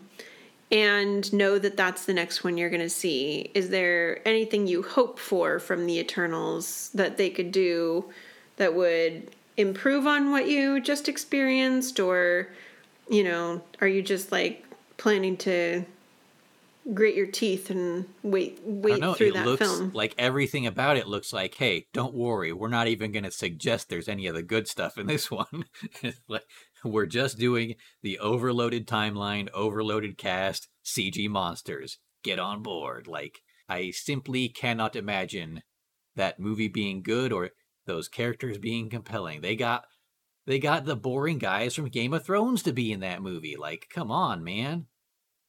and 0.76 1.32
know 1.32 1.58
that 1.58 1.78
that's 1.78 2.04
the 2.04 2.14
next 2.14 2.44
one 2.44 2.58
you're 2.58 2.70
going 2.70 2.82
to 2.82 2.90
see, 2.90 3.50
is 3.54 3.70
there 3.70 4.20
anything 4.28 4.68
you 4.68 4.84
hope 4.84 5.20
for 5.20 5.58
from 5.58 5.86
The 5.86 5.98
Eternals 6.00 6.90
that 6.94 7.16
they 7.16 7.30
could 7.30 7.54
do 7.54 8.12
that 8.58 8.76
would 8.76 9.32
improve 9.56 10.06
on 10.06 10.32
what 10.32 10.50
you 10.50 10.82
just 10.82 11.08
experienced? 11.08 11.98
Or, 12.02 12.50
you 13.10 13.24
know, 13.24 13.62
are 13.80 13.88
you 13.88 14.02
just 14.02 14.34
like 14.34 14.66
planning 14.98 15.38
to 15.38 15.86
grit 16.94 17.16
your 17.16 17.26
teeth 17.26 17.70
and 17.70 18.06
wait 18.22 18.60
I 18.60 18.62
wait 18.66 19.00
know. 19.00 19.14
through 19.14 19.30
It 19.30 19.34
that 19.36 19.46
looks 19.46 19.66
film? 19.66 19.92
like 19.94 20.14
everything 20.18 20.68
about 20.68 20.98
it 20.98 21.08
looks 21.08 21.32
like, 21.32 21.56
hey, 21.56 21.88
don't 21.94 22.14
worry. 22.14 22.52
We're 22.52 22.68
not 22.68 22.88
even 22.90 23.14
going 23.14 23.24
to 23.24 23.32
suggest 23.32 23.88
there's 23.88 24.10
any 24.10 24.28
of 24.28 24.36
the 24.36 24.44
good 24.44 24.68
stuff 24.68 24.98
in 24.98 25.08
this 25.08 25.32
one. 25.32 25.66
Like, 26.28 26.44
we're 26.92 27.06
just 27.06 27.38
doing 27.38 27.76
the 28.02 28.20
overloaded 28.20 28.88
timeline, 28.88 29.50
overloaded 29.54 30.18
cast, 30.18 30.68
CG 30.84 31.28
monsters. 31.30 32.00
Get 32.24 32.40
on 32.40 32.64
board. 32.64 33.08
Like, 33.08 33.40
I 33.68 33.92
simply 33.92 34.50
cannot 34.50 34.96
imagine 34.96 35.62
that 36.16 36.40
movie 36.40 36.68
being 36.68 37.04
good 37.04 37.32
or 37.32 37.52
those 37.86 38.08
characters 38.08 38.58
being 38.58 38.90
compelling. 38.90 39.42
They 39.42 39.56
got 39.56 39.86
they 40.48 40.60
got 40.60 40.86
the 40.86 40.96
boring 40.96 41.40
guys 41.40 41.74
from 41.74 41.90
Game 41.90 42.14
of 42.14 42.24
Thrones 42.24 42.62
to 42.64 42.74
be 42.74 42.92
in 42.92 43.00
that 43.00 43.22
movie. 43.22 43.56
Like, 43.58 43.88
come 43.94 44.12
on, 44.12 44.44
man. 44.44 44.86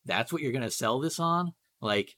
That's 0.06 0.32
what 0.32 0.40
you're 0.40 0.52
going 0.52 0.62
to 0.62 0.70
sell 0.70 1.00
this 1.00 1.20
on? 1.20 1.52
Like 1.80 2.16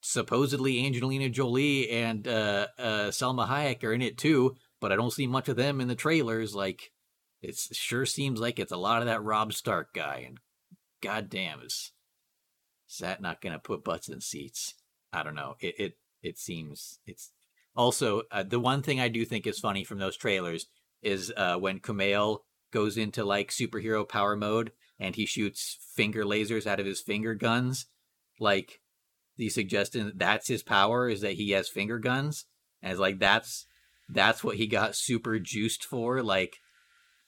supposedly 0.00 0.84
Angelina 0.84 1.28
Jolie 1.28 1.90
and 1.90 2.26
uh, 2.26 2.66
uh, 2.78 3.08
Salma 3.08 3.48
Hayek 3.48 3.84
are 3.84 3.92
in 3.92 4.02
it 4.02 4.18
too, 4.18 4.54
but 4.80 4.92
I 4.92 4.96
don't 4.96 5.12
see 5.12 5.26
much 5.26 5.48
of 5.48 5.56
them 5.56 5.80
in 5.80 5.88
the 5.88 5.94
trailers. 5.94 6.54
Like, 6.54 6.90
it 7.42 7.56
sure 7.72 8.06
seems 8.06 8.40
like 8.40 8.58
it's 8.58 8.72
a 8.72 8.76
lot 8.76 9.02
of 9.02 9.06
that 9.06 9.22
Rob 9.22 9.52
Stark 9.52 9.94
guy, 9.94 10.24
and 10.26 10.38
goddamn, 11.02 11.60
is 11.60 11.92
is 12.88 12.98
that 12.98 13.22
not 13.22 13.40
going 13.40 13.52
to 13.52 13.58
put 13.58 13.84
butts 13.84 14.08
in 14.08 14.20
seats? 14.20 14.74
I 15.12 15.22
don't 15.22 15.34
know. 15.34 15.56
It, 15.60 15.74
it 15.78 15.92
it 16.22 16.38
seems 16.38 16.98
it's 17.06 17.32
also 17.74 18.22
uh, 18.30 18.42
the 18.42 18.60
one 18.60 18.82
thing 18.82 19.00
I 19.00 19.08
do 19.08 19.24
think 19.24 19.46
is 19.46 19.58
funny 19.58 19.84
from 19.84 19.98
those 19.98 20.16
trailers 20.16 20.66
is 21.02 21.32
uh, 21.36 21.56
when 21.56 21.80
Kumail 21.80 22.40
goes 22.72 22.96
into 22.96 23.24
like 23.24 23.50
superhero 23.50 24.08
power 24.08 24.36
mode 24.36 24.72
and 24.98 25.16
he 25.16 25.26
shoots 25.26 25.78
finger 25.94 26.24
lasers 26.24 26.66
out 26.66 26.78
of 26.78 26.86
his 26.86 27.00
finger 27.00 27.34
guns. 27.34 27.86
Like 28.38 28.80
the 29.36 29.48
suggestion 29.48 30.06
that 30.06 30.18
that's 30.18 30.48
his 30.48 30.62
power 30.62 31.08
is 31.08 31.22
that 31.22 31.34
he 31.34 31.50
has 31.52 31.68
finger 31.68 31.98
guns, 31.98 32.44
and 32.82 32.92
it's 32.92 33.00
like 33.00 33.18
that's 33.18 33.66
that's 34.08 34.44
what 34.44 34.56
he 34.56 34.66
got 34.66 34.96
super 34.96 35.38
juiced 35.38 35.84
for, 35.84 36.22
like 36.22 36.58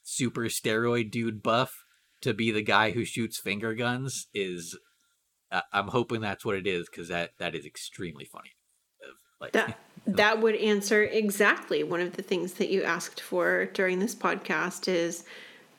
super 0.03 0.43
steroid 0.43 1.11
dude 1.11 1.41
buff 1.41 1.85
to 2.21 2.33
be 2.33 2.51
the 2.51 2.61
guy 2.61 2.91
who 2.91 3.05
shoots 3.05 3.39
finger 3.39 3.73
guns 3.73 4.27
is. 4.33 4.77
Uh, 5.51 5.61
I'm 5.71 5.89
hoping 5.89 6.21
that's 6.21 6.43
what 6.43 6.55
it 6.55 6.65
is 6.65 6.89
because 6.89 7.09
that 7.09 7.31
that 7.37 7.55
is 7.55 7.65
extremely 7.65 8.25
funny. 8.25 8.51
Like 9.43 9.51
that 9.51 9.77
that 10.07 10.41
would 10.41 10.55
answer 10.55 11.03
exactly 11.03 11.83
one 11.83 11.99
of 11.99 12.15
the 12.15 12.23
things 12.23 12.53
that 12.53 12.69
you 12.69 12.83
asked 12.83 13.21
for 13.21 13.65
during 13.73 13.99
this 13.99 14.15
podcast 14.15 14.87
is 14.87 15.25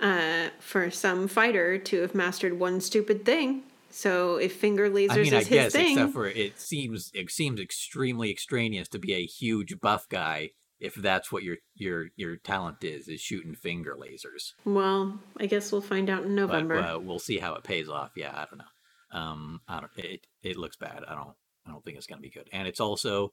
uh, 0.01 0.49
for 0.61 0.91
some 0.91 1.27
fighter 1.29 1.79
to 1.79 2.03
have 2.03 2.14
mastered 2.14 2.59
one 2.59 2.81
stupid 2.81 3.25
thing. 3.25 3.62
So 3.91 4.37
if 4.37 4.57
finger 4.57 4.91
lasers 4.91 5.11
I 5.11 5.16
mean, 5.16 5.27
is 5.27 5.33
I 5.33 5.39
his 5.39 5.49
guess, 5.49 5.72
thing, 5.72 5.93
except 5.93 6.12
for 6.12 6.27
it 6.27 6.61
seems 6.61 7.11
it 7.14 7.31
seems 7.31 7.61
extremely 7.61 8.31
extraneous 8.31 8.89
to 8.89 8.99
be 8.99 9.14
a 9.14 9.25
huge 9.25 9.81
buff 9.81 10.09
guy 10.09 10.51
if 10.81 10.95
that's 10.95 11.31
what 11.31 11.43
your 11.43 11.57
your 11.75 12.07
your 12.16 12.37
talent 12.37 12.83
is 12.83 13.09
is 13.09 13.20
shooting 13.20 13.55
finger 13.55 13.97
lasers. 13.99 14.53
Well, 14.64 15.20
I 15.39 15.47
guess 15.47 15.72
we'll 15.72 15.81
find 15.81 16.11
out 16.11 16.25
in 16.25 16.35
November. 16.35 16.81
But, 16.81 16.95
uh, 16.95 16.99
we'll 16.99 17.18
see 17.18 17.39
how 17.39 17.55
it 17.55 17.64
pays 17.64 17.89
off. 17.89 18.12
Yeah, 18.16 18.33
I 18.33 18.47
don't 18.47 18.59
know. 18.59 19.18
Um, 19.18 19.61
I 19.68 19.81
don't. 19.81 19.93
It 19.97 20.27
it 20.43 20.57
looks 20.57 20.77
bad. 20.77 21.05
I 21.09 21.14
don't. 21.14 21.35
I 21.66 21.70
don't 21.70 21.85
think 21.85 21.97
it's 21.97 22.07
gonna 22.07 22.20
be 22.20 22.31
good. 22.31 22.49
And 22.53 22.68
it's 22.68 22.81
also 22.81 23.33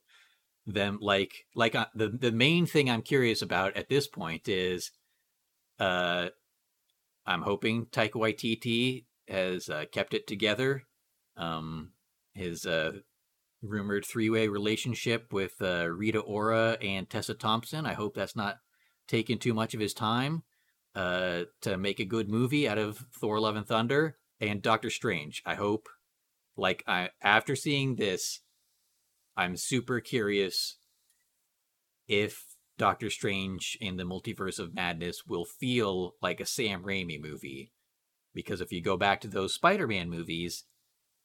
them 0.66 1.00
like 1.02 1.46
like 1.56 1.76
uh, 1.76 1.88
the 1.96 2.10
the 2.10 2.32
main 2.32 2.66
thing 2.66 2.90
I'm 2.90 3.02
curious 3.02 3.42
about 3.42 3.76
at 3.76 3.90
this 3.90 4.08
point 4.08 4.48
is, 4.48 4.92
uh, 5.80 6.30
I'm 7.26 7.42
hoping 7.42 7.88
Taika 7.88 8.14
Waititi 8.14 9.06
has 9.28 9.70
uh, 9.70 9.86
kept 9.92 10.14
it 10.14 10.28
together. 10.28 10.84
Um, 11.38 11.94
his 12.34 12.66
uh, 12.66 13.00
rumored 13.62 14.06
three-way 14.06 14.48
relationship 14.48 15.32
with 15.32 15.54
uh, 15.62 15.88
Rita 15.88 16.20
Ora 16.20 16.78
and 16.82 17.10
Tessa 17.10 17.34
Thompson. 17.34 17.86
I 17.86 17.94
hope 17.94 18.16
that's 18.16 18.36
not 18.36 18.58
taken 19.08 19.38
too 19.38 19.54
much 19.54 19.74
of 19.74 19.80
his 19.80 19.94
time 19.94 20.44
uh, 20.96 21.42
to 21.62 21.78
make 21.78 22.00
a 22.00 22.06
good 22.06 22.30
movie 22.30 22.68
out 22.68 22.78
of 22.78 23.06
Thor: 23.20 23.40
Love 23.40 23.56
and 23.56 23.68
Thunder 23.68 24.18
and 24.40 24.62
Doctor 24.62 24.90
Strange. 24.90 25.42
I 25.46 25.56
hope, 25.56 25.88
like, 26.58 26.84
I 26.88 27.10
after 27.22 27.56
seeing 27.56 27.96
this, 27.96 28.42
I'm 29.38 29.56
super 29.58 30.00
curious 30.00 30.78
if 32.08 32.46
Doctor 32.78 33.10
Strange 33.10 33.78
in 33.80 33.98
the 33.98 34.04
Multiverse 34.04 34.60
of 34.60 34.74
Madness 34.74 35.26
will 35.28 35.46
feel 35.46 36.16
like 36.22 36.40
a 36.40 36.46
Sam 36.46 36.84
Raimi 36.84 37.22
movie. 37.22 37.72
Because 38.34 38.62
if 38.62 38.72
you 38.72 38.82
go 38.82 38.98
back 38.98 39.22
to 39.22 39.28
those 39.28 39.54
Spider 39.54 39.88
Man 39.88 40.10
movies, 40.10 40.64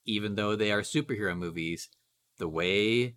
even 0.04 0.34
though 0.34 0.54
they 0.54 0.70
are 0.70 0.82
superhero 0.82 1.36
movies, 1.36 1.88
the 2.38 2.48
way 2.48 3.16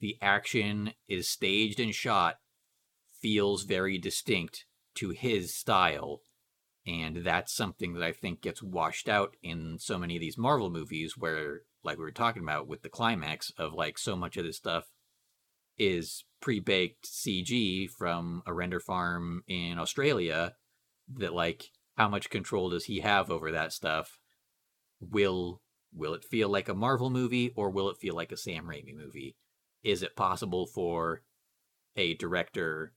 the 0.00 0.16
action 0.22 0.92
is 1.08 1.28
staged 1.28 1.80
and 1.80 1.94
shot 1.94 2.36
feels 3.20 3.64
very 3.64 3.98
distinct 3.98 4.64
to 4.94 5.10
his 5.10 5.54
style. 5.54 6.20
And 6.86 7.24
that's 7.24 7.54
something 7.54 7.94
that 7.94 8.02
I 8.02 8.12
think 8.12 8.40
gets 8.40 8.62
washed 8.62 9.08
out 9.08 9.36
in 9.42 9.76
so 9.78 9.98
many 9.98 10.16
of 10.16 10.20
these 10.20 10.38
Marvel 10.38 10.70
movies 10.70 11.14
where, 11.18 11.62
like 11.82 11.98
we 11.98 12.04
were 12.04 12.10
talking 12.10 12.42
about 12.42 12.66
with 12.66 12.82
the 12.82 12.88
climax 12.88 13.52
of 13.58 13.74
like 13.74 13.98
so 13.98 14.16
much 14.16 14.36
of 14.36 14.44
this 14.44 14.56
stuff 14.56 14.84
is 15.76 16.24
pre-baked 16.40 17.04
CG 17.04 17.88
from 17.90 18.42
a 18.46 18.52
render 18.52 18.80
farm 18.80 19.42
in 19.46 19.78
Australia 19.78 20.54
that 21.16 21.32
like 21.32 21.66
how 21.96 22.08
much 22.08 22.30
control 22.30 22.70
does 22.70 22.84
he 22.84 23.00
have 23.00 23.30
over 23.30 23.52
that 23.52 23.72
stuff? 23.72 24.18
Will 25.00 25.60
will 25.92 26.14
it 26.14 26.24
feel 26.24 26.48
like 26.48 26.68
a 26.68 26.74
Marvel 26.74 27.10
movie 27.10 27.52
or 27.56 27.70
will 27.70 27.88
it 27.90 27.98
feel 27.98 28.14
like 28.14 28.32
a 28.32 28.36
Sam 28.36 28.66
Raimi 28.66 28.94
movie? 28.96 29.36
Is 29.82 30.02
it 30.02 30.16
possible 30.16 30.66
for 30.66 31.22
a 31.96 32.14
director 32.14 32.92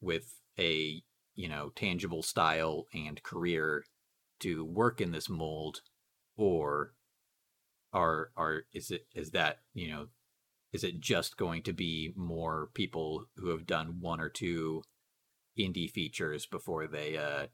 with 0.00 0.34
a, 0.58 1.02
you 1.34 1.48
know, 1.48 1.70
tangible 1.74 2.22
style 2.22 2.86
and 2.94 3.22
career 3.22 3.84
to 4.40 4.64
work 4.64 5.00
in 5.00 5.12
this 5.12 5.28
mold 5.28 5.80
or 6.36 6.92
are 7.92 8.30
are 8.36 8.64
is 8.72 8.90
it 8.90 9.06
is 9.14 9.30
that, 9.30 9.58
you 9.72 9.88
know, 9.88 10.08
is 10.72 10.84
it 10.84 11.00
just 11.00 11.36
going 11.36 11.62
to 11.62 11.72
be 11.72 12.12
more 12.16 12.68
people 12.74 13.24
who 13.36 13.48
have 13.48 13.66
done 13.66 14.00
one 14.00 14.20
or 14.20 14.28
two 14.28 14.82
indie 15.58 15.90
features 15.90 16.44
before 16.44 16.86
they 16.86 17.16
uh, 17.16 17.46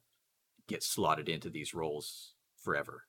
get 0.66 0.82
slotted 0.82 1.28
into 1.28 1.48
these 1.48 1.74
roles 1.74 2.34
forever? 2.56 3.04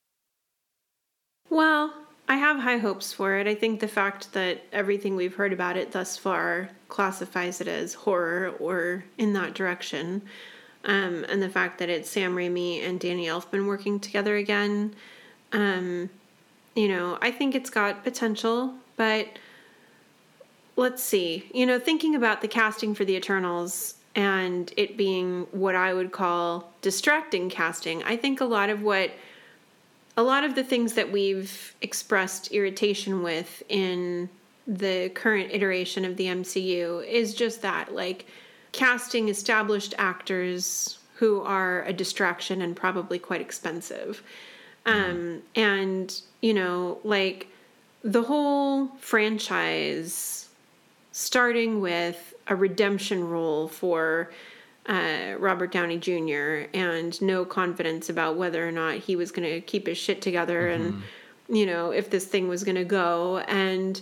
Well, 1.50 1.94
I 2.28 2.38
have 2.38 2.60
high 2.60 2.78
hopes 2.78 3.14
for 3.14 3.36
it. 3.38 3.48
I 3.48 3.56
think 3.56 3.80
the 3.80 3.88
fact 3.88 4.34
that 4.34 4.64
everything 4.72 5.16
we've 5.16 5.36
heard 5.36 5.54
about 5.54 5.78
it 5.78 5.92
thus 5.92 6.18
far 6.18 6.70
classifies 6.90 7.62
it 7.62 7.68
as 7.68 7.94
horror 7.94 8.56
or 8.60 9.04
in 9.18 9.34
that 9.34 9.54
direction, 9.54 10.22
um, 10.86 11.26
and 11.30 11.42
the 11.42 11.50
fact 11.50 11.80
that 11.80 11.90
it's 11.90 12.10
Sam 12.10 12.36
Raimi 12.36 12.84
and 12.88 13.00
Danny 13.00 13.28
Elfman 13.28 13.68
working 13.68 14.00
together 14.00 14.36
again, 14.36 14.96
um, 15.52 16.10
you 16.76 16.88
know, 16.88 17.18
I 17.22 17.32
think 17.32 17.56
it's 17.56 17.70
got 17.70 18.04
potential, 18.04 18.74
but 18.98 19.28
let's 20.76 21.04
see. 21.04 21.50
You 21.54 21.66
know, 21.66 21.78
thinking 21.78 22.16
about 22.16 22.42
the 22.42 22.48
casting 22.48 22.96
for 22.96 23.06
the 23.06 23.16
Eternals 23.16 23.96
and 24.16 24.74
it 24.76 24.98
being 24.98 25.48
what 25.52 25.76
I 25.76 25.94
would 25.94 26.12
call 26.12 26.74
distracting 26.82 27.50
casting, 27.50 28.02
I 28.04 28.18
think 28.18 28.42
a 28.42 28.46
lot 28.46 28.70
of 28.70 28.82
what 28.82 29.12
a 30.16 30.24
lot 30.24 30.44
of 30.44 30.56
the 30.56 30.64
things 30.64 30.94
that 30.94 31.12
we've 31.12 31.76
expressed 31.82 32.52
irritation 32.52 33.24
with 33.24 33.64
in 33.70 34.30
the 34.68 35.10
current 35.10 35.52
iteration 35.52 36.06
of 36.06 36.16
the 36.18 36.28
MCU 36.28 37.06
is 37.06 37.34
just 37.34 37.62
that 37.62 37.94
like 37.94 38.26
casting 38.72 39.30
established 39.30 39.94
actors 39.98 41.00
who 41.16 41.42
are 41.42 41.84
a 41.84 41.94
distraction 41.94 42.62
and 42.62 42.76
probably 42.76 43.20
quite 43.20 43.42
expensive. 43.42 44.24
Um, 44.86 45.42
and, 45.56 46.20
you 46.42 46.54
know, 46.54 47.00
like 47.04 47.48
the 48.04 48.24
whole 48.24 48.88
franchise 49.00 50.50
starting 51.12 51.80
with 51.80 52.34
a 52.48 52.56
redemption 52.56 53.30
role 53.30 53.68
for 53.68 54.32
uh, 54.86 55.36
Robert 55.40 55.72
Downey 55.72 55.98
Jr. 55.98 56.68
and 56.74 57.20
no 57.22 57.46
confidence 57.46 58.10
about 58.10 58.36
whether 58.36 58.68
or 58.68 58.72
not 58.72 58.96
he 58.96 59.16
was 59.16 59.32
going 59.32 59.50
to 59.50 59.62
keep 59.62 59.88
his 59.88 59.98
shit 59.98 60.22
together 60.22 60.68
mm-hmm. 60.68 60.84
and, 60.84 61.04
you 61.50 61.66
know, 61.66 61.92
if 61.92 62.10
this 62.10 62.26
thing 62.26 62.48
was 62.48 62.64
going 62.64 62.76
to 62.76 62.84
go. 62.84 63.40
And, 63.40 64.00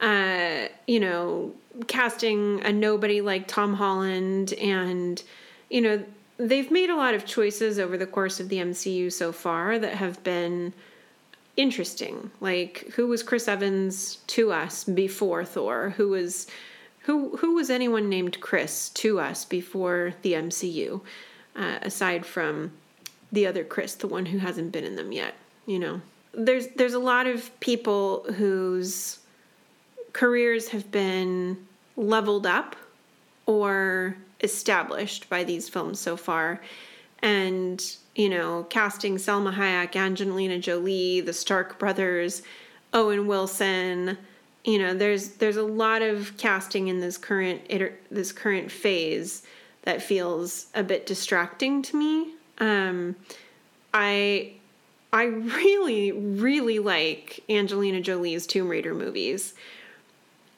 uh, 0.00 0.68
you 0.86 1.00
know, 1.00 1.52
casting 1.86 2.64
a 2.64 2.72
nobody 2.72 3.20
like 3.20 3.46
Tom 3.46 3.74
Holland 3.74 4.52
and, 4.54 5.22
you 5.70 5.80
know, 5.80 6.04
they've 6.36 6.70
made 6.70 6.90
a 6.90 6.96
lot 6.96 7.14
of 7.14 7.24
choices 7.24 7.78
over 7.78 7.96
the 7.96 8.06
course 8.06 8.40
of 8.40 8.48
the 8.48 8.56
MCU 8.56 9.12
so 9.12 9.32
far 9.32 9.78
that 9.78 9.94
have 9.94 10.22
been 10.24 10.72
interesting. 11.56 12.30
Like 12.40 12.88
who 12.94 13.06
was 13.06 13.22
Chris 13.22 13.48
Evans 13.48 14.16
to 14.28 14.52
us 14.52 14.84
before 14.84 15.44
Thor? 15.44 15.90
Who 15.90 16.08
was 16.08 16.46
who 17.04 17.36
who 17.36 17.54
was 17.54 17.70
anyone 17.70 18.08
named 18.08 18.40
Chris 18.40 18.88
to 18.90 19.20
us 19.20 19.44
before 19.44 20.14
the 20.22 20.32
MCU? 20.32 21.00
Uh, 21.56 21.78
aside 21.82 22.26
from 22.26 22.72
the 23.30 23.46
other 23.46 23.62
Chris, 23.62 23.94
the 23.94 24.08
one 24.08 24.26
who 24.26 24.38
hasn't 24.38 24.72
been 24.72 24.84
in 24.84 24.96
them 24.96 25.12
yet, 25.12 25.34
you 25.66 25.78
know. 25.78 26.00
There's 26.32 26.68
there's 26.76 26.94
a 26.94 26.98
lot 26.98 27.26
of 27.26 27.48
people 27.60 28.24
whose 28.34 29.18
careers 30.12 30.68
have 30.68 30.90
been 30.90 31.66
leveled 31.96 32.46
up 32.46 32.74
or 33.46 34.16
established 34.40 35.28
by 35.28 35.44
these 35.44 35.68
films 35.68 36.00
so 36.00 36.16
far. 36.16 36.60
And 37.20 37.84
you 38.14 38.30
know, 38.30 38.66
casting 38.70 39.16
Salma 39.16 39.52
Hayek, 39.52 39.94
Angelina 39.94 40.58
Jolie, 40.58 41.20
the 41.20 41.32
Stark 41.32 41.78
brothers, 41.78 42.42
Owen 42.94 43.26
Wilson. 43.26 44.16
You 44.64 44.78
know, 44.78 44.94
there's 44.94 45.28
there's 45.30 45.56
a 45.56 45.62
lot 45.62 46.02
of 46.02 46.36
casting 46.38 46.88
in 46.88 47.00
this 47.00 47.18
current 47.18 47.62
this 48.10 48.32
current 48.32 48.70
phase 48.70 49.42
that 49.82 50.02
feels 50.02 50.66
a 50.74 50.82
bit 50.82 51.06
distracting 51.06 51.82
to 51.82 51.96
me. 51.96 52.32
Um, 52.58 53.16
I 53.92 54.52
I 55.12 55.24
really 55.24 56.12
really 56.12 56.78
like 56.78 57.40
Angelina 57.48 58.00
Jolie's 58.00 58.46
Tomb 58.46 58.68
Raider 58.68 58.94
movies 58.94 59.54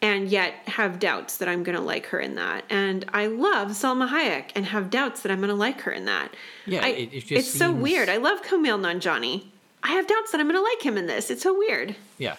and 0.02 0.28
yet 0.28 0.54
have 0.66 0.98
doubts 0.98 1.38
that 1.38 1.48
I'm 1.48 1.62
going 1.62 1.76
to 1.76 1.82
like 1.82 2.06
her 2.06 2.20
in 2.20 2.34
that. 2.36 2.64
And 2.70 3.04
I 3.12 3.26
love 3.26 3.70
Salma 3.70 4.08
Hayek 4.08 4.50
and 4.54 4.66
have 4.66 4.90
doubts 4.90 5.22
that 5.22 5.32
I'm 5.32 5.38
going 5.38 5.48
to 5.48 5.54
like 5.54 5.80
her 5.82 5.92
in 5.92 6.04
that. 6.04 6.34
Yeah, 6.66 6.84
I, 6.84 6.88
it, 6.88 7.12
it 7.12 7.20
just 7.20 7.32
it's 7.32 7.48
seems... 7.48 7.58
so 7.58 7.72
weird. 7.72 8.08
I 8.08 8.18
love 8.18 8.42
Kumail 8.42 8.78
Nanjiani. 8.78 9.44
I 9.82 9.88
have 9.88 10.06
doubts 10.06 10.32
that 10.32 10.40
I'm 10.40 10.46
going 10.48 10.58
to 10.58 10.62
like 10.62 10.82
him 10.82 10.96
in 10.96 11.06
this. 11.06 11.30
It's 11.30 11.42
so 11.42 11.56
weird. 11.56 11.96
Yeah. 12.18 12.36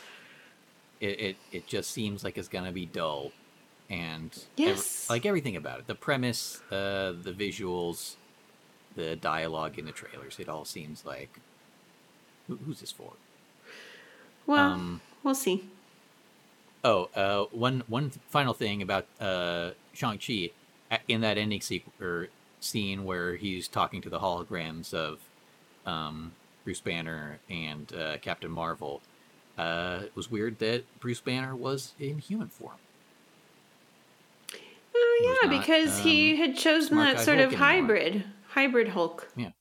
It 0.99 1.19
it, 1.19 1.35
it 1.51 1.67
just 1.67 1.91
seems 1.91 2.23
like 2.23 2.37
it's 2.37 2.47
gonna 2.47 2.71
be 2.71 2.85
dull, 2.85 3.31
and 3.89 4.31
Yes. 4.55 5.07
like 5.09 5.25
everything 5.25 5.55
about 5.55 5.79
it, 5.79 5.87
the 5.87 5.95
premise, 5.95 6.61
uh, 6.71 7.13
the 7.21 7.31
visuals, 7.37 8.15
the 8.95 9.15
dialogue 9.15 9.77
in 9.77 9.85
the 9.85 9.91
trailers, 9.91 10.39
it 10.39 10.49
all 10.49 10.65
seems 10.65 11.05
like 11.05 11.29
who, 12.47 12.55
who's 12.65 12.79
this 12.79 12.91
for? 12.91 13.13
Well, 14.45 14.71
Um, 14.73 15.01
we'll 15.23 15.35
see. 15.35 15.63
Oh, 16.83 17.09
uh, 17.15 17.45
one 17.51 17.83
one 17.87 18.11
final 18.29 18.53
thing 18.53 18.81
about 18.81 19.05
uh, 19.19 19.71
Shang 19.93 20.19
Chi 20.19 20.51
in 21.07 21.21
that 21.21 21.37
ending 21.37 21.59
sequ- 21.59 22.27
scene 22.59 23.03
where 23.03 23.35
he's 23.35 23.67
talking 23.67 24.01
to 24.01 24.09
the 24.09 24.19
holograms 24.19 24.93
of 24.93 25.19
um, 25.85 26.31
Bruce 26.63 26.79
Banner 26.79 27.39
and 27.49 27.91
uh, 27.93 28.17
Captain 28.19 28.49
Marvel. 28.51 29.01
Uh, 29.57 30.01
it 30.03 30.15
was 30.15 30.29
weird 30.29 30.59
that 30.59 30.83
Bruce 30.99 31.21
Banner 31.21 31.55
was 31.55 31.93
in 31.99 32.19
human 32.19 32.47
form. 32.47 32.77
Oh 34.95 35.17
He 35.19 35.25
yeah, 35.25 35.49
not, 35.49 35.61
because 35.61 35.99
he 35.99 36.33
um, 36.33 36.37
had 36.37 36.57
chosen 36.57 36.97
that 36.97 37.19
sort 37.19 37.37
Hulk 37.37 37.47
of 37.47 37.53
anymore. 37.53 37.67
hybrid, 37.67 38.23
hybrid 38.49 38.89
Hulk. 38.89 39.27
Yeah. 39.35 39.51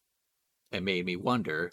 It 0.73 0.83
made 0.83 1.07
me 1.07 1.17
wonder: 1.17 1.73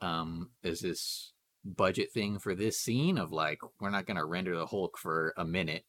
um, 0.00 0.50
is 0.62 0.80
this 0.80 1.32
budget 1.64 2.12
thing 2.12 2.38
for 2.38 2.54
this 2.54 2.78
scene 2.78 3.18
of 3.18 3.32
like 3.32 3.58
we're 3.80 3.90
not 3.90 4.06
going 4.06 4.16
to 4.16 4.24
render 4.24 4.56
the 4.56 4.66
Hulk 4.66 4.96
for 4.98 5.34
a 5.36 5.44
minute 5.44 5.84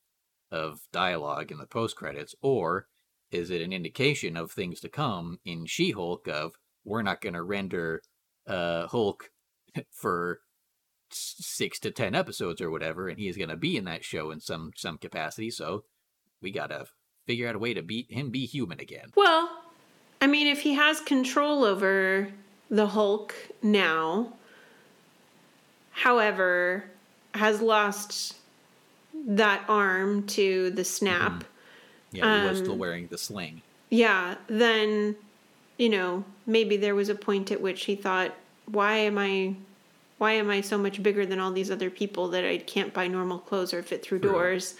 of 0.51 0.79
dialogue 0.91 1.51
in 1.51 1.57
the 1.57 1.67
post 1.67 1.95
credits, 1.95 2.35
or 2.41 2.87
is 3.31 3.49
it 3.49 3.61
an 3.61 3.73
indication 3.73 4.35
of 4.35 4.51
things 4.51 4.79
to 4.81 4.89
come 4.89 5.39
in 5.45 5.65
She 5.65 5.91
Hulk 5.91 6.27
of 6.27 6.53
we're 6.83 7.01
not 7.01 7.21
going 7.21 7.33
to 7.33 7.43
render 7.43 8.01
uh, 8.47 8.87
Hulk 8.87 9.29
for 9.91 10.39
six 11.11 11.79
to 11.79 11.91
ten 11.91 12.15
episodes 12.15 12.61
or 12.61 12.69
whatever, 12.69 13.07
and 13.09 13.19
he's 13.19 13.37
going 13.37 13.49
to 13.49 13.55
be 13.57 13.77
in 13.77 13.85
that 13.85 14.03
show 14.03 14.31
in 14.31 14.39
some 14.39 14.71
some 14.75 14.97
capacity, 14.97 15.49
so 15.49 15.83
we 16.41 16.51
got 16.51 16.67
to 16.69 16.85
figure 17.25 17.47
out 17.47 17.55
a 17.55 17.59
way 17.59 17.73
to 17.73 17.81
beat 17.81 18.11
him 18.11 18.29
be 18.29 18.45
human 18.45 18.79
again. 18.79 19.11
Well, 19.15 19.49
I 20.21 20.27
mean, 20.27 20.47
if 20.47 20.61
he 20.61 20.73
has 20.73 20.99
control 21.01 21.63
over 21.63 22.29
the 22.69 22.87
Hulk 22.87 23.33
now, 23.61 24.33
however, 25.91 26.85
has 27.33 27.61
lost 27.61 28.35
that 29.27 29.63
arm 29.67 30.25
to 30.27 30.69
the 30.71 30.83
snap, 30.83 31.43
Yeah, 32.11 32.43
he 32.43 32.47
was 32.49 32.59
still 32.59 32.73
Um, 32.73 32.79
wearing 32.79 33.07
the 33.07 33.17
sling. 33.17 33.61
yeah, 33.89 34.35
then, 34.47 35.15
you 35.77 35.89
know, 35.89 36.23
maybe 36.45 36.77
there 36.77 36.95
was 36.95 37.09
a 37.09 37.15
point 37.15 37.51
at 37.51 37.61
which 37.61 37.85
he 37.85 37.95
thought, 37.95 38.33
why 38.65 38.97
am 38.97 39.17
I. 39.17 39.55
Why 40.17 40.33
am 40.33 40.49
I 40.49 40.61
so 40.61 40.77
much 40.77 41.03
bigger 41.03 41.25
than 41.25 41.39
all 41.39 41.51
these 41.51 41.69
other 41.69 41.89
people 41.89 42.29
that 42.29 42.43
I 42.43 42.57
can't 42.57 42.93
buy 42.93 43.07
normal 43.07 43.39
clothes 43.39 43.73
or 43.73 43.83
fit 43.83 44.03
through 44.03 44.19
doors 44.19 44.75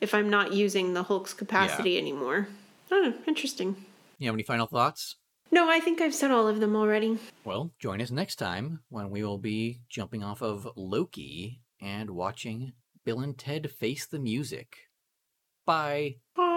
if 0.00 0.14
I'm 0.14 0.30
not 0.30 0.52
using 0.52 0.94
the 0.94 1.02
Hulk's 1.02 1.34
capacity 1.34 1.98
anymore? 1.98 2.48
Oh, 2.90 3.12
interesting. 3.26 3.76
You 4.18 4.28
have 4.28 4.34
any 4.34 4.42
final 4.42 4.66
thoughts? 4.66 5.16
No, 5.50 5.70
I 5.70 5.80
think 5.80 6.00
I've 6.00 6.14
said 6.14 6.30
all 6.30 6.48
of 6.48 6.60
them 6.60 6.74
already. 6.74 7.18
Well, 7.44 7.70
join 7.78 8.00
us 8.00 8.10
next 8.10 8.36
time 8.36 8.80
when 8.88 9.10
we 9.10 9.22
will 9.22 9.38
be 9.38 9.80
jumping 9.88 10.22
off 10.22 10.42
of 10.42 10.68
Loki 10.76 11.60
and 11.80 12.10
watching 12.10 12.72
Bill 13.04 13.20
and 13.20 13.36
Ted 13.36 13.70
Face 13.70 14.06
the 14.06 14.18
Music. 14.18 14.76
Bye. 15.66 16.16
Bye. 16.34 16.47